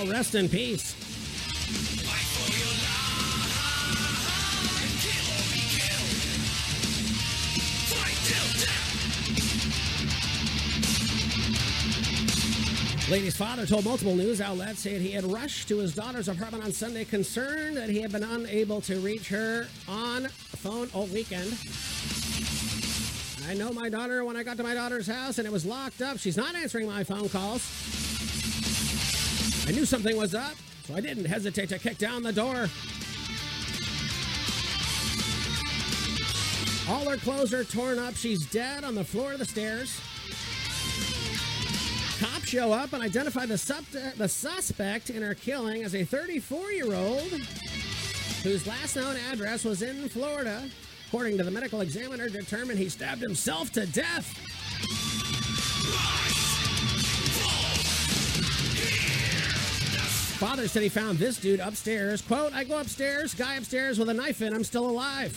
Well, 0.00 0.12
rest 0.12 0.34
in 0.34 0.48
peace. 0.48 0.94
Lady's 13.10 13.36
father 13.36 13.66
told 13.66 13.84
multiple 13.84 14.14
news 14.14 14.40
outlets 14.40 14.84
that 14.84 15.02
he 15.02 15.10
had 15.10 15.30
rushed 15.30 15.68
to 15.68 15.76
his 15.76 15.94
daughter's 15.94 16.28
apartment 16.28 16.64
on 16.64 16.72
Sunday, 16.72 17.04
concerned 17.04 17.76
that 17.76 17.90
he 17.90 18.00
had 18.00 18.10
been 18.10 18.24
unable 18.24 18.80
to 18.82 19.00
reach 19.00 19.28
her 19.28 19.66
on 19.86 20.28
phone 20.28 20.88
all 20.94 21.08
weekend. 21.08 21.58
I 23.46 23.52
know 23.52 23.70
my 23.70 23.90
daughter 23.90 24.24
when 24.24 24.36
I 24.36 24.44
got 24.44 24.56
to 24.56 24.62
my 24.62 24.72
daughter's 24.72 25.08
house 25.08 25.36
and 25.36 25.46
it 25.46 25.52
was 25.52 25.66
locked 25.66 26.00
up. 26.00 26.18
She's 26.18 26.38
not 26.38 26.54
answering 26.54 26.86
my 26.86 27.04
phone 27.04 27.28
calls. 27.28 27.99
I 29.70 29.72
knew 29.72 29.86
something 29.86 30.16
was 30.16 30.34
up, 30.34 30.56
so 30.82 30.96
I 30.96 31.00
didn't 31.00 31.26
hesitate 31.26 31.68
to 31.68 31.78
kick 31.78 31.96
down 31.96 32.24
the 32.24 32.32
door. 32.32 32.68
All 36.88 37.08
her 37.08 37.16
clothes 37.16 37.54
are 37.54 37.62
torn 37.62 38.00
up. 38.00 38.16
She's 38.16 38.44
dead 38.46 38.82
on 38.82 38.96
the 38.96 39.04
floor 39.04 39.34
of 39.34 39.38
the 39.38 39.44
stairs. 39.44 40.00
Cops 42.18 42.48
show 42.48 42.72
up 42.72 42.94
and 42.94 43.00
identify 43.00 43.46
the, 43.46 43.56
sub- 43.56 43.84
the 44.16 44.28
suspect 44.28 45.08
in 45.08 45.22
her 45.22 45.34
killing 45.34 45.84
as 45.84 45.94
a 45.94 46.02
34 46.02 46.72
year 46.72 46.92
old 46.92 47.30
whose 48.42 48.66
last 48.66 48.96
known 48.96 49.14
address 49.30 49.64
was 49.64 49.82
in 49.82 50.08
Florida. 50.08 50.68
According 51.06 51.38
to 51.38 51.44
the 51.44 51.50
medical 51.52 51.80
examiner, 51.80 52.28
determined 52.28 52.80
he 52.80 52.88
stabbed 52.88 53.22
himself 53.22 53.70
to 53.74 53.86
death. 53.86 54.34
Father 60.40 60.66
said 60.68 60.82
he 60.82 60.88
found 60.88 61.18
this 61.18 61.36
dude 61.36 61.60
upstairs. 61.60 62.22
Quote, 62.22 62.54
I 62.54 62.64
go 62.64 62.80
upstairs, 62.80 63.34
guy 63.34 63.56
upstairs 63.56 63.98
with 63.98 64.08
a 64.08 64.14
knife 64.14 64.40
in, 64.40 64.54
I'm 64.54 64.64
still 64.64 64.88
alive. 64.88 65.36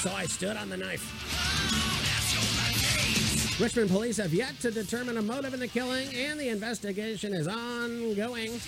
So 0.00 0.10
I 0.10 0.24
stood 0.24 0.56
on 0.56 0.70
the 0.70 0.78
knife. 0.78 1.04
Richmond 3.60 3.90
police 3.90 4.16
have 4.16 4.32
yet 4.32 4.58
to 4.60 4.70
determine 4.70 5.18
a 5.18 5.22
motive 5.22 5.52
in 5.52 5.60
the 5.60 5.68
killing, 5.68 6.08
and 6.14 6.40
the 6.40 6.48
investigation 6.48 7.34
is 7.34 7.46
ongoing. 7.46 8.58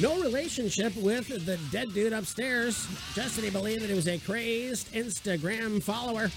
No 0.00 0.20
relationship 0.20 0.96
with 0.96 1.28
the 1.46 1.56
dead 1.70 1.94
dude 1.94 2.12
upstairs, 2.12 2.88
just 3.14 3.36
that 3.36 3.44
he 3.44 3.50
believed 3.50 3.82
that 3.82 3.90
he 3.90 3.94
was 3.94 4.08
a 4.08 4.18
crazed 4.18 4.92
Instagram 4.92 5.80
follower. 5.80 6.32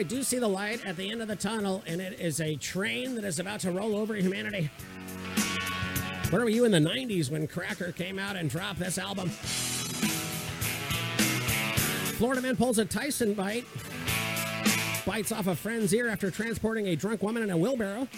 I 0.00 0.02
do 0.02 0.22
see 0.22 0.38
the 0.38 0.48
light 0.48 0.82
at 0.86 0.96
the 0.96 1.10
end 1.10 1.20
of 1.20 1.28
the 1.28 1.36
tunnel, 1.36 1.82
and 1.86 2.00
it 2.00 2.18
is 2.18 2.40
a 2.40 2.56
train 2.56 3.14
that 3.16 3.24
is 3.24 3.38
about 3.38 3.60
to 3.60 3.70
roll 3.70 3.94
over 3.94 4.14
humanity. 4.14 4.70
Where 6.30 6.40
were 6.40 6.48
you 6.48 6.64
in 6.64 6.72
the 6.72 6.78
90s 6.78 7.30
when 7.30 7.46
Cracker 7.46 7.92
came 7.92 8.18
out 8.18 8.34
and 8.34 8.48
dropped 8.48 8.78
this 8.78 8.96
album? 8.96 9.28
Florida 12.16 12.40
man 12.40 12.56
pulls 12.56 12.78
a 12.78 12.86
Tyson 12.86 13.34
bite, 13.34 13.66
bites 15.04 15.32
off 15.32 15.48
a 15.48 15.54
friend's 15.54 15.92
ear 15.92 16.08
after 16.08 16.30
transporting 16.30 16.86
a 16.86 16.96
drunk 16.96 17.22
woman 17.22 17.42
in 17.42 17.50
a 17.50 17.56
wheelbarrow. 17.58 18.08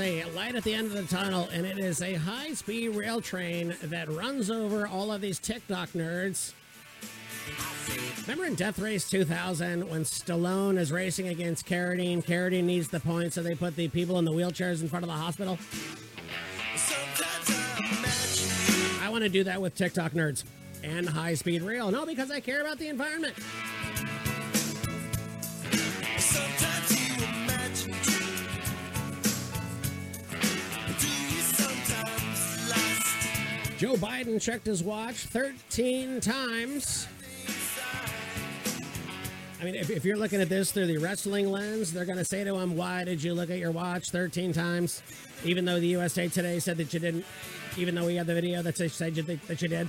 A 0.00 0.24
light 0.26 0.54
at 0.54 0.62
the 0.62 0.74
end 0.74 0.86
of 0.86 0.92
the 0.92 1.16
tunnel, 1.16 1.48
and 1.52 1.66
it 1.66 1.76
is 1.76 2.02
a 2.02 2.14
high 2.14 2.52
speed 2.52 2.90
rail 2.90 3.20
train 3.20 3.74
that 3.82 4.08
runs 4.08 4.48
over 4.48 4.86
all 4.86 5.10
of 5.10 5.20
these 5.20 5.40
TikTok 5.40 5.88
nerds. 5.90 6.52
Remember 8.22 8.44
in 8.44 8.54
Death 8.54 8.78
Race 8.78 9.10
2000 9.10 9.88
when 9.88 10.02
Stallone 10.04 10.78
is 10.78 10.92
racing 10.92 11.28
against 11.28 11.66
Carradine? 11.66 12.24
Carradine 12.24 12.64
needs 12.64 12.88
the 12.88 13.00
points, 13.00 13.34
so 13.34 13.42
they 13.42 13.56
put 13.56 13.74
the 13.74 13.88
people 13.88 14.18
in 14.20 14.24
the 14.24 14.30
wheelchairs 14.30 14.82
in 14.82 14.88
front 14.88 15.04
of 15.04 15.08
the 15.08 15.16
hospital. 15.16 15.58
I 19.02 19.08
want 19.10 19.24
to 19.24 19.30
do 19.30 19.42
that 19.44 19.60
with 19.60 19.74
TikTok 19.74 20.12
nerds 20.12 20.44
and 20.84 21.08
high 21.08 21.34
speed 21.34 21.62
rail. 21.62 21.90
No, 21.90 22.06
because 22.06 22.30
I 22.30 22.38
care 22.38 22.60
about 22.60 22.78
the 22.78 22.88
environment. 22.88 23.34
Joe 33.78 33.94
Biden 33.94 34.42
checked 34.42 34.66
his 34.66 34.82
watch 34.82 35.26
13 35.26 36.20
times. 36.20 37.06
I 39.60 39.64
mean, 39.64 39.76
if, 39.76 39.88
if 39.88 40.04
you're 40.04 40.16
looking 40.16 40.40
at 40.40 40.48
this 40.48 40.72
through 40.72 40.88
the 40.88 40.98
wrestling 40.98 41.48
lens, 41.52 41.92
they're 41.92 42.04
going 42.04 42.18
to 42.18 42.24
say 42.24 42.42
to 42.42 42.56
him, 42.56 42.76
Why 42.76 43.04
did 43.04 43.22
you 43.22 43.34
look 43.34 43.50
at 43.50 43.58
your 43.58 43.70
watch 43.70 44.10
13 44.10 44.52
times? 44.52 45.00
Even 45.44 45.64
though 45.64 45.78
the 45.78 45.86
USA 45.86 46.26
Today 46.26 46.58
said 46.58 46.76
that 46.78 46.92
you 46.92 46.98
didn't, 46.98 47.24
even 47.76 47.94
though 47.94 48.06
we 48.06 48.16
had 48.16 48.26
the 48.26 48.34
video 48.34 48.62
that 48.62 48.76
said 48.76 49.16
you, 49.16 49.22
that 49.22 49.62
you 49.62 49.68
did. 49.68 49.88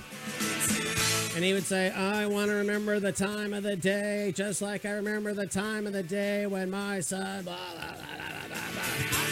And 1.34 1.44
he 1.44 1.52
would 1.52 1.64
say, 1.64 1.90
I 1.90 2.26
want 2.26 2.48
to 2.50 2.54
remember 2.54 3.00
the 3.00 3.10
time 3.10 3.52
of 3.52 3.64
the 3.64 3.74
day, 3.74 4.32
just 4.36 4.62
like 4.62 4.84
I 4.84 4.90
remember 4.92 5.34
the 5.34 5.46
time 5.46 5.88
of 5.88 5.92
the 5.92 6.04
day 6.04 6.46
when 6.46 6.70
my 6.70 7.00
son, 7.00 7.42
blah, 7.42 7.56
blah, 7.74 7.94
blah. 7.94 9.29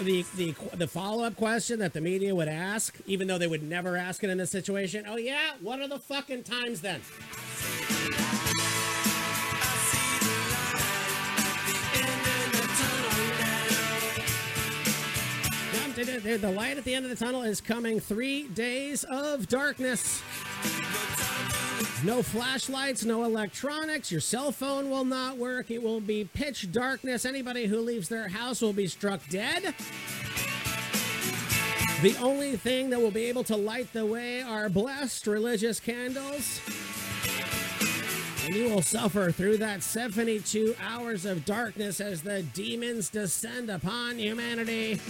The, 0.00 0.24
the, 0.36 0.54
the 0.76 0.88
follow 0.88 1.22
up 1.24 1.36
question 1.36 1.78
that 1.78 1.92
the 1.92 2.00
media 2.00 2.34
would 2.34 2.48
ask, 2.48 2.96
even 3.06 3.28
though 3.28 3.38
they 3.38 3.46
would 3.46 3.62
never 3.62 3.96
ask 3.96 4.24
it 4.24 4.30
in 4.30 4.38
this 4.38 4.50
situation, 4.50 5.04
oh, 5.08 5.16
yeah, 5.16 5.52
what 5.60 5.80
are 5.80 5.88
the 5.88 6.00
fucking 6.00 6.42
times 6.42 6.80
then? 6.80 7.00
The 15.94 16.52
light 16.56 16.76
at 16.76 16.82
the 16.82 16.92
end 16.92 17.04
of 17.04 17.16
the 17.16 17.24
tunnel 17.24 17.42
is 17.42 17.60
coming. 17.60 18.00
Three 18.00 18.48
days 18.48 19.04
of 19.04 19.48
darkness. 19.48 20.20
No 22.02 22.20
flashlights, 22.20 23.04
no 23.04 23.22
electronics. 23.22 24.10
Your 24.10 24.20
cell 24.20 24.50
phone 24.50 24.90
will 24.90 25.04
not 25.04 25.36
work. 25.36 25.70
It 25.70 25.80
will 25.80 26.00
be 26.00 26.24
pitch 26.24 26.72
darkness. 26.72 27.24
Anybody 27.24 27.66
who 27.66 27.78
leaves 27.78 28.08
their 28.08 28.26
house 28.26 28.60
will 28.60 28.72
be 28.72 28.88
struck 28.88 29.20
dead. 29.28 29.72
The 32.02 32.16
only 32.20 32.56
thing 32.56 32.90
that 32.90 33.00
will 33.00 33.12
be 33.12 33.26
able 33.26 33.44
to 33.44 33.56
light 33.56 33.92
the 33.92 34.04
way 34.04 34.42
are 34.42 34.68
blessed 34.68 35.28
religious 35.28 35.78
candles. 35.78 36.60
And 38.44 38.54
you 38.54 38.68
will 38.68 38.82
suffer 38.82 39.32
through 39.32 39.56
that 39.58 39.82
72 39.82 40.76
hours 40.78 41.24
of 41.24 41.46
darkness 41.46 41.98
as 41.98 42.20
the 42.20 42.42
demons 42.42 43.08
descend 43.08 43.70
upon 43.70 44.18
humanity 44.18 45.00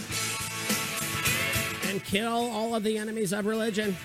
and 1.88 2.04
kill 2.04 2.32
all 2.32 2.76
of 2.76 2.84
the 2.84 2.96
enemies 2.96 3.32
of 3.32 3.46
religion. 3.46 3.96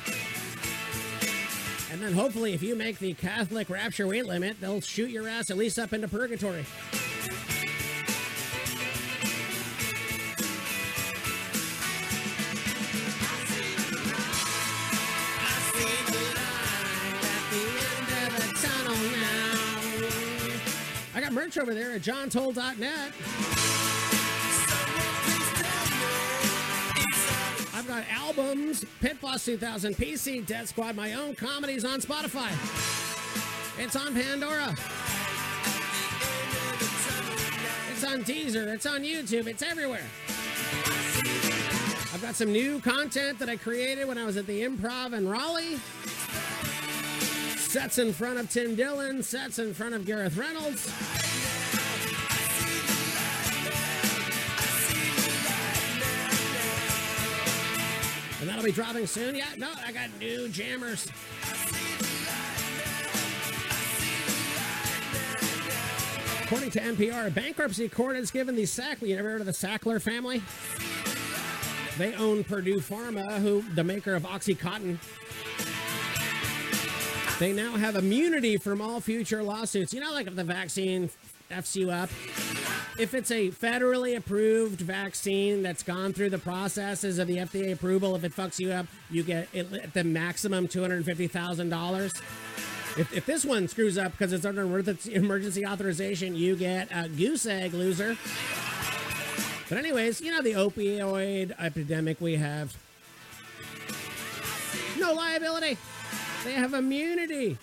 And 1.92 2.02
then 2.02 2.14
hopefully, 2.14 2.54
if 2.54 2.64
you 2.64 2.76
make 2.76 2.98
the 2.98 3.14
Catholic 3.14 3.70
rapture 3.70 4.08
weight 4.08 4.26
limit, 4.26 4.60
they'll 4.62 4.82
shoot 4.82 5.12
your 5.12 5.28
ass 5.28 5.52
at 5.52 5.58
least 5.58 5.78
up 5.78 5.94
into 5.94 6.08
purgatory. 6.08 6.66
Got 21.30 21.34
merch 21.44 21.58
over 21.58 21.74
there 21.74 21.92
at 21.92 22.02
johntoll.net. 22.02 23.14
I've 27.76 27.88
got 27.88 28.04
albums, 28.10 28.84
Pit 29.00 29.22
Boss 29.22 29.46
2000, 29.46 29.96
PC, 29.96 30.46
Dead 30.46 30.68
Squad, 30.68 30.96
my 30.96 31.14
own 31.14 31.36
comedies 31.36 31.86
on 31.86 32.02
Spotify. 32.02 32.50
It's 33.78 33.96
on 33.96 34.14
Pandora. 34.14 34.76
It's 37.92 38.04
on 38.04 38.24
Deezer. 38.24 38.74
It's 38.74 38.86
on 38.86 39.02
YouTube. 39.02 39.48
It's 39.48 39.62
everywhere. 39.62 40.06
I've 42.12 42.22
got 42.22 42.36
some 42.36 42.52
new 42.52 42.80
content 42.80 43.38
that 43.40 43.50
I 43.50 43.56
created 43.56 44.08
when 44.08 44.18
I 44.18 44.26
was 44.26 44.36
at 44.38 44.48
the 44.48 44.62
Improv 44.62 45.14
in 45.14 45.28
Raleigh. 45.28 45.80
Sets 47.70 48.00
in 48.00 48.12
front 48.12 48.40
of 48.40 48.50
Tim 48.50 48.74
Dillon, 48.74 49.22
sets 49.22 49.60
in 49.60 49.76
front 49.76 49.94
of 49.94 50.04
Gareth 50.04 50.36
Reynolds. 50.36 50.92
And 58.40 58.50
that'll 58.50 58.64
be 58.64 58.72
dropping 58.72 59.06
soon. 59.06 59.36
Yeah, 59.36 59.46
no, 59.60 59.70
I 59.86 59.92
got 59.92 60.10
new 60.18 60.50
jammers. 60.50 61.08
According 66.46 66.72
to 66.72 66.80
NPR, 66.80 67.28
a 67.28 67.30
bankruptcy 67.30 67.88
court 67.88 68.16
has 68.16 68.32
given 68.32 68.56
the 68.56 68.64
Sackler, 68.64 69.10
you 69.10 69.18
ever 69.18 69.30
heard 69.30 69.42
of 69.42 69.46
the 69.46 69.52
Sackler 69.52 70.02
family? 70.02 70.42
They 72.00 72.16
own 72.16 72.44
Purdue 72.44 72.80
Pharma, 72.80 73.38
who 73.38 73.62
the 73.76 73.84
maker 73.84 74.16
of 74.16 74.24
OxyContin. 74.24 74.98
They 77.40 77.54
now 77.54 77.78
have 77.78 77.96
immunity 77.96 78.58
from 78.58 78.82
all 78.82 79.00
future 79.00 79.42
lawsuits. 79.42 79.94
You 79.94 80.02
know, 80.02 80.12
like 80.12 80.28
if 80.28 80.36
the 80.36 80.44
vaccine 80.44 81.10
f's 81.50 81.74
you 81.74 81.90
up, 81.90 82.10
if 83.00 83.14
it's 83.14 83.32
a 83.32 83.50
federally 83.50 84.18
approved 84.18 84.82
vaccine 84.82 85.64
that's 85.64 85.82
gone 85.82 86.12
through 86.12 86.32
the 86.32 86.38
processes 86.38 87.18
of 87.18 87.28
the 87.28 87.38
FDA 87.38 87.72
approval, 87.72 88.14
if 88.18 88.26
it 88.26 88.36
fucks 88.36 88.60
you 88.60 88.72
up, 88.74 88.88
you 89.10 89.24
get 89.24 89.48
at 89.56 89.94
the 89.94 90.04
maximum 90.04 90.68
two 90.68 90.82
hundred 90.82 91.06
fifty 91.06 91.28
thousand 91.28 91.70
dollars. 91.70 92.12
If, 92.98 93.14
if 93.16 93.26
this 93.26 93.46
one 93.46 93.70
screws 93.70 93.98
up 93.98 94.12
because 94.12 94.34
it's 94.34 94.46
under 94.46 94.64
emergency 94.64 95.66
authorization, 95.66 96.36
you 96.36 96.58
get 96.58 96.90
a 96.94 97.08
goose 97.08 97.46
egg 97.46 97.74
loser. 97.74 98.18
But 99.70 99.78
anyways, 99.78 100.20
you 100.20 100.32
know 100.32 100.42
the 100.42 100.54
opioid 100.54 101.54
epidemic 101.58 102.20
we 102.20 102.36
have. 102.36 102.76
No 105.00 105.14
liability. 105.14 105.78
They 106.44 106.54
have 106.54 106.74
immunity. 106.74 107.58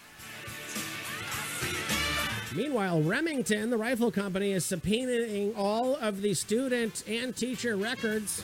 Meanwhile, 2.55 3.03
Remington, 3.03 3.71
the 3.71 3.77
rifle 3.77 4.11
company, 4.11 4.53
is 4.53 4.65
subpoenaing 4.65 5.55
all 5.57 5.97
of 5.97 6.23
the 6.23 6.35
student 6.35 7.03
and 7.07 7.37
teacher 7.37 7.77
records. 7.77 8.43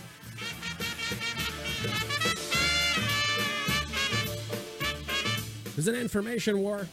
There's 5.74 5.88
an 5.88 5.94
information 5.94 6.58
war. 6.58 6.86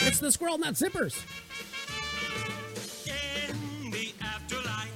It's 0.00 0.18
the 0.18 0.32
squirrel 0.32 0.58
nut 0.58 0.74
zippers. 0.74 1.22
In 3.06 3.90
the 3.90 4.12
afterlife, 4.20 4.92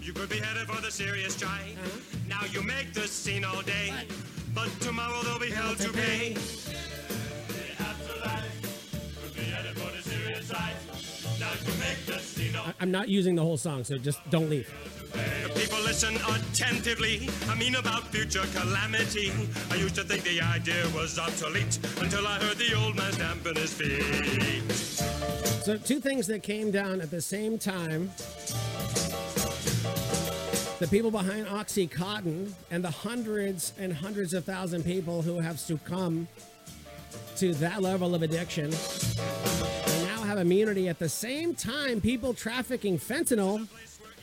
you 0.00 0.12
could 0.12 0.28
be 0.28 0.38
headed 0.38 0.68
for 0.68 0.80
the 0.80 0.90
serious 0.90 1.34
strife. 1.34 1.76
Uh-huh. 1.76 2.18
Now 2.28 2.44
you 2.52 2.62
make 2.62 2.92
the 2.92 3.08
scene 3.08 3.44
all 3.44 3.62
day, 3.62 3.92
but 4.54 4.68
tomorrow 4.80 5.22
they'll 5.22 5.38
be 5.38 5.50
held 5.50 5.78
to 5.78 5.92
pay. 5.92 6.32
The 6.34 7.82
afterlife 7.82 9.34
be 9.36 9.42
headed 9.42 9.76
for 9.78 9.90
the 9.96 10.02
serious 10.02 10.46
strife. 10.46 11.38
Now 11.40 11.50
you 11.66 11.78
make 11.78 12.06
the 12.06 12.18
scene 12.18 12.56
all 12.56 12.66
I- 12.66 12.74
I'm 12.80 12.90
not 12.90 13.08
using 13.08 13.34
the 13.34 13.42
whole 13.42 13.56
song, 13.56 13.84
so 13.84 13.98
just 13.98 14.18
don't 14.30 14.50
leave. 14.50 14.72
The 15.12 15.48
people 15.60 15.78
listen 15.80 16.16
attentively. 16.16 17.28
I 17.48 17.54
mean 17.54 17.74
about 17.76 18.08
future 18.08 18.44
calamity. 18.54 19.32
I 19.70 19.76
used 19.76 19.94
to 19.96 20.04
think 20.04 20.22
the 20.24 20.40
idea 20.40 20.84
was 20.94 21.18
obsolete 21.18 21.78
until 22.00 22.26
I 22.26 22.38
heard 22.38 22.58
the 22.58 22.74
old 22.74 22.94
man 22.96 23.12
stamping 23.12 23.56
his 23.56 23.72
feet. 23.72 24.70
So, 25.64 25.76
two 25.76 26.00
things 26.00 26.26
that 26.28 26.42
came 26.42 26.70
down 26.70 27.00
at 27.00 27.10
the 27.10 27.20
same 27.20 27.58
time 27.58 28.10
the 30.78 30.86
people 30.86 31.10
behind 31.10 31.46
Oxycontin 31.46 32.52
and 32.70 32.84
the 32.84 32.90
hundreds 32.90 33.72
and 33.78 33.92
hundreds 33.92 34.32
of 34.32 34.44
thousand 34.44 34.84
people 34.84 35.22
who 35.22 35.40
have 35.40 35.58
succumbed 35.58 36.28
to 37.36 37.54
that 37.54 37.82
level 37.82 38.14
of 38.14 38.22
addiction 38.22 38.70
now 38.70 40.22
have 40.22 40.38
immunity. 40.38 40.88
At 40.88 40.98
the 40.98 41.08
same 41.08 41.54
time, 41.54 42.00
people 42.00 42.32
trafficking 42.32 42.98
fentanyl 42.98 43.66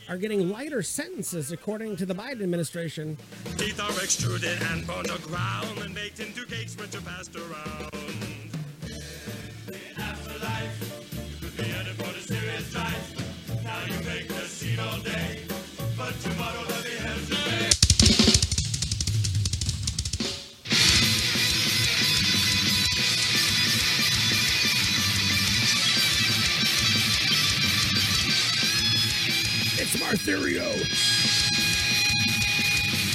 are 0.08 0.16
getting 0.16 0.48
lighter 0.50 0.82
sentences, 0.82 1.52
according 1.52 1.96
to 1.96 2.06
the 2.06 2.14
Biden 2.14 2.42
administration. 2.42 3.18
Teeth 3.56 3.80
are 3.80 4.02
extruded 4.02 4.58
and 4.70 4.86
burned 4.86 5.08
to 5.08 5.20
ground 5.22 5.78
and 5.78 5.94
baked 5.94 6.20
into 6.20 6.46
cakes 6.46 6.76
which 6.76 6.94
are 6.94 7.00
passed 7.00 7.34
around. 7.36 8.35
Artherio. 30.06 30.62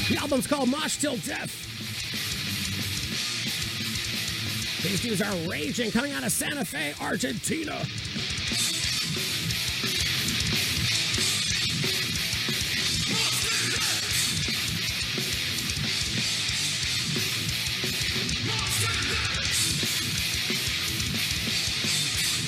The 0.09 0.17
album's 0.17 0.45
called 0.45 0.67
Mosh 0.67 0.97
Till 0.97 1.15
Death. 1.17 1.69
These 4.83 5.01
dudes 5.01 5.21
are 5.21 5.33
raging 5.49 5.89
coming 5.91 6.11
out 6.11 6.25
of 6.25 6.33
Santa 6.33 6.65
Fe, 6.65 6.93
Argentina. 6.99 7.85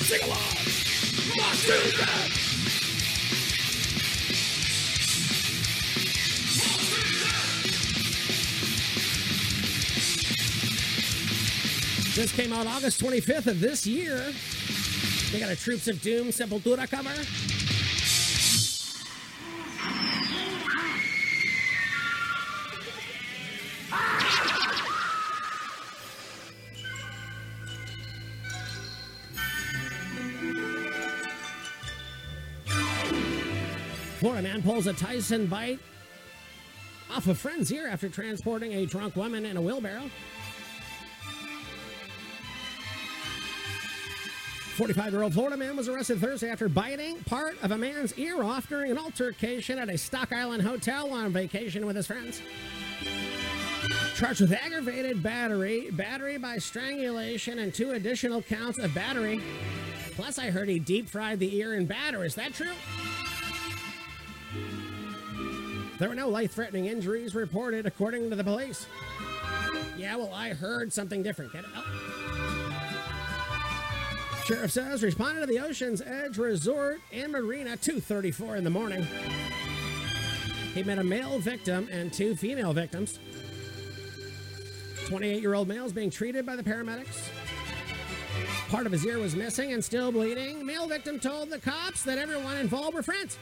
Sing 0.04 0.22
along! 0.22 0.38
Must 1.34 1.66
do! 2.36 2.43
This 12.14 12.30
came 12.30 12.52
out 12.52 12.68
August 12.68 13.02
25th 13.02 13.48
of 13.48 13.58
this 13.58 13.84
year. 13.88 14.32
They 15.32 15.40
got 15.40 15.50
a 15.50 15.56
Troops 15.56 15.88
of 15.88 16.00
Doom 16.00 16.28
Sepultura 16.28 16.88
cover. 16.88 17.10
Florida 34.20 34.42
man 34.42 34.62
pulls 34.62 34.86
a 34.86 34.92
Tyson 34.92 35.48
bite 35.48 35.80
off 37.10 37.26
a 37.26 37.34
friend's 37.34 37.72
ear 37.72 37.88
after 37.88 38.08
transporting 38.08 38.72
a 38.74 38.86
drunk 38.86 39.16
woman 39.16 39.44
in 39.44 39.56
a 39.56 39.60
wheelbarrow. 39.60 40.08
45 44.74 45.12
year 45.12 45.22
old 45.22 45.32
Florida 45.32 45.56
man 45.56 45.76
was 45.76 45.88
arrested 45.88 46.18
Thursday 46.18 46.50
after 46.50 46.68
biting 46.68 47.16
part 47.24 47.56
of 47.62 47.70
a 47.70 47.78
man's 47.78 48.12
ear 48.18 48.42
off 48.42 48.68
during 48.68 48.90
an 48.90 48.98
altercation 48.98 49.78
at 49.78 49.88
a 49.88 49.96
Stock 49.96 50.32
Island 50.32 50.62
hotel 50.62 51.12
on 51.12 51.32
vacation 51.32 51.86
with 51.86 51.94
his 51.94 52.08
friends. 52.08 52.42
Charged 54.16 54.40
with 54.40 54.52
aggravated 54.52 55.22
battery, 55.22 55.92
battery 55.92 56.38
by 56.38 56.58
strangulation, 56.58 57.60
and 57.60 57.72
two 57.72 57.92
additional 57.92 58.42
counts 58.42 58.78
of 58.78 58.92
battery. 58.92 59.40
Plus, 60.16 60.40
I 60.40 60.50
heard 60.50 60.68
he 60.68 60.80
deep 60.80 61.08
fried 61.08 61.38
the 61.38 61.56
ear 61.56 61.74
in 61.74 61.86
batter. 61.86 62.24
Is 62.24 62.34
that 62.34 62.52
true? 62.52 62.72
There 66.00 66.08
were 66.08 66.16
no 66.16 66.28
life 66.28 66.52
threatening 66.52 66.86
injuries 66.86 67.36
reported, 67.36 67.86
according 67.86 68.28
to 68.30 68.36
the 68.36 68.44
police. 68.44 68.86
Yeah, 69.96 70.16
well, 70.16 70.32
I 70.34 70.48
heard 70.48 70.92
something 70.92 71.22
different. 71.22 71.52
Get 71.52 71.62
it? 71.62 71.70
Oh. 71.76 72.13
Sheriff 74.46 74.72
says 74.72 75.02
responded 75.02 75.40
to 75.40 75.46
the 75.46 75.58
Ocean's 75.58 76.02
Edge 76.02 76.36
Resort 76.36 77.00
and 77.10 77.32
Marina 77.32 77.78
2:34 77.78 78.56
in 78.56 78.64
the 78.64 78.68
morning. 78.68 79.06
He 80.74 80.82
met 80.82 80.98
a 80.98 81.04
male 81.04 81.38
victim 81.38 81.88
and 81.90 82.12
two 82.12 82.36
female 82.36 82.74
victims. 82.74 83.18
28-year-old 85.06 85.66
male 85.66 85.86
is 85.86 85.94
being 85.94 86.10
treated 86.10 86.44
by 86.44 86.56
the 86.56 86.62
paramedics. 86.62 87.26
Part 88.68 88.84
of 88.84 88.92
his 88.92 89.06
ear 89.06 89.18
was 89.18 89.34
missing 89.34 89.72
and 89.72 89.82
still 89.82 90.12
bleeding. 90.12 90.66
Male 90.66 90.88
victim 90.88 91.18
told 91.18 91.48
the 91.48 91.58
cops 91.58 92.02
that 92.02 92.18
everyone 92.18 92.58
involved 92.58 92.94
were 92.94 93.02
friends. 93.02 93.38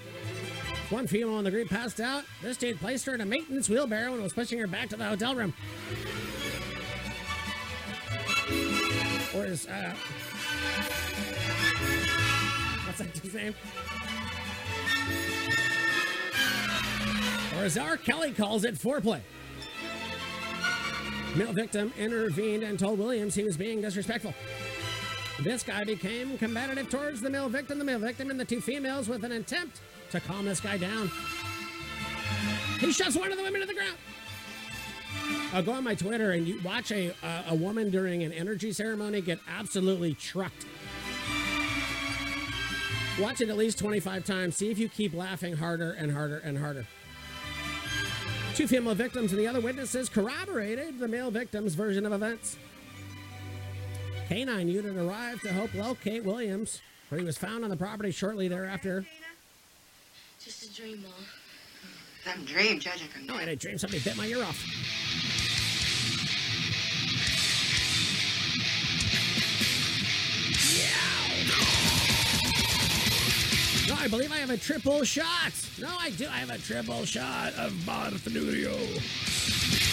One 0.91 1.09
female 1.09 1.39
in 1.39 1.45
the 1.45 1.51
group 1.51 1.69
passed 1.69 1.99
out. 1.99 2.23
This 2.43 2.57
dude 2.57 2.79
placed 2.79 3.07
her 3.07 3.15
in 3.15 3.23
a 3.23 3.27
maintenance 3.27 3.69
wheelbarrow 3.69 4.13
and 4.13 4.23
was 4.23 4.33
pushing 4.33 4.59
her 4.61 4.69
back 4.69 4.89
to 4.91 4.97
the 4.97 5.05
hotel 5.05 5.35
room. 5.35 5.53
Or 9.35 9.47
is 9.47 9.67
uh, 9.67 9.95
what's 12.87 12.99
that 12.99 13.13
dude's 13.15 13.35
name? 13.35 13.55
Or 17.57 17.65
as 17.65 17.79
R. 17.79 17.97
Kelly 17.97 18.33
calls 18.33 18.65
it, 18.65 18.75
foreplay. 18.75 19.21
Male 21.37 21.53
victim 21.53 21.93
intervened 21.99 22.63
and 22.63 22.79
told 22.79 22.99
Williams 22.99 23.35
he 23.35 23.45
was 23.45 23.57
being 23.57 23.81
disrespectful. 23.81 24.35
This 25.41 25.63
guy 25.63 25.83
became 25.85 26.37
combative 26.39 26.91
towards 26.91 27.21
the 27.21 27.31
male 27.31 27.49
victim, 27.49 27.79
the 27.79 27.85
male 27.85 27.99
victim, 27.99 28.31
and 28.31 28.39
the 28.39 28.45
two 28.45 28.61
females 28.61 29.09
with 29.09 29.25
an 29.25 29.33
attempt 29.33 29.81
to 30.11 30.21
calm 30.21 30.45
this 30.45 30.61
guy 30.61 30.77
down. 30.77 31.11
He 32.79 32.93
shoves 32.93 33.17
one 33.17 33.33
of 33.33 33.39
the 33.39 33.45
women 33.45 33.61
to 33.61 33.67
the 33.67 33.75
ground. 33.75 33.97
I'll 35.53 35.63
go 35.63 35.73
on 35.73 35.85
my 35.85 35.95
Twitter 35.95 36.31
and 36.31 36.49
you 36.49 36.61
watch 36.63 36.91
a, 36.91 37.15
a, 37.23 37.45
a 37.49 37.55
woman 37.55 37.91
during 37.91 38.23
an 38.23 38.33
energy 38.33 38.73
ceremony 38.73 39.21
get 39.21 39.39
absolutely 39.47 40.15
trucked. 40.15 40.67
Watch 43.21 43.43
it 43.43 43.51
at 43.51 43.57
least 43.59 43.79
25 43.79 44.25
times. 44.25 44.57
See 44.57 44.71
if 44.71 44.79
you 44.79 44.89
keep 44.89 45.13
laughing 45.13 45.55
harder 45.55 45.93
and 45.93 46.11
harder 46.11 46.39
and 46.39 46.57
harder. 46.57 46.87
Two 48.55 48.67
female 48.67 48.95
victims 48.95 49.33
and 49.33 49.41
the 49.41 49.47
other 49.47 49.61
witnesses 49.61 50.09
corroborated 50.09 50.99
the 50.99 51.09
male 51.09 51.31
victim's 51.31 51.75
version 51.75 52.07
of 52.07 52.13
events. 52.13 52.57
Canine 54.29 54.69
unit 54.69 54.97
arrived 54.97 55.43
to 55.43 55.53
help 55.53 55.75
locate 55.75 56.25
Williams, 56.25 56.81
where 57.11 57.19
he 57.19 57.25
was 57.25 57.37
found 57.37 57.65
on 57.65 57.71
the 57.71 57.77
property 57.77 58.11
shortly 58.11 58.49
thereafter. 58.49 59.07
Just 60.43 60.65
a 60.65 60.75
dream, 60.75 61.03
Mom. 61.03 61.13
Some 62.25 62.45
dream, 62.45 62.79
judging 62.79 63.09
from 63.09 63.27
No, 63.27 63.35
I 63.35 63.47
didn't 63.47 63.61
dream 63.61 63.79
somebody 63.79 64.01
bit 64.01 64.17
my 64.17 64.27
ear 64.27 64.45
off. 64.45 64.65
No, 73.89 73.97
I 73.99 74.07
believe 74.07 74.31
I 74.31 74.37
have 74.37 74.51
a 74.51 74.57
triple 74.57 75.03
shot. 75.03 75.53
No, 75.81 75.89
I 75.99 76.11
do. 76.11 76.27
I 76.27 76.39
have 76.39 76.51
a 76.51 76.59
triple 76.59 77.05
shot 77.05 77.55
of 77.55 77.73
Barfanurio. 77.85 78.77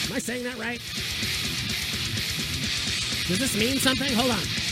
Am 0.09 0.15
I 0.15 0.19
saying 0.19 0.43
that 0.43 0.57
right? 0.59 0.79
Does 3.27 3.39
this 3.39 3.57
mean 3.57 3.79
something? 3.79 4.13
Hold 4.13 4.31
on. 4.31 4.68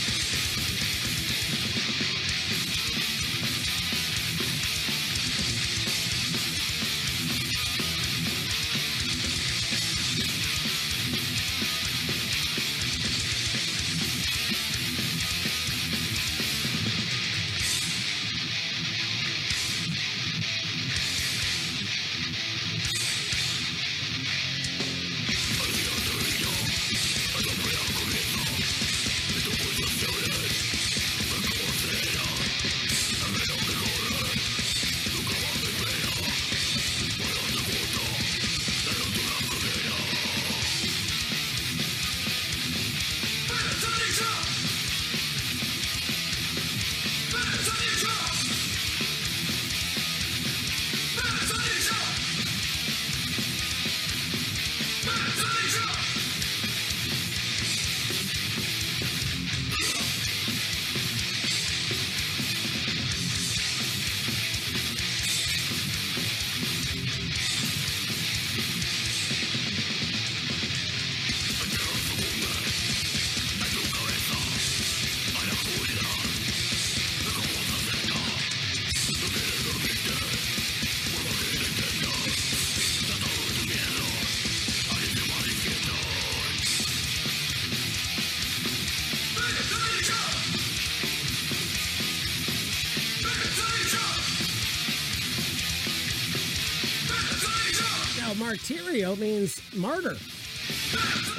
Martyrio 98.68 99.18
means 99.18 99.62
martyr. 99.76 100.18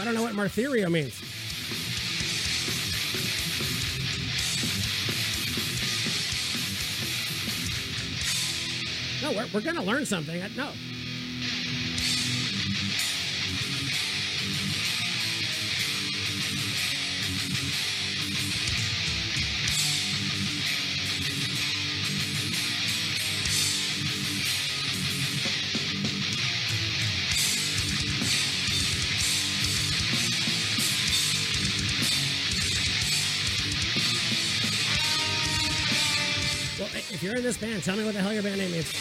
I 0.01 0.05
don't 0.05 0.15
know 0.15 0.23
what 0.23 0.33
martyrio 0.33 0.91
means. 0.91 1.21
No, 9.21 9.33
we're, 9.33 9.49
we're 9.53 9.61
going 9.61 9.77
to 9.77 9.83
learn 9.83 10.07
something. 10.07 10.41
No. 10.57 10.71
You're 37.29 37.37
in 37.37 37.43
this 37.43 37.59
band, 37.59 37.85
tell 37.85 37.95
me 37.95 38.05
what 38.07 38.15
the 38.15 38.21
hell 38.23 38.33
your 38.33 38.43
band 38.43 38.57
name 38.59 38.73
is. 38.73 38.98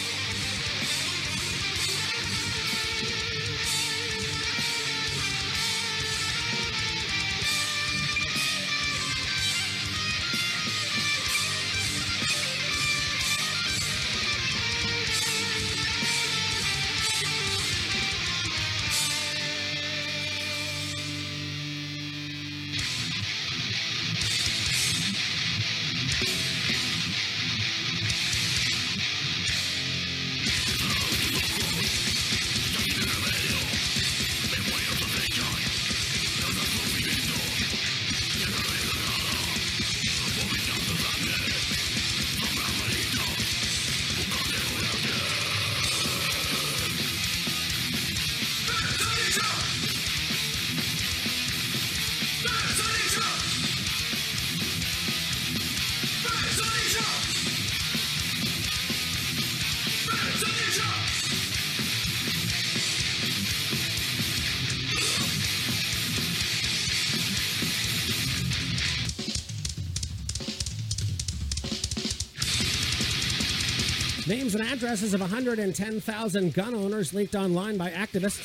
Addresses 74.70 75.14
of 75.14 75.20
110,000 75.20 76.54
gun 76.54 76.74
owners 76.74 77.14
leaked 77.14 77.34
online 77.34 77.78
by 77.78 77.90
activists. 77.90 78.44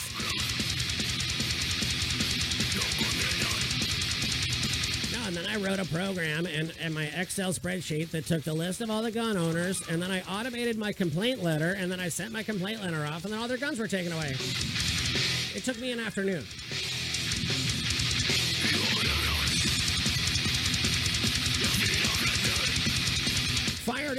No, 5.12 5.28
and 5.28 5.36
then 5.36 5.46
I 5.46 5.58
wrote 5.58 5.80
a 5.80 5.86
program 5.86 6.46
in, 6.46 6.72
in 6.82 6.94
my 6.94 7.06
Excel 7.06 7.52
spreadsheet 7.52 8.12
that 8.12 8.26
took 8.26 8.44
the 8.44 8.54
list 8.54 8.80
of 8.80 8.90
all 8.90 9.02
the 9.02 9.12
gun 9.12 9.36
owners, 9.36 9.82
and 9.90 10.02
then 10.02 10.12
I 10.12 10.22
automated 10.22 10.78
my 10.78 10.94
complaint 10.94 11.44
letter, 11.44 11.76
and 11.78 11.92
then 11.92 12.00
I 12.00 12.08
sent 12.08 12.32
my 12.32 12.44
complaint 12.44 12.82
letter 12.82 13.06
off, 13.06 13.26
and 13.26 13.34
then 13.34 13.42
all 13.42 13.48
their 13.50 13.58
guns 13.58 13.78
were 13.78 13.88
taken 13.88 14.14
away. 14.14 14.36
It 15.56 15.64
took 15.66 15.80
me 15.80 15.92
an 15.92 16.00
afternoon. 16.00 16.46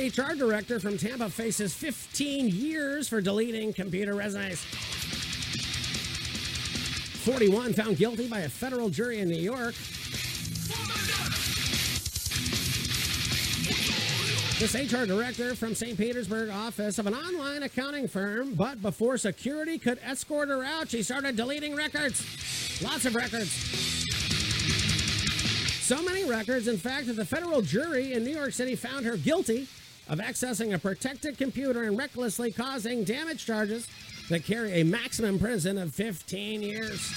HR 0.05 0.35
director 0.35 0.79
from 0.79 0.99
Tampa 0.99 1.31
faces 1.31 1.73
15 1.73 2.49
years 2.49 3.09
for 3.09 3.23
deleting 3.23 3.73
computer 3.73 4.15
resumes. 4.15 4.61
41 7.25 7.73
found 7.73 7.97
guilty 7.97 8.29
by 8.29 8.41
a 8.41 8.49
federal 8.51 8.91
jury 8.91 9.21
in 9.21 9.29
New 9.29 9.41
York. 9.41 9.75
This 14.59 14.75
HR 14.75 15.07
director 15.07 15.55
from 15.55 15.75
St. 15.75 15.97
Petersburg 15.97 16.51
office 16.51 16.99
of 16.99 17.07
an 17.07 17.15
online 17.15 17.63
accounting 17.63 18.07
firm, 18.07 18.53
but 18.55 18.83
before 18.83 19.17
security 19.17 19.79
could 19.79 19.99
escort 20.03 20.51
her 20.51 20.63
out, 20.63 20.91
she 20.91 21.03
started 21.03 21.35
deleting 21.35 21.75
records. 21.75 22.83
Lots 22.83 23.07
of 23.07 23.15
records. 23.15 23.51
So 25.81 26.03
many 26.03 26.29
records, 26.29 26.69
in 26.69 26.77
fact, 26.77 27.07
that 27.07 27.17
the 27.17 27.25
federal 27.25 27.63
jury 27.63 28.13
in 28.13 28.23
New 28.23 28.35
York 28.35 28.53
City 28.53 28.77
found 28.77 29.07
her 29.07 29.17
guilty 29.17 29.67
of 30.09 30.19
accessing 30.19 30.75
a 30.75 30.79
protected 30.79 31.39
computer 31.39 31.85
and 31.85 31.97
recklessly 31.97 32.53
causing 32.53 33.05
damage 33.05 33.45
charges 33.47 33.89
that 34.29 34.45
carry 34.45 34.81
a 34.81 34.85
maximum 34.85 35.39
prison 35.39 35.79
of 35.79 35.95
15 35.95 36.63
years. 36.63 37.13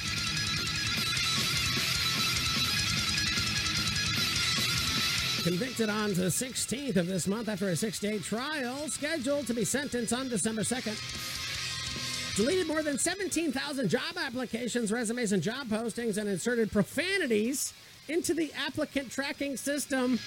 Convicted 5.43 5.89
on 5.89 6.14
the 6.14 6.26
16th 6.26 6.97
of 6.97 7.07
this 7.07 7.26
month 7.26 7.47
after 7.47 7.69
a 7.69 7.76
six 7.76 7.99
day 7.99 8.19
trial, 8.19 8.89
scheduled 8.89 9.47
to 9.47 9.53
be 9.53 9.64
sentenced 9.64 10.11
on 10.11 10.27
December 10.27 10.64
2nd. 10.64 12.35
Deleted 12.35 12.68
more 12.68 12.84
than 12.84 12.99
17,000 12.99 13.89
job 13.89 14.18
applications, 14.18 14.91
resumes, 14.91 15.31
and 15.31 15.41
job 15.41 15.68
postings, 15.68 16.18
and 16.18 16.27
inserted 16.30 16.72
profanities 16.72 17.73
into 18.09 18.34
the 18.34 18.51
applicant 18.53 19.09
tracking 19.09 19.57
system. 19.57 20.19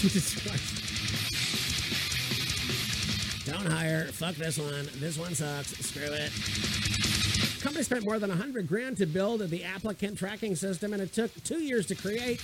Jesus 0.00 0.40
Christ. 0.42 0.88
Don't 3.46 3.66
hire. 3.66 4.04
Fuck 4.12 4.36
this 4.36 4.58
one. 4.58 4.88
This 4.96 5.18
one 5.18 5.34
sucks. 5.34 5.76
Screw 5.84 6.04
it. 6.04 6.30
Company 7.60 7.82
spent 7.82 8.04
more 8.04 8.20
than 8.20 8.30
100 8.30 8.68
grand 8.68 8.96
to 8.98 9.06
build 9.06 9.40
the 9.40 9.64
applicant 9.64 10.16
tracking 10.16 10.54
system, 10.54 10.92
and 10.92 11.02
it 11.02 11.12
took 11.12 11.32
two 11.42 11.60
years 11.60 11.86
to 11.86 11.96
create. 11.96 12.40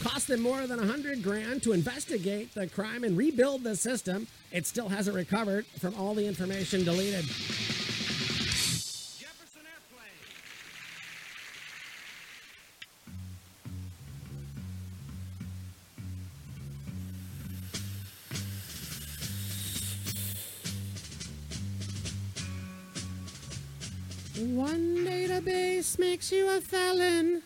Cost 0.00 0.28
them 0.28 0.42
more 0.42 0.68
than 0.68 0.78
100 0.78 1.24
grand 1.24 1.64
to 1.64 1.72
investigate 1.72 2.54
the 2.54 2.68
crime 2.68 3.02
and 3.02 3.16
rebuild 3.16 3.64
the 3.64 3.74
system. 3.74 4.28
It 4.52 4.66
still 4.66 4.88
hasn't 4.88 5.16
recovered 5.16 5.66
from 5.80 5.96
all 5.96 6.14
the 6.14 6.26
information 6.26 6.84
deleted. 6.84 7.24
One 24.54 24.98
database 25.04 25.98
makes 25.98 26.30
you 26.30 26.48
a 26.48 26.60
felon. 26.60 27.42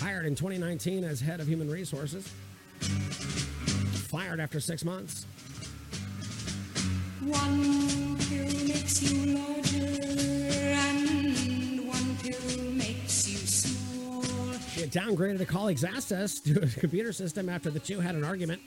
Hired 0.00 0.26
in 0.26 0.34
2019 0.34 1.04
as 1.04 1.20
head 1.20 1.38
of 1.38 1.46
human 1.46 1.70
resources. 1.70 2.26
Fired 4.08 4.40
after 4.40 4.58
six 4.58 4.84
months. 4.84 5.26
One 7.20 8.18
pill 8.18 8.66
makes 8.66 9.02
you 9.02 9.36
larger, 9.36 10.02
and 10.82 11.86
one 11.86 12.16
pill 12.16 12.72
makes 12.72 13.28
you 13.28 13.38
small. 13.38 14.22
She 14.74 14.80
had 14.80 14.90
downgraded 14.90 15.40
a 15.40 15.46
colleague's 15.46 15.84
access 15.84 16.40
to 16.40 16.64
a 16.64 16.66
computer 16.66 17.12
system 17.12 17.48
after 17.48 17.70
the 17.70 17.80
two 17.80 18.00
had 18.00 18.16
an 18.16 18.24
argument. 18.24 18.60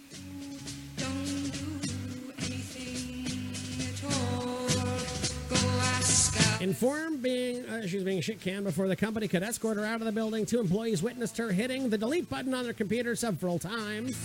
Informed 6.59 7.21
being 7.21 7.65
uh, 7.67 7.87
she 7.87 7.95
was 7.95 8.03
being 8.03 8.19
shit 8.19 8.41
canned 8.41 8.65
before 8.65 8.89
the 8.89 8.95
company 8.95 9.29
could 9.29 9.43
escort 9.43 9.77
her 9.77 9.85
out 9.85 10.01
of 10.01 10.05
the 10.05 10.11
building, 10.11 10.45
two 10.45 10.59
employees 10.59 11.01
witnessed 11.01 11.37
her 11.37 11.51
hitting 11.51 11.89
the 11.89 11.97
delete 11.97 12.29
button 12.29 12.53
on 12.53 12.65
their 12.65 12.73
computer 12.73 13.15
several 13.15 13.57
times. 13.57 14.17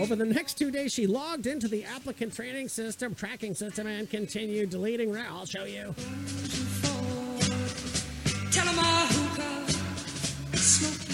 Over 0.00 0.16
the 0.16 0.24
next 0.24 0.54
two 0.54 0.70
days, 0.70 0.92
she 0.92 1.06
logged 1.06 1.46
into 1.46 1.68
the 1.68 1.84
applicant 1.84 2.34
training 2.34 2.68
system, 2.68 3.14
tracking 3.14 3.54
system, 3.54 3.86
and 3.86 4.08
continued 4.08 4.70
deleting. 4.70 5.14
I'll 5.14 5.44
show 5.44 5.64
you. 5.64 5.94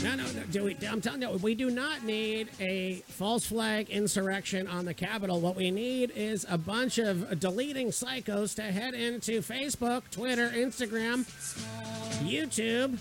No, 0.02 0.14
no, 0.14 0.22
no. 0.22 0.42
Do 0.50 0.64
we, 0.64 0.76
I'm 0.88 1.00
telling 1.00 1.22
you, 1.22 1.30
we 1.38 1.56
do 1.56 1.70
not 1.70 2.04
need 2.04 2.48
a 2.60 3.02
false 3.08 3.46
flag 3.46 3.90
insurrection 3.90 4.68
on 4.68 4.84
the 4.84 4.94
Capitol. 4.94 5.40
What 5.40 5.56
we 5.56 5.72
need 5.72 6.12
is 6.14 6.46
a 6.48 6.56
bunch 6.56 6.98
of 6.98 7.40
deleting 7.40 7.88
psychos 7.88 8.54
to 8.56 8.62
head 8.62 8.94
into 8.94 9.40
Facebook, 9.40 10.08
Twitter, 10.10 10.50
Instagram, 10.50 11.26
YouTube, 12.22 12.96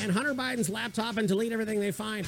and 0.00 0.12
Hunter 0.12 0.34
Biden's 0.34 0.70
laptop 0.70 1.16
and 1.16 1.26
delete 1.26 1.50
everything 1.50 1.80
they 1.80 1.92
find. 1.92 2.26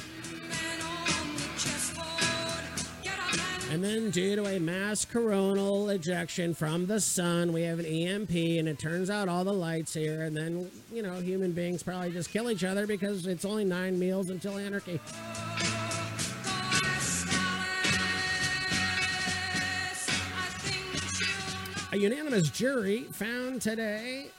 And 3.70 3.84
then, 3.84 4.10
due 4.10 4.34
to 4.34 4.46
a 4.46 4.58
mass 4.58 5.04
coronal 5.04 5.90
ejection 5.90 6.54
from 6.54 6.86
the 6.86 7.00
sun, 7.00 7.52
we 7.52 7.62
have 7.62 7.78
an 7.78 7.86
EMP, 7.86 8.30
and 8.30 8.68
it 8.68 8.80
turns 8.80 9.08
out 9.08 9.28
all 9.28 9.44
the 9.44 9.52
lights 9.52 9.94
here. 9.94 10.22
And 10.22 10.36
then, 10.36 10.68
you 10.92 11.02
know, 11.02 11.20
human 11.20 11.52
beings 11.52 11.80
probably 11.80 12.10
just 12.10 12.30
kill 12.30 12.50
each 12.50 12.64
other 12.64 12.84
because 12.88 13.28
it's 13.28 13.44
only 13.44 13.64
nine 13.64 13.96
meals 13.96 14.28
until 14.28 14.58
anarchy. 14.58 14.98
A 21.92 21.96
unanimous 21.96 22.50
jury 22.50 23.04
found 23.12 23.62
today 23.62 24.30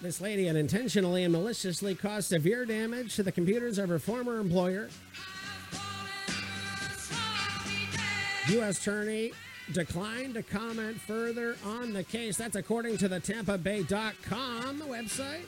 this 0.00 0.22
lady 0.22 0.46
had 0.46 0.56
intentionally 0.56 1.24
and 1.24 1.32
maliciously 1.32 1.94
caused 1.94 2.30
severe 2.30 2.64
damage 2.64 3.16
to 3.16 3.22
the 3.22 3.30
computers 3.30 3.76
of 3.76 3.90
her 3.90 3.98
former 3.98 4.38
employer. 4.38 4.88
U.S. 8.50 8.80
Attorney 8.80 9.32
declined 9.72 10.34
to 10.34 10.42
comment 10.42 11.00
further 11.00 11.56
on 11.64 11.92
the 11.92 12.02
case. 12.02 12.36
That's 12.36 12.56
according 12.56 12.98
to 12.98 13.06
the 13.06 13.20
Tampa 13.20 13.56
Bay.com 13.56 14.80
website. 14.80 15.44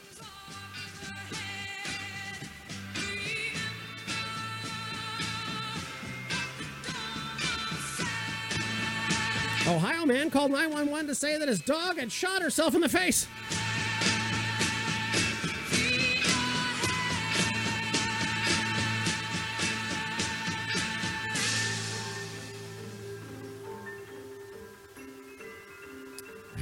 Ohio 9.66 10.06
man 10.06 10.30
called 10.30 10.52
911 10.52 11.08
to 11.08 11.14
say 11.14 11.38
that 11.38 11.48
his 11.48 11.60
dog 11.60 11.98
had 11.98 12.12
shot 12.12 12.40
herself 12.40 12.74
in 12.76 12.80
the 12.80 12.88
face. 12.88 13.26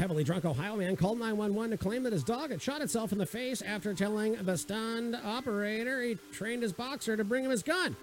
Heavily 0.00 0.24
drunk 0.24 0.46
Ohio 0.46 0.76
man 0.76 0.96
called 0.96 1.18
911 1.18 1.72
to 1.72 1.76
claim 1.76 2.04
that 2.04 2.14
his 2.14 2.24
dog 2.24 2.52
had 2.52 2.62
shot 2.62 2.80
itself 2.80 3.12
in 3.12 3.18
the 3.18 3.26
face 3.26 3.60
after 3.60 3.92
telling 3.92 4.32
the 4.32 4.56
stunned 4.56 5.14
operator 5.14 6.00
he 6.00 6.16
trained 6.32 6.62
his 6.62 6.72
boxer 6.72 7.18
to 7.18 7.22
bring 7.22 7.44
him 7.44 7.50
his 7.50 7.62
gun. 7.62 7.94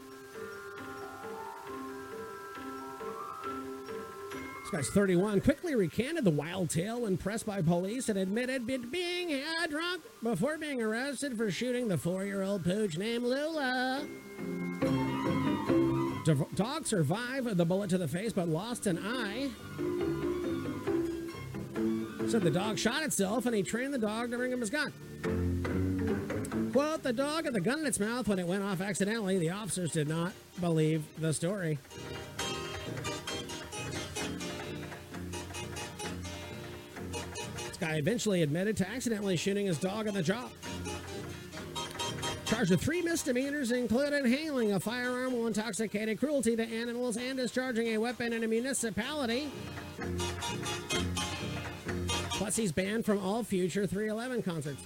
This 4.61 4.69
guy's 4.72 4.90
31 4.91 5.41
quickly 5.41 5.74
recanted 5.74 6.24
the 6.24 6.30
wild 6.30 6.69
tale 6.69 7.02
when 7.02 7.18
pressed 7.18 7.48
by 7.48 7.64
police 7.64 8.10
and 8.10 8.19
admitted 8.19 8.68
being 8.68 9.41
drunk 9.68 10.03
before 10.22 10.60
being 10.60 10.80
arrested 10.80 11.36
for 11.36 11.49
shooting 11.49 11.88
the 11.88 11.98
four 11.98 12.24
year 12.26 12.44
old 12.44 12.64
pooch 12.64 12.95
named 12.99 13.24
Lula. 13.24 14.06
Dog 16.53 16.86
survived 16.86 17.57
the 17.57 17.65
bullet 17.65 17.90
to 17.90 17.98
the 17.98 18.07
face 18.07 18.34
but 18.34 18.48
lost 18.48 18.86
an 18.86 18.99
eye. 18.99 19.49
Said 22.27 22.41
the 22.41 22.51
dog 22.51 22.77
shot 22.77 23.03
itself 23.03 23.45
and 23.45 23.55
he 23.55 23.63
trained 23.63 23.93
the 23.93 23.97
dog 23.97 24.31
to 24.31 24.37
bring 24.37 24.51
him 24.51 24.59
his 24.59 24.69
gun. 24.69 24.91
Quote, 26.73 27.01
the 27.01 27.13
dog 27.13 27.45
had 27.45 27.53
the 27.53 27.61
gun 27.61 27.79
in 27.79 27.85
its 27.85 28.01
mouth 28.01 28.27
when 28.27 28.37
it 28.37 28.45
went 28.45 28.63
off 28.63 28.81
accidentally. 28.81 29.37
The 29.37 29.51
officers 29.51 29.93
did 29.93 30.09
not 30.09 30.33
believe 30.59 31.03
the 31.19 31.33
story. 31.33 31.79
This 37.67 37.77
guy 37.79 37.95
eventually 37.95 38.41
admitted 38.41 38.75
to 38.77 38.89
accidentally 38.89 39.37
shooting 39.37 39.67
his 39.67 39.77
dog 39.77 40.07
in 40.07 40.13
the 40.13 40.21
jaw. 40.21 40.49
Charged 42.45 42.71
with 42.71 42.81
three 42.81 43.01
misdemeanors, 43.01 43.71
including 43.71 44.25
handling 44.25 44.73
a 44.73 44.79
firearm 44.79 45.31
while 45.33 45.47
intoxicated, 45.47 46.19
cruelty 46.19 46.57
to 46.57 46.63
animals, 46.63 47.15
and 47.15 47.37
discharging 47.37 47.87
a 47.95 47.97
weapon 47.97 48.33
in 48.33 48.43
a 48.43 48.47
municipality. 48.47 49.49
Plus, 52.38 52.55
he's 52.55 52.72
banned 52.72 53.03
from 53.03 53.18
all 53.18 53.43
future 53.43 53.88
311 53.88 54.43
concerts. 54.43 54.81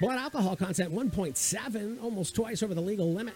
Blood 0.00 0.18
alcohol 0.18 0.56
content 0.56 0.94
1.7, 0.94 2.02
almost 2.02 2.34
twice 2.34 2.62
over 2.62 2.72
the 2.72 2.80
legal 2.80 3.12
limit. 3.12 3.34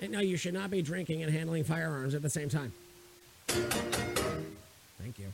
And 0.00 0.10
no, 0.12 0.20
you 0.20 0.38
should 0.38 0.54
not 0.54 0.70
be 0.70 0.80
drinking 0.80 1.22
and 1.22 1.30
handling 1.30 1.64
firearms 1.64 2.14
at 2.14 2.22
the 2.22 2.30
same 2.30 2.48
time. 2.48 2.72
Thank 3.46 5.18
you. 5.18 5.32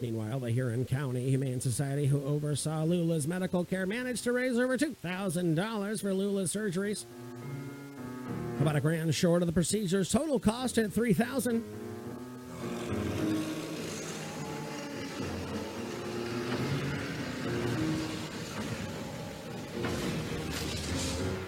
Meanwhile, 0.00 0.38
the 0.38 0.50
Huron 0.50 0.84
County 0.84 1.30
Humane 1.30 1.60
Society, 1.60 2.06
who 2.06 2.24
oversaw 2.24 2.84
Lula's 2.84 3.26
medical 3.26 3.64
care, 3.64 3.86
managed 3.86 4.22
to 4.24 4.32
raise 4.32 4.56
over 4.56 4.78
$2,000 4.78 6.00
for 6.00 6.14
Lula's 6.14 6.54
surgeries. 6.54 7.06
About 8.62 8.76
a 8.76 8.80
grand 8.80 9.12
short 9.12 9.42
of 9.42 9.48
the 9.48 9.52
procedures. 9.52 10.08
Total 10.08 10.38
cost 10.38 10.78
at 10.78 10.92
3000 10.92 11.64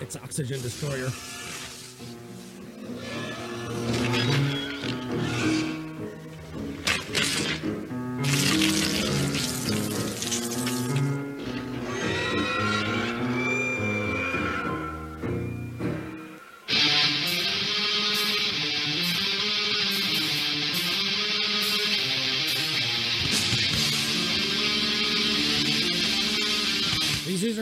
It's 0.01 0.17
Oxygen 0.17 0.61
Destroyer. 0.61 1.09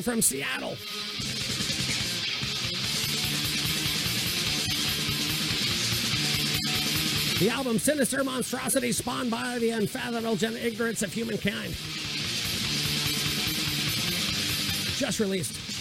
From 0.02 0.20
Seattle. 0.20 0.76
The 7.38 7.48
album 7.48 7.78
Sinister 7.78 8.24
Monstrosity 8.24 8.90
spawned 8.90 9.30
by 9.30 9.58
the 9.60 9.70
unfathomable 9.70 10.36
ignorance 10.42 11.02
of 11.02 11.12
humankind. 11.12 11.76
Just 14.96 15.20
released. 15.20 15.71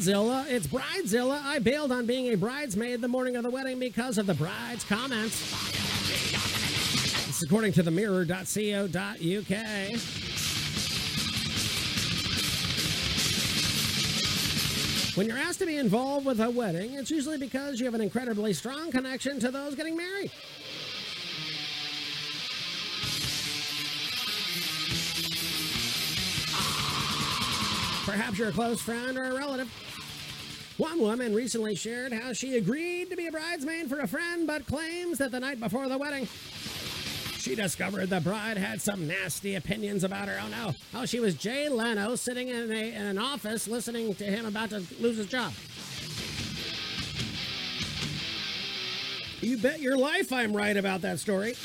Godzilla. 0.00 0.46
It's 0.48 0.66
Bridezilla. 0.66 1.42
I 1.44 1.58
bailed 1.58 1.92
on 1.92 2.06
being 2.06 2.32
a 2.32 2.34
bridesmaid 2.34 3.02
the 3.02 3.08
morning 3.08 3.36
of 3.36 3.42
the 3.42 3.50
wedding 3.50 3.78
because 3.78 4.16
of 4.16 4.26
the 4.26 4.32
bride's 4.32 4.82
comments. 4.82 5.50
This 7.26 7.36
is 7.36 7.42
according 7.42 7.74
to 7.74 7.82
the 7.82 7.90
mirror.co.uk. 7.90 8.86
When 15.16 15.26
you're 15.26 15.36
asked 15.36 15.58
to 15.58 15.66
be 15.66 15.76
involved 15.76 16.24
with 16.24 16.40
a 16.40 16.48
wedding, 16.48 16.94
it's 16.94 17.10
usually 17.10 17.36
because 17.36 17.78
you 17.78 17.84
have 17.84 17.94
an 17.94 18.00
incredibly 18.00 18.54
strong 18.54 18.90
connection 18.90 19.38
to 19.40 19.50
those 19.50 19.74
getting 19.74 19.98
married. 19.98 20.30
Perhaps 28.06 28.38
you're 28.38 28.48
a 28.48 28.52
close 28.52 28.80
friend 28.80 29.18
or 29.18 29.24
a 29.24 29.34
relative. 29.34 29.89
One 30.80 30.98
woman 30.98 31.34
recently 31.34 31.74
shared 31.74 32.10
how 32.10 32.32
she 32.32 32.56
agreed 32.56 33.10
to 33.10 33.16
be 33.16 33.26
a 33.26 33.30
bridesmaid 33.30 33.90
for 33.90 33.98
a 33.98 34.08
friend, 34.08 34.46
but 34.46 34.64
claims 34.64 35.18
that 35.18 35.30
the 35.30 35.38
night 35.38 35.60
before 35.60 35.90
the 35.90 35.98
wedding, 35.98 36.26
she 37.36 37.54
discovered 37.54 38.08
the 38.08 38.22
bride 38.22 38.56
had 38.56 38.80
some 38.80 39.06
nasty 39.06 39.56
opinions 39.56 40.04
about 40.04 40.28
her. 40.28 40.40
Oh 40.42 40.48
no. 40.48 40.72
Oh, 40.94 41.04
she 41.04 41.20
was 41.20 41.34
Jay 41.34 41.68
Leno 41.68 42.14
sitting 42.14 42.48
in, 42.48 42.72
a, 42.72 42.94
in 42.94 43.02
an 43.02 43.18
office 43.18 43.68
listening 43.68 44.14
to 44.14 44.24
him 44.24 44.46
about 44.46 44.70
to 44.70 44.82
lose 45.00 45.18
his 45.18 45.26
job. 45.26 45.52
You 49.42 49.58
bet 49.58 49.82
your 49.82 49.98
life 49.98 50.32
I'm 50.32 50.56
right 50.56 50.78
about 50.78 51.02
that 51.02 51.18
story. 51.18 51.56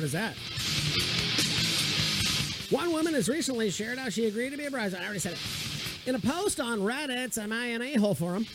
Hard 0.00 0.04
as 0.04 0.12
that? 0.12 0.34
One 2.70 2.92
woman 2.92 3.14
has 3.14 3.28
recently 3.28 3.70
shared 3.70 3.98
how 3.98 4.08
she 4.08 4.26
agreed 4.26 4.50
to 4.50 4.56
be 4.56 4.66
a 4.66 4.70
bridesmaid. 4.70 5.02
I 5.02 5.04
already 5.04 5.20
said 5.20 5.32
it. 5.32 6.08
In 6.08 6.14
a 6.14 6.18
post 6.18 6.60
on 6.60 6.78
Reddit, 6.80 7.36
am 7.36 7.52
I 7.52 7.66
an 7.66 7.82
a-hole 7.82 8.14
forum? 8.14 8.46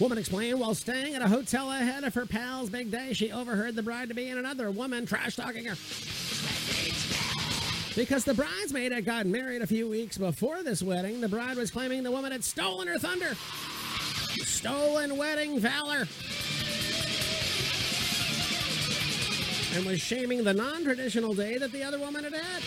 Woman 0.00 0.18
explained 0.18 0.58
while 0.58 0.74
staying 0.74 1.14
at 1.14 1.22
a 1.22 1.28
hotel 1.28 1.70
ahead 1.70 2.02
of 2.02 2.14
her 2.14 2.26
pal's 2.26 2.70
big 2.70 2.90
day, 2.90 3.12
she 3.12 3.30
overheard 3.30 3.76
the 3.76 3.82
bride-to-be 3.82 4.28
and 4.28 4.38
another 4.38 4.70
woman 4.70 5.06
trash 5.06 5.36
talking 5.36 5.66
her. 5.66 5.76
Because 7.94 8.24
the 8.24 8.34
bridesmaid 8.34 8.90
had 8.90 9.04
gotten 9.04 9.30
married 9.30 9.62
a 9.62 9.66
few 9.66 9.88
weeks 9.88 10.18
before 10.18 10.64
this 10.64 10.82
wedding, 10.82 11.20
the 11.20 11.28
bride 11.28 11.58
was 11.58 11.70
claiming 11.70 12.02
the 12.02 12.10
woman 12.10 12.32
had 12.32 12.42
stolen 12.42 12.88
her 12.88 12.98
thunder. 12.98 13.36
Stolen 14.44 15.16
wedding 15.16 15.60
valor. 15.60 16.08
And 19.74 19.86
was 19.86 20.00
shaming 20.00 20.44
the 20.44 20.52
non 20.52 20.84
traditional 20.84 21.34
day 21.34 21.56
that 21.58 21.72
the 21.72 21.82
other 21.82 21.98
woman 21.98 22.24
had 22.24 22.34
had. 22.34 22.62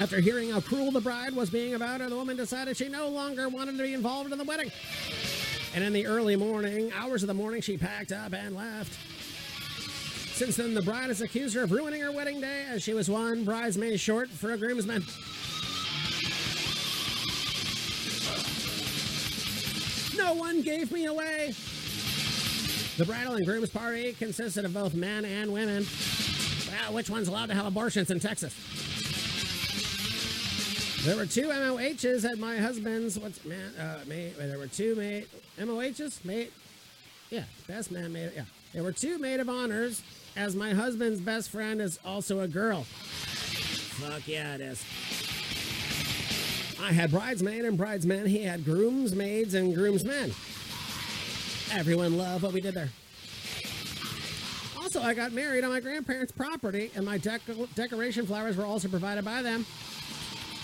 After 0.00 0.20
hearing 0.20 0.50
how 0.50 0.60
cruel 0.60 0.90
the 0.90 1.00
bride 1.00 1.36
was 1.36 1.50
being 1.50 1.74
about 1.74 2.00
her, 2.00 2.08
the 2.08 2.16
woman 2.16 2.36
decided 2.36 2.76
she 2.76 2.88
no 2.88 3.08
longer 3.08 3.48
wanted 3.48 3.76
to 3.76 3.84
be 3.84 3.94
involved 3.94 4.32
in 4.32 4.38
the 4.38 4.44
wedding. 4.44 4.72
And 5.74 5.84
in 5.84 5.92
the 5.92 6.06
early 6.06 6.34
morning, 6.34 6.90
hours 6.92 7.22
of 7.22 7.28
the 7.28 7.34
morning, 7.34 7.60
she 7.60 7.76
packed 7.76 8.10
up 8.10 8.32
and 8.32 8.56
left. 8.56 8.92
Since 10.34 10.56
then, 10.56 10.74
the 10.74 10.82
bride 10.82 11.08
has 11.08 11.20
accused 11.20 11.54
her 11.54 11.62
of 11.62 11.70
ruining 11.70 12.00
her 12.00 12.10
wedding 12.10 12.40
day 12.40 12.64
as 12.68 12.82
she 12.82 12.92
was 12.92 13.08
one 13.08 13.44
bridesmaid 13.44 14.00
short 14.00 14.30
for 14.30 14.52
a 14.52 14.58
groomsman. 14.58 15.04
No 20.16 20.34
one 20.34 20.60
gave 20.62 20.90
me 20.90 21.04
away. 21.04 21.54
The 22.96 23.04
bridal 23.04 23.34
and 23.34 23.44
groom's 23.44 23.70
party 23.70 24.12
consisted 24.12 24.64
of 24.64 24.72
both 24.72 24.94
men 24.94 25.24
and 25.24 25.52
women. 25.52 25.84
Well, 26.70 26.92
which 26.92 27.10
one's 27.10 27.26
allowed 27.26 27.46
to 27.46 27.54
have 27.54 27.66
abortions 27.66 28.10
in 28.10 28.20
Texas? 28.20 28.54
There 31.04 31.16
were 31.16 31.26
two 31.26 31.48
MOHs 31.48 32.24
at 32.24 32.38
my 32.38 32.56
husband's. 32.56 33.18
What's 33.18 33.44
man? 33.44 33.74
Uh, 33.74 33.98
mate. 34.06 34.38
There 34.38 34.58
were 34.58 34.68
two 34.68 34.94
mate 34.94 35.28
MOHs. 35.58 36.24
Mate. 36.24 36.52
Yeah, 37.30 37.42
best 37.66 37.90
man 37.90 38.12
made. 38.12 38.30
Yeah, 38.36 38.44
there 38.72 38.84
were 38.84 38.92
two 38.92 39.18
maid 39.18 39.40
of 39.40 39.48
honors, 39.48 40.02
as 40.36 40.54
my 40.54 40.72
husband's 40.72 41.20
best 41.20 41.50
friend 41.50 41.80
is 41.80 41.98
also 42.04 42.40
a 42.40 42.48
girl. 42.48 42.84
Fuck 42.84 44.28
yeah, 44.28 44.54
it 44.54 44.60
is. 44.60 44.84
I 46.80 46.92
had 46.92 47.10
bridesmaid 47.10 47.64
and 47.64 47.76
bridesmen. 47.76 48.26
He 48.26 48.44
had 48.44 48.64
groomsmaids 48.64 49.54
and 49.54 49.74
groomsmen. 49.74 50.32
Everyone 51.72 52.16
loved 52.16 52.42
what 52.42 52.52
we 52.52 52.60
did 52.60 52.74
there. 52.74 52.90
Also, 54.80 55.00
I 55.02 55.14
got 55.14 55.32
married 55.32 55.64
on 55.64 55.70
my 55.70 55.80
grandparents' 55.80 56.32
property, 56.32 56.90
and 56.94 57.04
my 57.04 57.18
deco- 57.18 57.72
decoration 57.74 58.26
flowers 58.26 58.56
were 58.56 58.64
also 58.64 58.88
provided 58.88 59.24
by 59.24 59.42
them. 59.42 59.66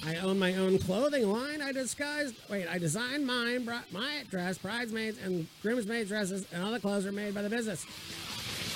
I 0.06 0.16
own 0.16 0.38
my 0.38 0.54
own 0.54 0.78
clothing 0.78 1.30
line. 1.30 1.60
I 1.60 1.72
disguised, 1.72 2.34
wait, 2.48 2.66
I 2.68 2.78
designed 2.78 3.26
mine, 3.26 3.64
bri- 3.64 3.74
my 3.92 4.24
dress, 4.30 4.56
bridesmaids, 4.58 5.18
and 5.22 5.46
groomsmaids' 5.62 6.08
dresses, 6.08 6.46
and 6.52 6.62
all 6.62 6.70
the 6.70 6.80
clothes 6.80 7.06
are 7.06 7.12
made 7.12 7.34
by 7.34 7.42
the 7.42 7.50
business. 7.50 7.84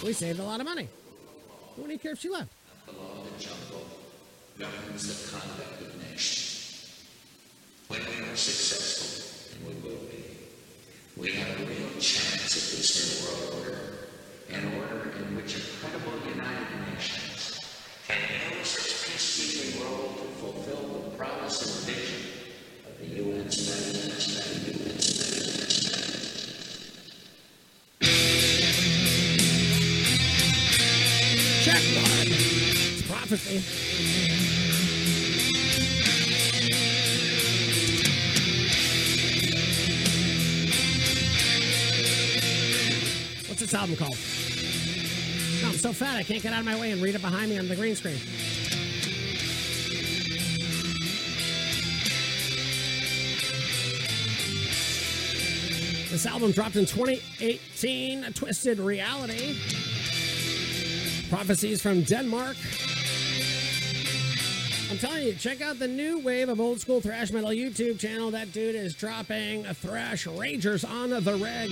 We 0.02 0.12
saved 0.12 0.38
a 0.40 0.44
lot 0.44 0.60
of 0.60 0.66
money. 0.66 0.88
Who 1.76 1.86
do 1.86 1.92
you 1.92 1.98
care 1.98 2.12
if 2.12 2.20
she 2.20 2.28
left? 2.28 2.50
Of 2.88 2.94
the 2.94 3.42
jungle 3.42 3.86
governs 4.58 5.30
the 5.30 5.36
conduct 5.38 5.80
of 5.82 6.10
nations. 6.10 7.04
When 7.88 8.00
we 8.00 8.30
are 8.30 8.36
successful, 8.36 9.56
and 9.66 9.82
we 9.82 9.88
will 9.88 9.98
be, 10.00 10.24
we 11.16 11.32
have 11.32 11.60
a 11.60 11.64
chance 12.04 12.52
at 12.52 12.76
this 12.76 12.92
new 13.00 13.16
world 13.24 13.64
order, 13.64 13.80
an 14.52 14.62
order 14.78 15.10
in 15.16 15.36
which 15.36 15.56
a 15.56 15.60
credible 15.80 16.12
United 16.28 16.92
Nations 16.92 17.58
can 18.06 18.20
use 18.58 18.76
its 18.76 18.92
peacekeeping 19.08 19.82
role 19.82 20.12
to 20.12 20.24
fulfill 20.36 20.84
the 21.00 21.16
promise 21.16 21.62
and 21.64 21.96
vision 21.96 22.22
of 22.84 22.92
the 23.00 23.08
UN's 23.22 23.56
Check 31.64 31.82
mark. 31.94 32.28
It's 32.28 33.02
prophecy. 33.08 34.63
This 43.64 43.72
album 43.72 43.96
called? 43.96 44.10
No, 44.10 45.68
oh, 45.68 45.70
I'm 45.70 45.78
so 45.78 45.90
fat 45.94 46.16
I 46.16 46.22
can't 46.22 46.42
get 46.42 46.52
out 46.52 46.58
of 46.58 46.66
my 46.66 46.78
way 46.78 46.90
and 46.90 47.00
read 47.00 47.14
it 47.14 47.22
behind 47.22 47.48
me 47.48 47.58
on 47.58 47.66
the 47.66 47.74
green 47.74 47.96
screen. 47.96 48.18
This 56.10 56.26
album 56.26 56.52
dropped 56.52 56.76
in 56.76 56.84
2018, 56.84 58.34
Twisted 58.34 58.78
Reality. 58.78 59.56
Prophecies 61.30 61.80
from 61.80 62.02
Denmark. 62.02 62.58
I'm 64.90 64.98
telling 64.98 65.24
you, 65.24 65.32
check 65.36 65.62
out 65.62 65.78
the 65.78 65.88
new 65.88 66.18
wave 66.18 66.50
of 66.50 66.60
old 66.60 66.82
school 66.82 67.00
thrash 67.00 67.30
metal 67.30 67.48
YouTube 67.48 67.98
channel. 67.98 68.30
That 68.30 68.52
dude 68.52 68.74
is 68.74 68.94
dropping 68.94 69.64
thrash 69.64 70.26
ragers 70.26 70.86
on 70.86 71.08
the 71.08 71.36
reg. 71.36 71.70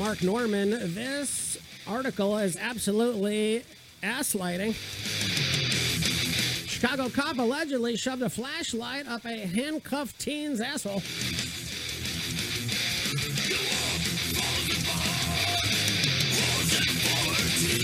Mark 0.00 0.22
Normand, 0.22 0.72
this 0.94 1.58
article 1.86 2.38
is 2.38 2.56
absolutely 2.56 3.62
ass 4.02 4.34
lighting. 4.34 4.72
Chicago 6.66 7.10
cop 7.10 7.36
allegedly 7.36 7.96
shoved 7.98 8.22
a 8.22 8.30
flashlight 8.30 9.06
up 9.06 9.26
a 9.26 9.46
handcuffed 9.46 10.18
teen's 10.18 10.62
asshole. 10.62 11.02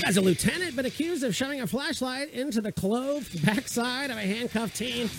As 0.07 0.17
a 0.17 0.23
lieutenant, 0.23 0.75
but 0.75 0.87
accused 0.87 1.23
of 1.23 1.37
shoving 1.37 1.61
a 1.61 1.67
flashlight 1.67 2.31
into 2.33 2.63
the 2.63 2.73
clothed 2.73 3.45
backside 3.45 4.11
of 4.11 4.17
a 4.17 4.23
handcuffed 4.23 4.77
teen. 4.77 5.11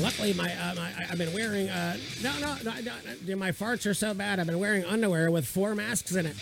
Luckily, 0.00 0.32
my, 0.32 0.52
uh, 0.54 0.74
my 0.76 0.92
I've 1.10 1.18
been 1.18 1.32
wearing 1.32 1.68
uh, 1.68 1.96
no, 2.22 2.32
no, 2.38 2.56
no, 2.62 2.72
no, 2.80 2.92
no, 3.26 3.36
my 3.36 3.50
farts 3.50 3.84
are 3.88 3.94
so 3.94 4.14
bad. 4.14 4.38
I've 4.38 4.46
been 4.46 4.60
wearing 4.60 4.84
underwear 4.84 5.30
with 5.30 5.46
four 5.46 5.74
masks 5.74 6.14
in 6.14 6.26
it. 6.26 6.36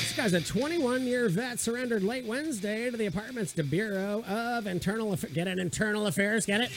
This 0.00 0.14
guy's 0.16 0.32
a 0.32 0.40
21-year 0.40 1.28
vet 1.28 1.60
surrendered 1.60 2.02
late 2.02 2.24
Wednesday 2.24 2.90
to 2.90 2.96
the 2.96 3.04
apartment's 3.04 3.52
Bureau 3.52 4.24
of 4.24 4.66
Internal 4.66 5.12
Aff- 5.12 5.32
get 5.34 5.46
it 5.46 5.58
internal 5.58 6.06
affairs, 6.06 6.46
get 6.46 6.62
it 6.62 6.70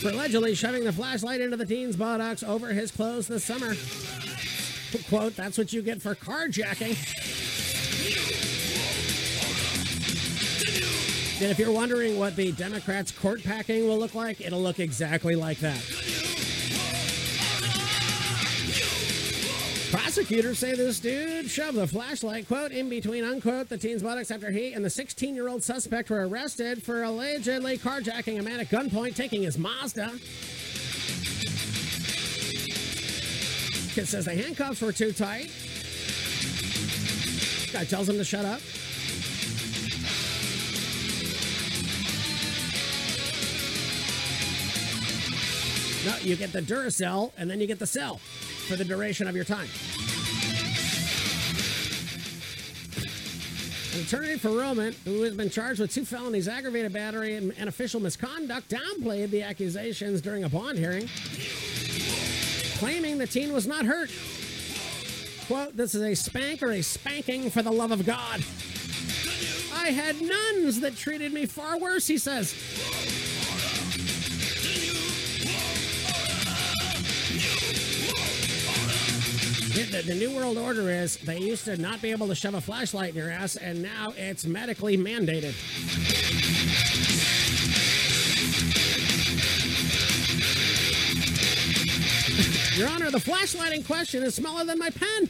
for 0.00 0.08
allegedly 0.08 0.54
shoving 0.54 0.82
the 0.82 0.92
flashlight 0.92 1.40
into 1.40 1.56
the 1.56 1.66
teen's 1.66 1.94
buttocks 1.94 2.42
over 2.42 2.68
his 2.68 2.90
clothes 2.90 3.28
this 3.28 3.44
summer. 3.44 3.74
Quote, 5.08 5.36
that's 5.36 5.58
what 5.58 5.72
you 5.72 5.82
get 5.82 6.00
for 6.00 6.14
carjacking. 6.14 6.96
And 11.40 11.50
if 11.50 11.58
you're 11.58 11.72
wondering 11.72 12.18
what 12.18 12.36
the 12.36 12.52
Democrats' 12.52 13.10
court 13.10 13.42
packing 13.42 13.88
will 13.88 13.98
look 13.98 14.14
like, 14.14 14.42
it'll 14.42 14.60
look 14.60 14.78
exactly 14.78 15.34
like 15.34 15.58
that. 15.60 15.82
Prosecutors 19.90 20.58
say 20.58 20.74
this 20.74 21.00
dude 21.00 21.48
shoved 21.48 21.78
the 21.78 21.86
flashlight, 21.86 22.46
quote, 22.46 22.72
in 22.72 22.90
between, 22.90 23.24
unquote, 23.24 23.70
the 23.70 23.78
teen's 23.78 24.02
buttocks 24.02 24.30
after 24.30 24.50
he 24.50 24.74
and 24.74 24.84
the 24.84 24.90
16 24.90 25.34
year 25.34 25.48
old 25.48 25.62
suspect 25.62 26.10
were 26.10 26.28
arrested 26.28 26.82
for 26.82 27.04
allegedly 27.04 27.78
carjacking 27.78 28.38
a 28.38 28.42
man 28.42 28.60
at 28.60 28.68
gunpoint, 28.68 29.16
taking 29.16 29.42
his 29.42 29.56
Mazda. 29.56 30.10
Kid 33.94 34.06
says 34.06 34.26
the 34.26 34.34
handcuffs 34.34 34.82
were 34.82 34.92
too 34.92 35.12
tight. 35.12 35.50
Guy 37.72 37.84
tells 37.84 38.10
him 38.10 38.16
to 38.16 38.24
shut 38.24 38.44
up. 38.44 38.60
No, 46.04 46.16
you 46.22 46.36
get 46.36 46.52
the 46.52 46.62
Duracell 46.62 47.32
and 47.36 47.50
then 47.50 47.60
you 47.60 47.66
get 47.66 47.78
the 47.78 47.86
cell 47.86 48.16
for 48.68 48.76
the 48.76 48.84
duration 48.84 49.28
of 49.28 49.34
your 49.36 49.44
time. 49.44 49.68
An 53.92 54.00
attorney 54.06 54.38
for 54.38 54.50
Roman, 54.50 54.94
who 55.04 55.22
has 55.22 55.34
been 55.34 55.50
charged 55.50 55.80
with 55.80 55.92
two 55.92 56.04
felonies, 56.04 56.48
aggravated 56.48 56.92
battery, 56.92 57.34
and, 57.34 57.52
and 57.58 57.68
official 57.68 58.00
misconduct, 58.00 58.70
downplayed 58.70 59.30
the 59.30 59.42
accusations 59.42 60.20
during 60.20 60.44
a 60.44 60.48
bond 60.48 60.78
hearing, 60.78 61.08
claiming 62.78 63.18
the 63.18 63.26
teen 63.26 63.52
was 63.52 63.66
not 63.66 63.84
hurt. 63.84 64.10
Quote, 65.48 65.76
this 65.76 65.96
is 65.96 66.02
a 66.02 66.14
spank 66.14 66.62
or 66.62 66.70
a 66.70 66.82
spanking 66.82 67.50
for 67.50 67.62
the 67.62 67.72
love 67.72 67.90
of 67.90 68.06
God. 68.06 68.44
I 69.74 69.88
had 69.90 70.20
nuns 70.20 70.80
that 70.80 70.96
treated 70.96 71.32
me 71.32 71.46
far 71.46 71.76
worse, 71.78 72.06
he 72.06 72.16
says. 72.16 72.54
The, 79.86 80.02
the- 80.02 80.14
New 80.14 80.34
World 80.36 80.58
Order 80.58 80.90
is 80.90 81.16
they 81.18 81.38
used 81.38 81.64
to 81.64 81.76
not 81.76 82.02
be 82.02 82.10
able 82.10 82.26
to 82.28 82.34
shove 82.34 82.54
a 82.54 82.60
flashlight 82.60 83.10
in 83.10 83.16
your 83.16 83.30
ass, 83.30 83.56
and 83.56 83.82
now 83.82 84.12
it's 84.16 84.44
medically 84.44 84.98
mandated. 84.98 85.54
Your 92.76 92.88
Honor, 92.88 93.10
the 93.10 93.20
flashlight 93.20 93.72
in 93.72 93.82
question 93.82 94.22
is 94.22 94.34
smaller 94.34 94.64
than 94.64 94.78
my 94.78 94.90
pen. 94.90 95.28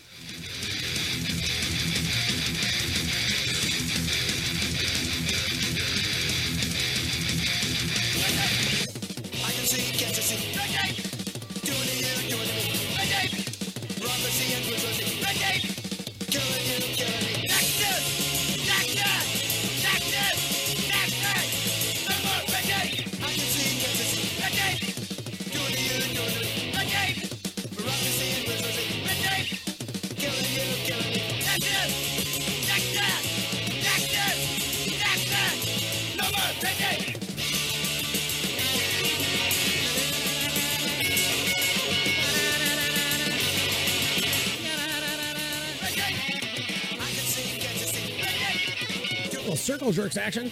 Circle 49.71 49.93
jerks 49.93 50.17
action. 50.17 50.51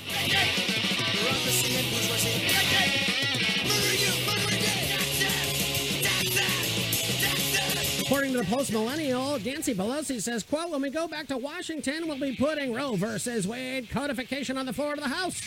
According 8.01 8.33
to 8.35 8.39
the 8.39 8.45
Post 8.45 8.73
Millennial, 8.73 9.41
Nancy 9.41 9.75
Pelosi 9.75 10.23
says, 10.23 10.45
quote, 10.45 10.71
when 10.71 10.81
we 10.81 10.91
go 10.91 11.09
back 11.09 11.27
to 11.27 11.37
Washington, 11.37 12.07
we'll 12.07 12.21
be 12.21 12.37
putting 12.37 12.73
Roe 12.73 12.95
versus 12.95 13.49
Wade 13.49 13.91
codification 13.91 14.57
on 14.57 14.67
the 14.67 14.73
floor 14.73 14.93
of 14.93 15.01
the 15.01 15.09
House 15.09 15.41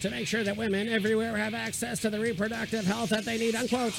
to 0.00 0.08
make 0.10 0.28
sure 0.28 0.44
that 0.44 0.56
women 0.56 0.88
everywhere 0.88 1.36
have 1.36 1.54
access 1.54 2.00
to 2.02 2.10
the 2.10 2.20
reproductive 2.20 2.84
health 2.84 3.10
that 3.10 3.24
they 3.24 3.38
need, 3.38 3.56
unquote. 3.56 3.92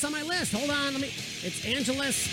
This 0.00 0.04
on 0.04 0.12
my 0.12 0.22
list. 0.22 0.52
Hold 0.52 0.70
on, 0.70 0.92
let 0.92 1.02
me. 1.02 1.08
It's 1.42 1.64
Angelus. 1.66 2.28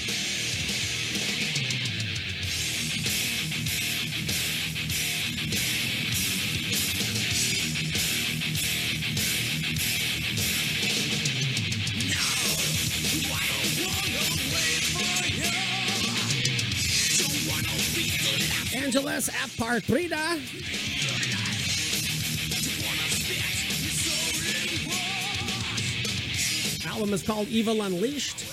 Angeles 18.76 19.30
Apartrida. 19.30 20.97
Album 26.98 27.14
is 27.14 27.22
called 27.22 27.48
Evil 27.50 27.84
Unleashed. 27.84 28.47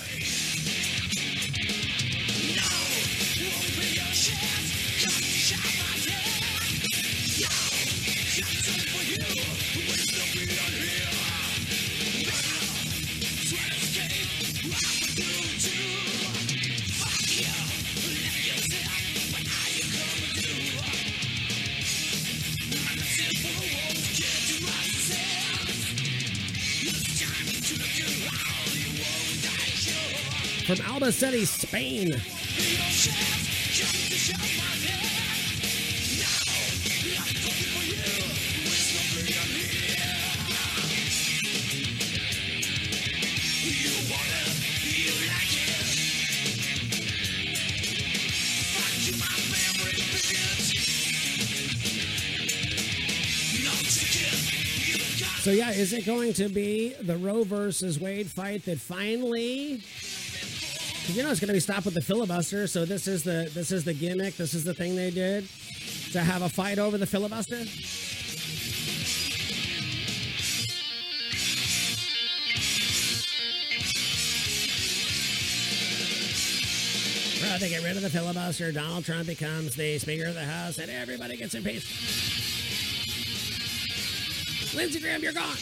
From 30.75 30.99
Albacete, 30.99 31.45
Spain. 31.47 32.15
So 55.45 55.51
yeah, 55.51 55.69
is 55.69 55.93
it 55.93 56.07
going 56.07 56.33
to 56.33 56.49
be 56.49 56.95
the 57.03 57.17
Roe 57.17 57.43
versus 57.43 57.99
Wade 57.99 58.25
fight 58.25 58.65
that 58.65 58.79
finally? 58.79 59.83
You 61.07 61.23
know 61.23 61.29
it's 61.29 61.39
going 61.39 61.47
to 61.47 61.53
be 61.53 61.59
stopped 61.59 61.85
with 61.85 61.93
the 61.93 62.01
filibuster. 62.01 62.67
So 62.67 62.85
this 62.85 63.07
is 63.07 63.23
the 63.23 63.49
this 63.53 63.71
is 63.71 63.83
the 63.83 63.93
gimmick. 63.93 64.35
This 64.37 64.53
is 64.53 64.63
the 64.63 64.73
thing 64.73 64.95
they 64.95 65.11
did 65.11 65.47
to 66.11 66.21
have 66.21 66.41
a 66.41 66.49
fight 66.49 66.79
over 66.79 66.97
the 66.97 67.05
filibuster. 67.05 67.63
Well, 77.41 77.59
they 77.59 77.69
get 77.69 77.83
rid 77.83 77.95
of 77.95 78.01
the 78.01 78.09
filibuster. 78.09 78.71
Donald 78.71 79.05
Trump 79.05 79.27
becomes 79.27 79.75
the 79.75 79.99
Speaker 79.99 80.27
of 80.27 80.33
the 80.33 80.43
House, 80.43 80.79
and 80.79 80.89
everybody 80.89 81.37
gets 81.37 81.53
impeached. 81.53 81.87
Lindsey 84.75 84.99
Graham, 84.99 85.21
you're 85.21 85.31
gone. 85.31 85.55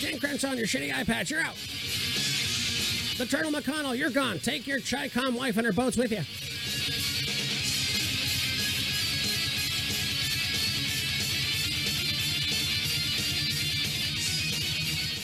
Ken 0.00 0.18
Crenshaw 0.20 0.52
your 0.52 0.66
shitty 0.66 0.94
eye 0.94 1.04
patch, 1.04 1.30
you're 1.30 1.40
out. 1.40 1.56
The 3.18 3.24
Turtle 3.24 3.50
McConnell, 3.50 3.96
you're 3.96 4.10
gone. 4.10 4.38
Take 4.38 4.66
your 4.66 4.78
Chi-Com 4.78 5.36
wife 5.36 5.56
and 5.56 5.64
her 5.64 5.72
boats 5.72 5.96
with 5.96 6.12
you. 6.12 6.18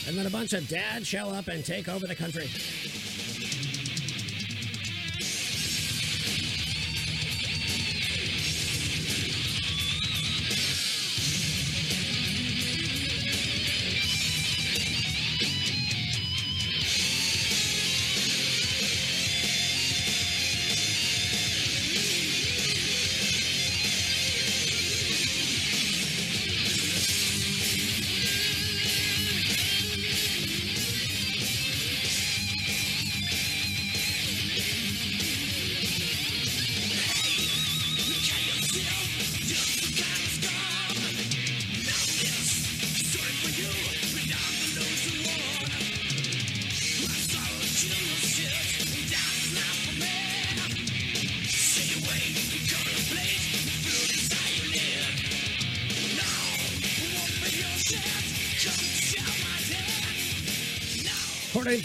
And 0.09 0.17
then 0.17 0.27
a 0.27 0.31
bunch 0.31 0.55
of 0.55 0.67
dads 0.69 1.07
show 1.07 1.29
up 1.29 1.49
and 1.49 1.63
take 1.63 1.89
over 1.89 2.07
the 2.07 2.15
country. 2.15 2.49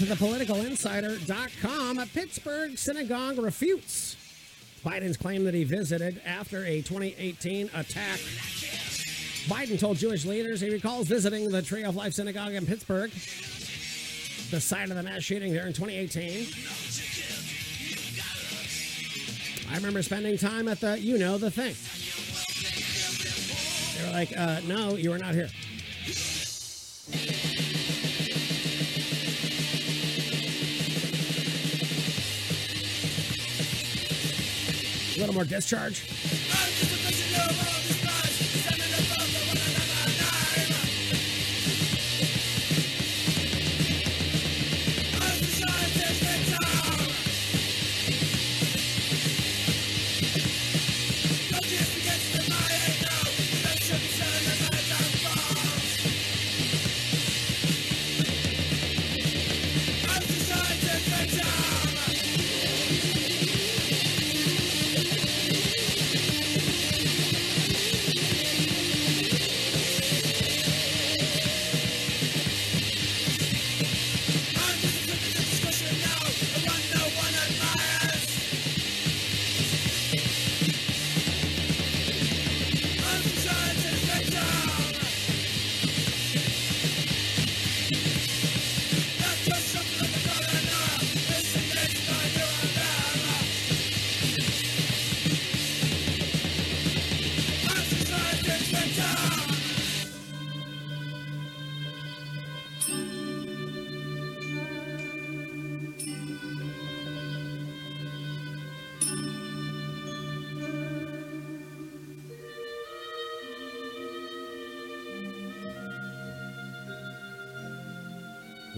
According 0.09 0.47
to 0.47 0.53
the 0.53 1.99
a 2.01 2.05
Pittsburgh 2.07 2.77
synagogue 2.77 3.37
refutes 3.39 4.15
Biden's 4.85 5.17
claim 5.17 5.43
that 5.43 5.53
he 5.53 5.65
visited 5.65 6.21
after 6.25 6.63
a 6.63 6.81
2018 6.81 7.69
attack. 7.73 8.19
Biden 9.47 9.77
told 9.77 9.97
Jewish 9.97 10.23
leaders 10.23 10.61
he 10.61 10.69
recalls 10.69 11.07
visiting 11.07 11.49
the 11.49 11.61
Tree 11.61 11.83
of 11.83 11.97
Life 11.97 12.13
Synagogue 12.13 12.53
in 12.53 12.65
Pittsburgh, 12.65 13.11
the 13.11 14.61
site 14.61 14.89
of 14.89 14.95
the 14.95 15.03
mass 15.03 15.23
shooting 15.23 15.51
there 15.51 15.67
in 15.67 15.73
2018. 15.73 16.47
I 19.69 19.75
remember 19.75 20.01
spending 20.01 20.37
time 20.37 20.69
at 20.69 20.79
the, 20.79 20.97
you 20.99 21.17
know, 21.17 21.37
the 21.37 21.51
thing. 21.51 21.75
They 23.97 24.07
were 24.07 24.13
like, 24.13 24.37
uh, 24.37 24.61
no, 24.67 24.95
you 24.95 25.09
were 25.09 25.17
not 25.17 25.33
here. 25.33 25.49
A 35.17 35.19
little 35.19 35.33
more 35.33 35.45
discharge. 35.45 36.03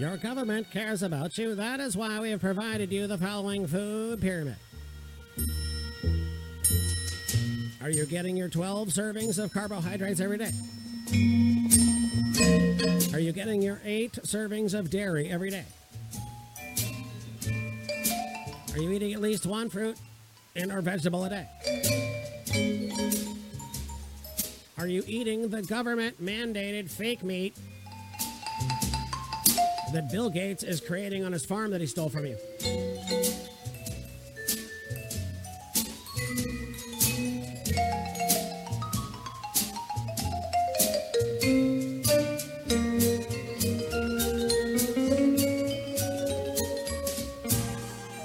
Your 0.10 0.18
government 0.18 0.72
cares 0.72 1.04
about 1.04 1.38
you. 1.38 1.54
That 1.54 1.80
is 1.80 1.96
why 1.96 2.20
we 2.20 2.32
have 2.32 2.42
provided 2.42 2.92
you 2.92 3.06
the 3.06 3.20
following 3.20 3.68
food 3.68 4.20
pyramid. 4.20 4.56
Are 7.80 7.92
you 7.92 8.08
getting 8.08 8.36
your 8.36 8.50
12 8.50 8.88
servings 8.88 9.38
of 9.38 9.54
carbohydrates 9.54 10.20
every 10.20 10.40
day? 10.40 10.50
Are 13.14 13.20
you 13.20 13.32
getting 13.32 13.62
your 13.62 13.80
8 13.86 14.14
servings 14.24 14.74
of 14.74 14.90
dairy 14.90 15.30
every 15.30 15.52
day? 15.52 15.66
Are 18.74 18.80
you 18.80 18.90
eating 18.90 19.14
at 19.14 19.22
least 19.22 19.46
one 19.46 19.70
fruit 19.70 20.00
and 20.56 20.72
or 20.72 20.82
vegetable 20.82 21.26
a 21.26 21.30
day? 21.30 21.48
Are 24.80 24.88
you 24.88 25.04
eating 25.06 25.50
the 25.50 25.62
government 25.62 26.20
mandated 26.20 26.90
fake 26.90 27.24
meat 27.24 27.56
that 29.94 30.12
Bill 30.12 30.30
Gates 30.30 30.64
is 30.64 30.80
creating 30.80 31.24
on 31.24 31.32
his 31.32 31.46
farm 31.46 31.72
that 31.72 31.82
he 31.82 31.88
stole 31.88 32.10
from 32.10 32.26
you? 32.26 32.38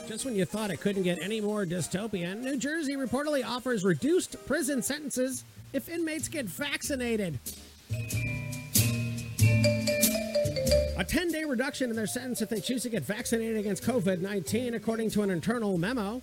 Just 0.06 0.24
when 0.24 0.36
you 0.36 0.44
thought 0.44 0.70
it 0.70 0.80
couldn't 0.80 1.02
get 1.02 1.18
any 1.20 1.40
more 1.40 1.64
dystopian, 1.64 2.40
New 2.42 2.56
Jersey 2.56 2.96
reportedly 2.96 3.44
offers 3.44 3.84
reduced 3.84 4.36
prison 4.46 4.82
sentences 4.82 5.44
if 5.72 5.88
inmates 5.88 6.28
get 6.28 6.46
vaccinated. 6.46 7.38
10 11.14 11.30
day 11.30 11.44
reduction 11.44 11.90
in 11.90 11.94
their 11.94 12.08
sentence 12.08 12.42
if 12.42 12.48
they 12.48 12.60
choose 12.60 12.82
to 12.82 12.88
get 12.88 13.04
vaccinated 13.04 13.56
against 13.56 13.84
COVID 13.84 14.20
19, 14.20 14.74
according 14.74 15.10
to 15.10 15.22
an 15.22 15.30
internal 15.30 15.78
memo. 15.78 16.20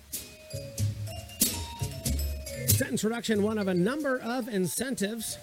Sentence 2.66 3.02
reduction, 3.02 3.42
one 3.42 3.56
of 3.56 3.68
a 3.68 3.74
number 3.74 4.18
of 4.18 4.48
incentives. 4.48 5.38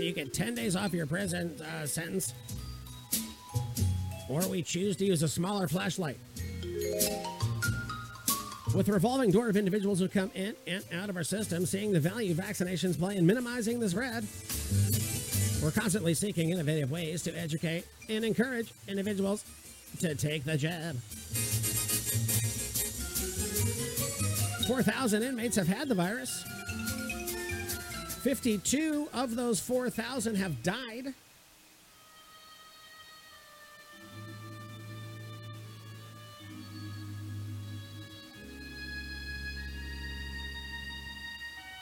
You 0.00 0.12
get 0.12 0.34
10 0.34 0.56
days 0.56 0.74
off 0.74 0.92
your 0.92 1.06
prison 1.06 1.60
uh, 1.60 1.86
sentence. 1.86 2.34
Or 4.28 4.44
we 4.48 4.62
choose 4.62 4.96
to 4.96 5.04
use 5.04 5.22
a 5.22 5.28
smaller 5.28 5.68
flashlight. 5.68 6.18
With 8.74 8.88
a 8.88 8.92
revolving 8.92 9.30
door 9.30 9.48
of 9.48 9.56
individuals 9.56 10.00
who 10.00 10.08
come 10.08 10.32
in 10.34 10.56
and 10.66 10.82
out 10.92 11.08
of 11.08 11.16
our 11.16 11.22
system, 11.22 11.64
seeing 11.66 11.92
the 11.92 12.00
value 12.00 12.34
vaccinations 12.34 12.98
play 12.98 13.16
in 13.16 13.24
minimizing 13.24 13.78
the 13.78 13.88
spread. 13.88 14.26
We're 15.62 15.70
constantly 15.70 16.14
seeking 16.14 16.50
innovative 16.50 16.90
ways 16.90 17.22
to 17.24 17.38
educate 17.38 17.84
and 18.08 18.24
encourage 18.24 18.72
individuals 18.88 19.44
to 19.98 20.14
take 20.14 20.44
the 20.44 20.56
jab. 20.56 20.96
4,000 24.66 25.22
inmates 25.22 25.56
have 25.56 25.68
had 25.68 25.88
the 25.88 25.94
virus. 25.94 26.44
52 28.22 29.08
of 29.12 29.36
those 29.36 29.60
4,000 29.60 30.36
have 30.36 30.62
died. 30.62 31.12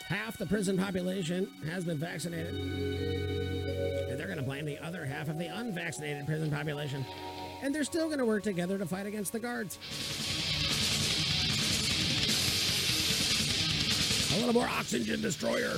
Half 0.09 0.39
the 0.39 0.47
prison 0.47 0.79
population 0.79 1.51
has 1.71 1.85
been 1.85 1.99
vaccinated. 1.99 2.55
And 2.55 4.19
they're 4.19 4.27
going 4.27 4.39
to 4.39 4.45
blame 4.45 4.65
the 4.65 4.79
other 4.79 5.05
half 5.05 5.29
of 5.29 5.37
the 5.39 5.55
unvaccinated 5.55 6.25
prison 6.25 6.51
population. 6.51 7.05
And 7.63 7.75
they're 7.75 7.85
still 7.85 8.07
going 8.07 8.19
to 8.19 8.25
work 8.25 8.43
together 8.43 8.79
to 8.79 8.87
fight 8.87 9.05
against 9.05 9.33
the 9.33 9.39
guards. 9.39 9.79
A 14.33 14.39
little 14.39 14.55
more 14.55 14.69
oxygen 14.69 15.21
destroyer. 15.21 15.77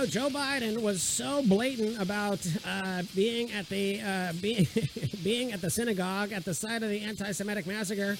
No, 0.00 0.06
Joe 0.06 0.30
Biden 0.30 0.80
was 0.80 1.02
so 1.02 1.42
blatant 1.42 2.00
about 2.00 2.38
uh, 2.64 3.02
being 3.14 3.52
at 3.52 3.68
the 3.68 4.00
uh, 4.00 4.32
being 4.40 4.66
being 5.22 5.52
at 5.52 5.60
the 5.60 5.68
synagogue 5.68 6.32
at 6.32 6.42
the 6.42 6.54
site 6.54 6.82
of 6.82 6.88
the 6.88 7.02
anti-Semitic 7.02 7.66
massacre. 7.66 8.16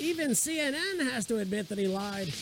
Even 0.00 0.30
CNN 0.32 1.12
has 1.12 1.24
to 1.26 1.38
admit 1.38 1.68
that 1.68 1.78
he 1.78 1.86
lied. 1.86 2.34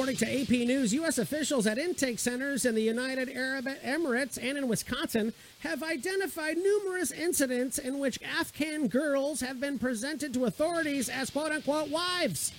According 0.00 0.16
to 0.16 0.40
AP 0.40 0.66
News, 0.66 0.94
U.S. 0.94 1.18
officials 1.18 1.66
at 1.66 1.76
intake 1.76 2.18
centers 2.18 2.64
in 2.64 2.74
the 2.74 2.80
United 2.80 3.28
Arab 3.28 3.66
Emirates 3.84 4.38
and 4.42 4.56
in 4.56 4.66
Wisconsin 4.66 5.34
have 5.58 5.82
identified 5.82 6.56
numerous 6.56 7.10
incidents 7.10 7.76
in 7.76 7.98
which 7.98 8.18
Afghan 8.22 8.88
girls 8.88 9.42
have 9.42 9.60
been 9.60 9.78
presented 9.78 10.32
to 10.32 10.46
authorities 10.46 11.10
as 11.10 11.28
quote 11.28 11.52
unquote 11.52 11.90
wives. 11.90 12.50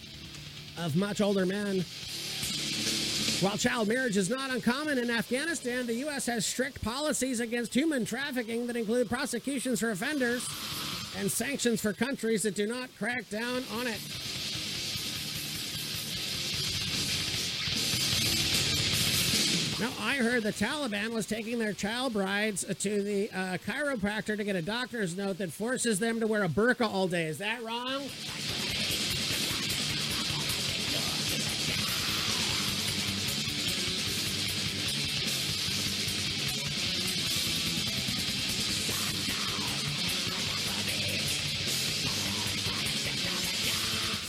of 0.78 0.96
much 0.96 1.20
older 1.20 1.48
men. 1.48 1.84
While 3.40 3.58
child 3.58 3.88
marriage 3.88 4.18
is 4.18 4.30
not 4.30 4.52
uncommon 4.52 5.00
in 5.00 5.10
Afghanistan, 5.10 5.88
the 5.88 5.96
U.S. 5.96 6.28
has 6.28 6.46
strict 6.46 6.84
policies 6.84 7.40
against 7.40 7.74
human 7.74 8.06
trafficking 8.06 8.68
that 8.68 8.76
include 8.76 9.10
prosecutions 9.10 9.80
for 9.80 9.90
offenders 9.90 10.48
and 11.18 11.32
sanctions 11.32 11.82
for 11.82 11.92
countries 11.92 12.44
that 12.44 12.54
do 12.54 12.68
not 12.68 12.96
crack 13.00 13.28
down 13.32 13.64
on 13.74 13.88
it. 13.88 14.00
Now, 19.82 19.90
I 20.00 20.18
heard 20.18 20.44
the 20.44 20.54
Taliban 20.54 21.10
was 21.10 21.26
taking 21.26 21.58
their 21.58 21.74
child 21.74 22.14
brides 22.14 22.64
to 22.64 23.02
the 23.02 23.32
uh, 23.32 23.58
chiropractor 23.66 24.38
to 24.38 24.44
get 24.44 24.56
a 24.56 24.62
doctor's 24.62 25.18
note 25.18 25.40
that 25.40 25.52
forces 25.52 25.98
them 25.98 26.20
to 26.20 26.28
wear 26.28 26.44
a 26.44 26.48
burqa 26.48 26.82
all 26.82 27.08
day. 27.08 27.26
Is 27.26 27.40
that 27.40 27.64
wrong? 27.64 28.04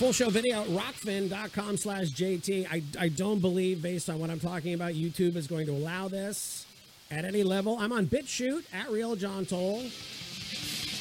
Full 0.02 0.12
show 0.12 0.30
video 0.30 0.64
rokfin.com 0.64 1.76
slash 1.76 2.08
JT. 2.08 2.66
I, 2.68 2.82
I 2.98 3.06
don't 3.06 3.38
believe, 3.38 3.80
based 3.80 4.10
on 4.10 4.18
what 4.18 4.30
I'm 4.30 4.40
talking 4.40 4.74
about, 4.74 4.94
YouTube 4.94 5.36
is 5.36 5.46
going 5.46 5.64
to 5.66 5.72
allow 5.72 6.08
this 6.08 6.66
at 7.08 7.24
any 7.24 7.44
level. 7.44 7.78
I'm 7.78 7.92
on 7.92 8.06
BitChute 8.06 8.64
at 8.74 8.90
Real 8.90 9.14
John 9.14 9.46
Toll. 9.46 9.84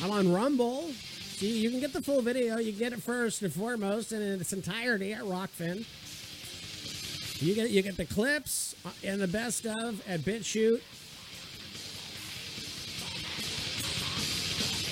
I'm 0.04 0.12
on 0.12 0.32
Rumble. 0.32 0.92
See, 0.92 1.58
you 1.58 1.72
can 1.72 1.80
get 1.80 1.94
the 1.94 2.02
full 2.04 2.22
video. 2.22 2.60
You 2.60 2.72
get 2.74 2.94
it 2.94 3.02
first 3.02 3.42
and 3.42 3.52
foremost 3.52 4.12
and 4.12 4.22
in 4.22 4.40
its 4.40 4.54
entirety 4.54 5.14
at 5.14 5.24
Rokfin. 5.24 5.84
You 7.42 7.56
get 7.56 7.72
you 7.72 7.82
get 7.82 7.98
the 7.98 8.06
clips 8.06 8.76
and 9.04 9.20
the 9.20 9.28
best 9.28 9.66
of 9.66 10.08
at 10.08 10.20
BitChute. 10.20 10.82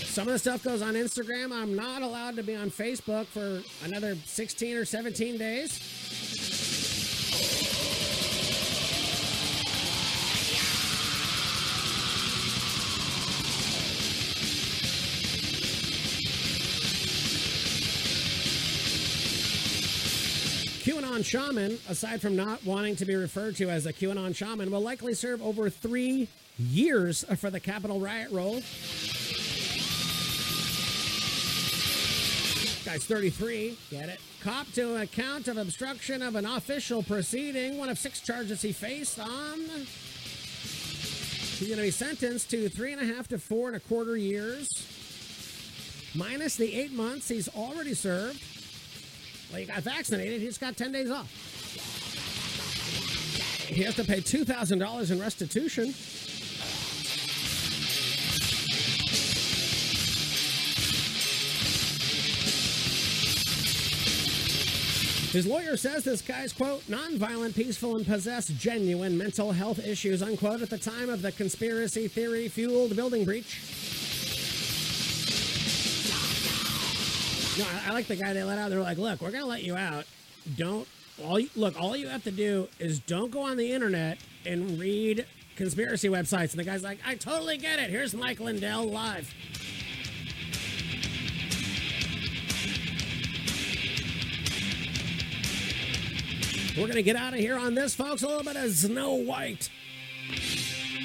Some 0.09 0.27
of 0.27 0.33
the 0.33 0.39
stuff 0.39 0.63
goes 0.63 0.81
on 0.81 0.95
Instagram. 0.95 1.53
I'm 1.53 1.75
not 1.75 2.01
allowed 2.01 2.35
to 2.37 2.43
be 2.43 2.55
on 2.55 2.71
Facebook 2.71 3.27
for 3.27 3.61
another 3.85 4.15
16 4.25 4.75
or 4.75 4.83
17 4.83 5.37
days. 5.37 5.79
QAnon 20.83 21.23
shaman, 21.23 21.77
aside 21.87 22.19
from 22.19 22.35
not 22.35 22.65
wanting 22.65 22.95
to 22.95 23.05
be 23.05 23.15
referred 23.15 23.55
to 23.57 23.69
as 23.69 23.85
a 23.85 23.93
QAnon 23.93 24.35
shaman, 24.35 24.71
will 24.71 24.81
likely 24.81 25.13
serve 25.13 25.41
over 25.41 25.69
three 25.69 26.27
years 26.57 27.23
for 27.37 27.49
the 27.49 27.59
Capitol 27.59 27.99
riot 27.99 28.31
role. 28.31 28.61
Guy's 32.91 33.05
33. 33.05 33.77
Get 33.91 34.09
it? 34.09 34.19
Cop 34.41 34.65
to 34.71 34.95
account 34.95 35.47
of 35.47 35.59
obstruction 35.59 36.23
of 36.23 36.33
an 36.33 36.47
official 36.47 37.03
proceeding. 37.03 37.77
One 37.77 37.87
of 37.87 37.99
six 37.99 38.19
charges 38.19 38.63
he 38.63 38.71
faced 38.71 39.19
on. 39.19 39.59
He's 41.59 41.67
going 41.67 41.77
to 41.77 41.83
be 41.83 41.91
sentenced 41.91 42.49
to 42.49 42.67
three 42.67 42.91
and 42.91 42.99
a 42.99 43.05
half 43.13 43.27
to 43.27 43.37
four 43.37 43.67
and 43.67 43.77
a 43.77 43.79
quarter 43.79 44.17
years, 44.17 44.87
minus 46.15 46.55
the 46.55 46.73
eight 46.73 46.91
months 46.91 47.27
he's 47.27 47.47
already 47.49 47.93
served. 47.93 48.43
Well, 49.51 49.59
he 49.59 49.67
got 49.67 49.83
vaccinated. 49.83 50.41
He 50.41 50.47
just 50.47 50.59
got 50.59 50.75
10 50.75 50.91
days 50.91 51.11
off. 51.11 51.29
He 53.67 53.83
has 53.83 53.95
to 53.97 54.03
pay 54.03 54.19
$2,000 54.19 55.11
in 55.11 55.19
restitution. 55.21 55.93
His 65.31 65.45
lawyer 65.45 65.77
says 65.77 66.03
this 66.03 66.23
guy's, 66.23 66.51
quote, 66.51 66.81
nonviolent, 66.87 67.55
peaceful, 67.55 67.95
and 67.95 68.05
possessed 68.05 68.57
genuine 68.57 69.15
mental 69.15 69.51
health 69.51 69.77
issues, 69.77 70.23
unquote, 70.23 70.63
at 70.63 70.71
the 70.71 70.77
time 70.79 71.07
of 71.07 71.21
the 71.21 71.31
conspiracy 71.31 72.07
theory 72.07 72.47
fueled 72.47 72.95
building 72.95 73.25
breach. 73.25 73.61
No, 77.59 77.65
I, 77.65 77.89
I 77.89 77.93
like 77.93 78.07
the 78.07 78.15
guy 78.15 78.33
they 78.33 78.43
let 78.43 78.57
out. 78.57 78.71
They're 78.71 78.81
like, 78.81 78.97
look, 78.97 79.21
we're 79.21 79.29
going 79.29 79.43
to 79.43 79.49
let 79.49 79.61
you 79.61 79.75
out. 79.75 80.05
Don't, 80.57 80.87
all 81.23 81.39
you, 81.39 81.49
look, 81.55 81.79
all 81.79 81.95
you 81.95 82.07
have 82.07 82.23
to 82.23 82.31
do 82.31 82.67
is 82.79 82.97
don't 82.99 83.29
go 83.29 83.41
on 83.41 83.57
the 83.57 83.71
internet 83.71 84.17
and 84.47 84.79
read 84.79 85.27
conspiracy 85.55 86.09
websites. 86.09 86.51
And 86.51 86.59
the 86.59 86.63
guy's 86.63 86.81
like, 86.81 86.97
I 87.05 87.13
totally 87.13 87.57
get 87.57 87.77
it. 87.77 87.91
Here's 87.91 88.15
Mike 88.15 88.39
Lindell 88.39 88.85
live. 88.85 89.31
We're 96.79 96.85
going 96.85 96.95
to 96.95 97.03
get 97.03 97.17
out 97.17 97.33
of 97.33 97.39
here 97.39 97.57
on 97.57 97.75
this, 97.75 97.93
folks. 97.93 98.23
A 98.23 98.27
little 98.27 98.41
bit 98.41 98.55
of 98.55 98.71
Snow 98.71 99.15
White. 99.15 99.69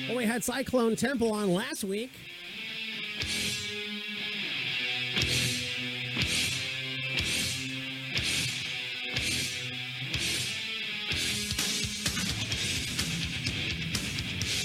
Well, 0.06 0.16
we 0.16 0.24
had 0.24 0.44
Cyclone 0.44 0.94
Temple 0.94 1.32
on 1.32 1.52
last 1.52 1.82
week. 1.82 2.12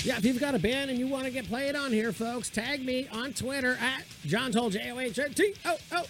Yeah, 0.03 0.17
if 0.17 0.25
you've 0.25 0.39
got 0.39 0.53
a 0.53 0.59
band 0.59 0.91
and 0.91 0.99
you 0.99 1.07
want 1.07 1.25
to 1.25 1.31
get 1.31 1.47
played 1.47 1.75
on 1.75 1.91
here, 1.91 2.13
folks, 2.13 2.51
tag 2.51 2.85
me 2.85 3.07
on 3.11 3.33
Twitter 3.33 3.79
at 3.81 4.03
John 4.27 4.51
Toll 4.51 4.69
J 4.69 4.91
O 4.91 4.99
H 4.99 5.19
T 5.33 5.55
O 5.65 5.77
O. 5.91 6.03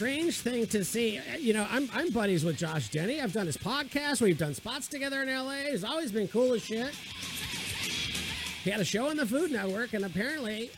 strange 0.00 0.40
thing 0.40 0.66
to 0.66 0.82
see. 0.82 1.20
You 1.38 1.52
know, 1.52 1.66
I'm, 1.70 1.86
I'm 1.92 2.08
buddies 2.08 2.42
with 2.42 2.56
Josh 2.56 2.88
Denny. 2.88 3.20
I've 3.20 3.34
done 3.34 3.44
his 3.44 3.58
podcast. 3.58 4.22
We've 4.22 4.38
done 4.38 4.54
spots 4.54 4.88
together 4.88 5.20
in 5.20 5.28
LA. 5.28 5.70
He's 5.70 5.84
always 5.84 6.10
been 6.10 6.26
cool 6.26 6.54
as 6.54 6.64
shit. 6.64 6.94
He 8.64 8.70
had 8.70 8.80
a 8.80 8.84
show 8.84 9.10
on 9.10 9.18
the 9.18 9.26
Food 9.26 9.52
Network, 9.52 9.92
and 9.92 10.06
apparently, 10.06 10.70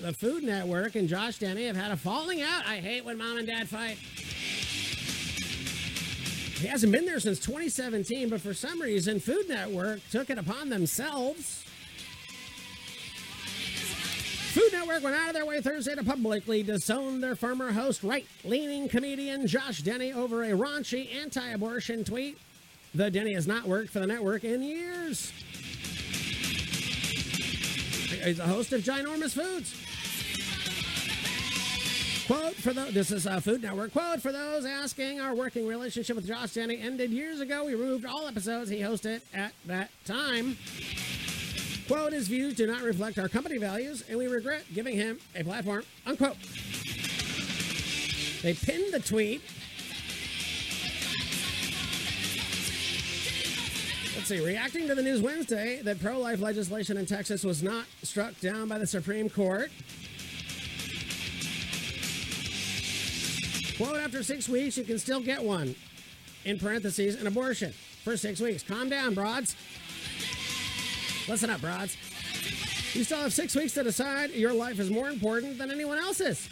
the 0.00 0.12
Food 0.12 0.42
Network 0.42 0.96
and 0.96 1.08
Josh 1.08 1.38
Denny 1.38 1.66
have 1.66 1.76
had 1.76 1.92
a 1.92 1.96
falling 1.96 2.42
out. 2.42 2.66
I 2.66 2.78
hate 2.78 3.04
when 3.04 3.16
mom 3.16 3.38
and 3.38 3.46
dad 3.46 3.68
fight. 3.68 3.96
He 6.60 6.66
hasn't 6.66 6.90
been 6.90 7.04
there 7.04 7.20
since 7.20 7.38
2017, 7.38 8.28
but 8.28 8.40
for 8.40 8.54
some 8.54 8.82
reason, 8.82 9.20
Food 9.20 9.48
Network 9.48 10.00
took 10.10 10.30
it 10.30 10.38
upon 10.38 10.68
themselves. 10.68 11.64
Food 14.54 14.72
Network 14.72 15.02
went 15.02 15.16
out 15.16 15.30
of 15.30 15.34
their 15.34 15.44
way 15.44 15.60
Thursday 15.60 15.96
to 15.96 16.04
publicly 16.04 16.62
disown 16.62 17.20
their 17.20 17.34
former 17.34 17.72
host, 17.72 18.04
right 18.04 18.24
leaning 18.44 18.88
comedian 18.88 19.48
Josh 19.48 19.78
Denny, 19.78 20.12
over 20.12 20.44
a 20.44 20.50
raunchy 20.50 21.12
anti 21.12 21.44
abortion 21.50 22.04
tweet. 22.04 22.38
The 22.94 23.10
Denny 23.10 23.32
has 23.32 23.48
not 23.48 23.66
worked 23.66 23.90
for 23.90 23.98
the 23.98 24.06
network 24.06 24.44
in 24.44 24.62
years. 24.62 25.32
He's 28.22 28.38
a 28.38 28.46
host 28.46 28.72
of 28.72 28.82
Ginormous 28.82 29.34
Foods. 29.34 29.74
Quote 32.28 32.54
for 32.54 32.72
the 32.72 32.92
this 32.92 33.10
is 33.10 33.26
a 33.26 33.40
Food 33.40 33.60
Network. 33.60 33.90
Quote 33.90 34.22
for 34.22 34.30
those 34.30 34.64
asking, 34.64 35.20
our 35.20 35.34
working 35.34 35.66
relationship 35.66 36.14
with 36.14 36.28
Josh 36.28 36.52
Denny 36.52 36.80
ended 36.80 37.10
years 37.10 37.40
ago. 37.40 37.64
We 37.64 37.74
removed 37.74 38.06
all 38.06 38.28
episodes 38.28 38.70
he 38.70 38.78
hosted 38.78 39.20
at 39.34 39.52
that 39.66 39.90
time. 40.04 40.56
Quote, 41.86 42.14
his 42.14 42.28
views 42.28 42.54
do 42.54 42.66
not 42.66 42.82
reflect 42.82 43.18
our 43.18 43.28
company 43.28 43.58
values, 43.58 44.04
and 44.08 44.18
we 44.18 44.26
regret 44.26 44.64
giving 44.72 44.94
him 44.94 45.18
a 45.36 45.44
platform. 45.44 45.84
Unquote. 46.06 46.36
They 48.42 48.54
pinned 48.54 48.92
the 48.92 49.00
tweet. 49.00 49.42
Let's 54.14 54.28
see, 54.28 54.40
reacting 54.44 54.86
to 54.86 54.94
the 54.94 55.02
news 55.02 55.20
Wednesday 55.20 55.82
that 55.82 56.00
pro 56.00 56.18
life 56.18 56.40
legislation 56.40 56.96
in 56.96 57.04
Texas 57.04 57.44
was 57.44 57.62
not 57.62 57.84
struck 58.02 58.38
down 58.40 58.68
by 58.68 58.78
the 58.78 58.86
Supreme 58.86 59.28
Court. 59.28 59.70
Quote, 63.76 63.96
after 63.96 64.22
six 64.22 64.48
weeks, 64.48 64.78
you 64.78 64.84
can 64.84 64.98
still 64.98 65.20
get 65.20 65.42
one. 65.42 65.74
In 66.46 66.58
parentheses, 66.58 67.20
an 67.20 67.26
abortion 67.26 67.72
for 68.04 68.16
six 68.16 68.40
weeks. 68.40 68.62
Calm 68.62 68.88
down, 68.88 69.14
broads. 69.14 69.56
Listen 71.26 71.48
up, 71.48 71.60
broads. 71.60 71.96
You 72.94 73.02
still 73.02 73.18
have 73.18 73.32
six 73.32 73.56
weeks 73.56 73.72
to 73.74 73.82
decide 73.82 74.30
your 74.30 74.52
life 74.52 74.78
is 74.78 74.90
more 74.90 75.08
important 75.08 75.58
than 75.58 75.70
anyone 75.70 75.98
else's. 75.98 76.48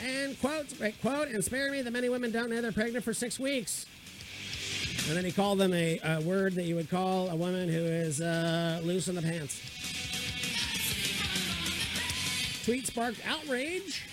And 0.00 0.38
quote, 0.40 0.72
quote, 1.02 1.28
and 1.28 1.44
spare 1.44 1.72
me 1.72 1.82
that 1.82 1.90
many 1.90 2.08
women 2.08 2.30
don't 2.30 2.50
know 2.50 2.60
they're 2.60 2.70
pregnant 2.70 3.04
for 3.04 3.12
six 3.12 3.38
weeks. 3.38 3.84
And 5.08 5.16
then 5.16 5.24
he 5.24 5.32
called 5.32 5.58
them 5.58 5.72
a, 5.74 5.98
a 6.04 6.20
word 6.20 6.54
that 6.54 6.64
you 6.64 6.76
would 6.76 6.88
call 6.88 7.30
a 7.30 7.36
woman 7.36 7.68
who 7.68 7.80
is 7.80 8.20
uh, 8.20 8.80
loose 8.84 9.08
in 9.08 9.16
the 9.16 9.22
pants. 9.22 9.60
Tweet 12.64 12.86
sparked 12.86 13.20
outrage. 13.26 14.04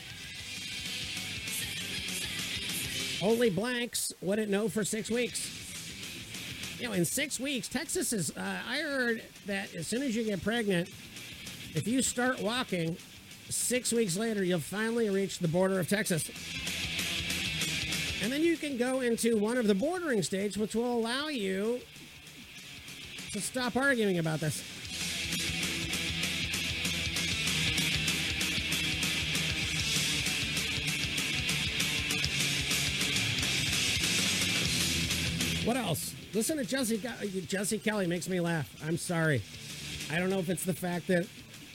Only 3.22 3.50
blanks 3.50 4.12
wouldn't 4.22 4.50
know 4.50 4.70
for 4.70 4.84
six 4.84 5.12
weeks. 5.12 5.55
You 6.80 6.88
know, 6.88 6.94
in 6.94 7.06
six 7.06 7.40
weeks, 7.40 7.68
Texas 7.68 8.12
is. 8.12 8.32
Uh, 8.32 8.58
I 8.70 8.80
heard 8.80 9.24
that 9.46 9.74
as 9.74 9.88
soon 9.88 10.02
as 10.02 10.16
you 10.16 10.26
get 10.26 10.44
pregnant, 10.44 10.90
if 11.74 11.88
you 11.88 12.02
start 12.02 12.42
walking, 12.42 12.98
six 13.50 13.94
weeks 13.94 14.18
later, 14.18 14.44
you'll 14.44 14.60
finally 14.60 15.10
reach 15.10 15.40
the 15.40 15.48
border 15.48 15.80
of 15.80 15.88
Texas. 15.88 16.30
And 18.22 18.32
then 18.32 18.42
you 18.42 18.58
can 18.58 18.76
go 18.76 19.02
into 19.02 19.38
one 19.38 19.58
of 19.58 19.68
the 19.68 19.76
bordering 19.76 20.22
states, 20.22 20.58
which 20.58 20.76
will 20.76 20.98
allow 20.98 21.28
you 21.28 21.80
to 23.32 23.40
stop 23.40 23.76
arguing 23.76 24.18
about 24.18 24.40
this. 24.40 24.64
What 35.66 35.78
else? 35.78 36.15
Listen 36.36 36.58
to 36.58 36.66
Jesse. 36.66 37.02
Jesse 37.48 37.80
Kelly 37.80 38.08
makes 38.08 38.28
me 38.28 38.42
laugh. 38.42 38.70
I'm 38.86 38.98
sorry. 38.98 39.42
I 40.12 40.20
don't 40.20 40.30
know 40.30 40.40
if 40.40 40.50
it's 40.50 40.66
the 40.66 40.74
fact 40.74 41.08
that 41.08 41.26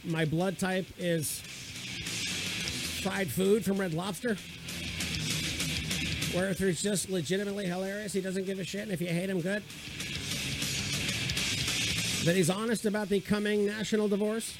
my 0.04 0.26
blood 0.26 0.58
type 0.58 0.86
is 0.98 1.40
fried 3.02 3.30
food 3.30 3.64
from 3.64 3.78
Red 3.78 3.94
Lobster, 3.94 4.36
or 6.36 6.44
if 6.44 6.58
he's 6.58 6.82
just 6.82 7.08
legitimately 7.08 7.64
hilarious. 7.68 8.12
He 8.12 8.20
doesn't 8.20 8.44
give 8.44 8.58
a 8.58 8.64
shit, 8.64 8.82
and 8.82 8.92
if 8.92 9.00
you 9.00 9.06
hate 9.06 9.30
him, 9.30 9.40
good. 9.40 9.62
That 12.26 12.36
he's 12.36 12.50
honest 12.50 12.84
about 12.84 13.08
the 13.08 13.20
coming 13.20 13.64
national 13.64 14.08
divorce. 14.08 14.58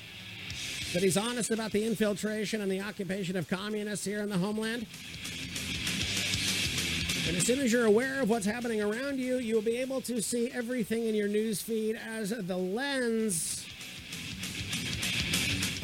That 0.94 1.02
he's 1.02 1.18
honest 1.18 1.50
about 1.50 1.72
the 1.72 1.84
infiltration 1.84 2.62
and 2.62 2.72
the 2.72 2.80
occupation 2.80 3.36
of 3.36 3.48
communists 3.48 4.06
here 4.06 4.22
in 4.22 4.30
the 4.30 4.38
homeland. 4.38 4.86
And 7.30 7.36
as 7.36 7.46
soon 7.46 7.60
as 7.60 7.72
you're 7.72 7.86
aware 7.86 8.20
of 8.20 8.28
what's 8.28 8.44
happening 8.44 8.82
around 8.82 9.20
you, 9.20 9.36
you 9.36 9.54
will 9.54 9.62
be 9.62 9.76
able 9.76 10.00
to 10.00 10.20
see 10.20 10.50
everything 10.50 11.06
in 11.06 11.14
your 11.14 11.28
news 11.28 11.62
feed 11.62 11.96
as 12.12 12.30
the 12.30 12.56
lens 12.56 13.64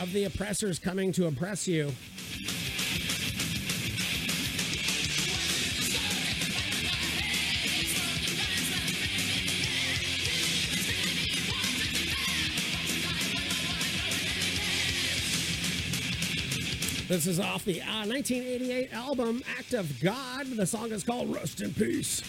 of 0.01 0.13
the 0.13 0.25
oppressors 0.25 0.81
coming 0.81 1.13
to 1.13 1.29
oppress 1.29 1.69
you. 1.69 1.93
This 17.09 17.29
is 17.29 17.39
off 17.39 17.65
the 17.65 17.81
uh, 17.83 18.05
1988 18.05 18.93
album 18.93 19.41
Act 19.57 19.75
of 19.75 20.01
God. 20.01 20.47
The 20.47 20.67
song 20.67 20.91
is 20.91 21.05
called 21.05 21.33
Rest 21.33 21.61
in 21.61 21.73
Peace. 21.73 22.21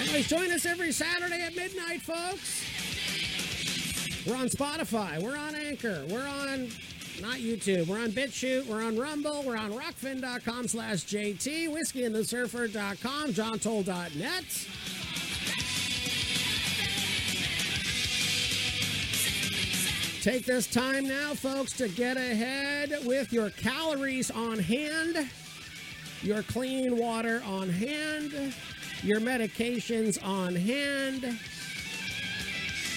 Anyways, 0.00 0.28
join 0.28 0.50
us 0.50 0.64
every 0.64 0.92
Saturday 0.92 1.42
at 1.42 1.54
midnight, 1.54 2.00
folks. 2.00 2.64
We're 4.26 4.36
on 4.36 4.48
Spotify. 4.48 5.22
We're 5.22 5.36
on 5.36 5.54
Anchor. 5.54 6.06
We're 6.08 6.26
on 6.26 6.70
not 7.20 7.36
YouTube. 7.36 7.86
We're 7.86 8.00
on 8.00 8.12
BitChute. 8.12 8.66
We're 8.66 8.82
on 8.82 8.98
Rumble. 8.98 9.42
We're 9.42 9.58
on 9.58 9.72
rokfin.com 9.72 10.68
slash 10.68 11.04
JT, 11.04 11.68
whiskeyandthesurfer.com, 11.68 13.34
johntoll.net. 13.34 14.44
Take 20.22 20.46
this 20.46 20.66
time 20.66 21.06
now, 21.06 21.32
folks, 21.34 21.72
to 21.74 21.88
get 21.88 22.16
ahead 22.16 22.92
with 23.04 23.32
your 23.32 23.50
calories 23.50 24.32
on 24.32 24.58
hand, 24.58 25.30
your 26.22 26.42
clean 26.42 26.98
water 26.98 27.40
on 27.46 27.68
hand, 27.68 28.52
your 29.04 29.20
medications 29.20 30.18
on 30.24 30.56
hand, 30.56 31.38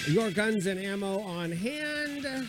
your 0.08 0.32
guns 0.32 0.66
and 0.66 0.80
ammo 0.80 1.20
on 1.20 1.52
hand. 1.52 2.48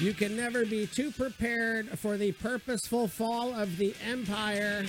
You 0.00 0.14
can 0.14 0.34
never 0.34 0.64
be 0.64 0.86
too 0.86 1.10
prepared 1.10 1.98
for 1.98 2.16
the 2.16 2.32
purposeful 2.32 3.06
fall 3.06 3.54
of 3.54 3.76
the 3.76 3.94
empire 4.08 4.86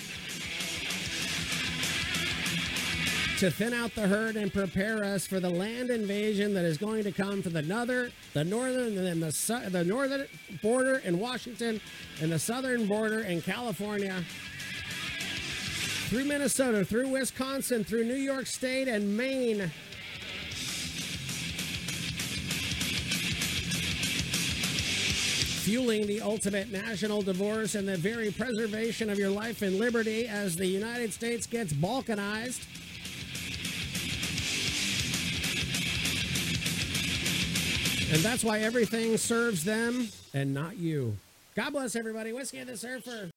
to 3.38 3.50
thin 3.50 3.74
out 3.74 3.94
the 3.96 4.08
herd 4.08 4.36
and 4.36 4.54
prepare 4.54 5.04
us 5.04 5.26
for 5.26 5.40
the 5.40 5.50
land 5.50 5.90
invasion 5.90 6.54
that 6.54 6.66
is 6.66 6.78
going 6.78 7.04
to 7.04 7.12
come 7.12 7.42
from 7.42 7.54
the 7.54 7.62
northern, 7.62 8.12
the 8.34 8.44
northern, 8.44 8.98
and 8.98 9.22
the 9.22 9.70
the 9.72 9.84
northern 9.84 10.28
border 10.62 10.98
in 11.00 11.20
Washington 11.20 11.82
and 12.22 12.32
the 12.32 12.40
southern 12.40 12.88
border 12.88 13.22
in 13.22 13.42
California, 13.42 14.24
through 16.10 16.26
Minnesota, 16.26 16.86
through 16.86 17.10
Wisconsin, 17.10 17.84
through 17.84 18.06
New 18.06 18.14
York 18.14 18.46
State 18.46 18.88
and 18.88 19.18
Maine. 19.18 19.72
Fueling 25.64 26.06
the 26.06 26.22
ultimate 26.22 26.72
national 26.72 27.22
divorce 27.22 27.74
and 27.76 27.88
the 27.88 27.98
very 27.98 28.32
preservation 28.32 29.10
of 29.10 29.18
your 29.18 29.30
life 29.30 29.62
and 29.62 29.80
liberty 29.80 30.28
as 30.28 30.56
the 30.56 30.68
United 30.68 31.12
States 31.14 31.48
gets 31.48 31.74
balkanized. 31.74 32.66
And 38.14 38.22
that's 38.22 38.44
why 38.44 38.60
everything 38.60 39.18
serves 39.18 39.64
them 39.64 40.08
and 40.36 40.54
not 40.54 40.78
you. 40.78 41.18
God 41.56 41.72
bless 41.72 41.96
everybody. 41.96 42.32
Whiskey 42.32 42.60
and 42.60 42.70
the 42.70 42.78
Surfer. 42.78 43.32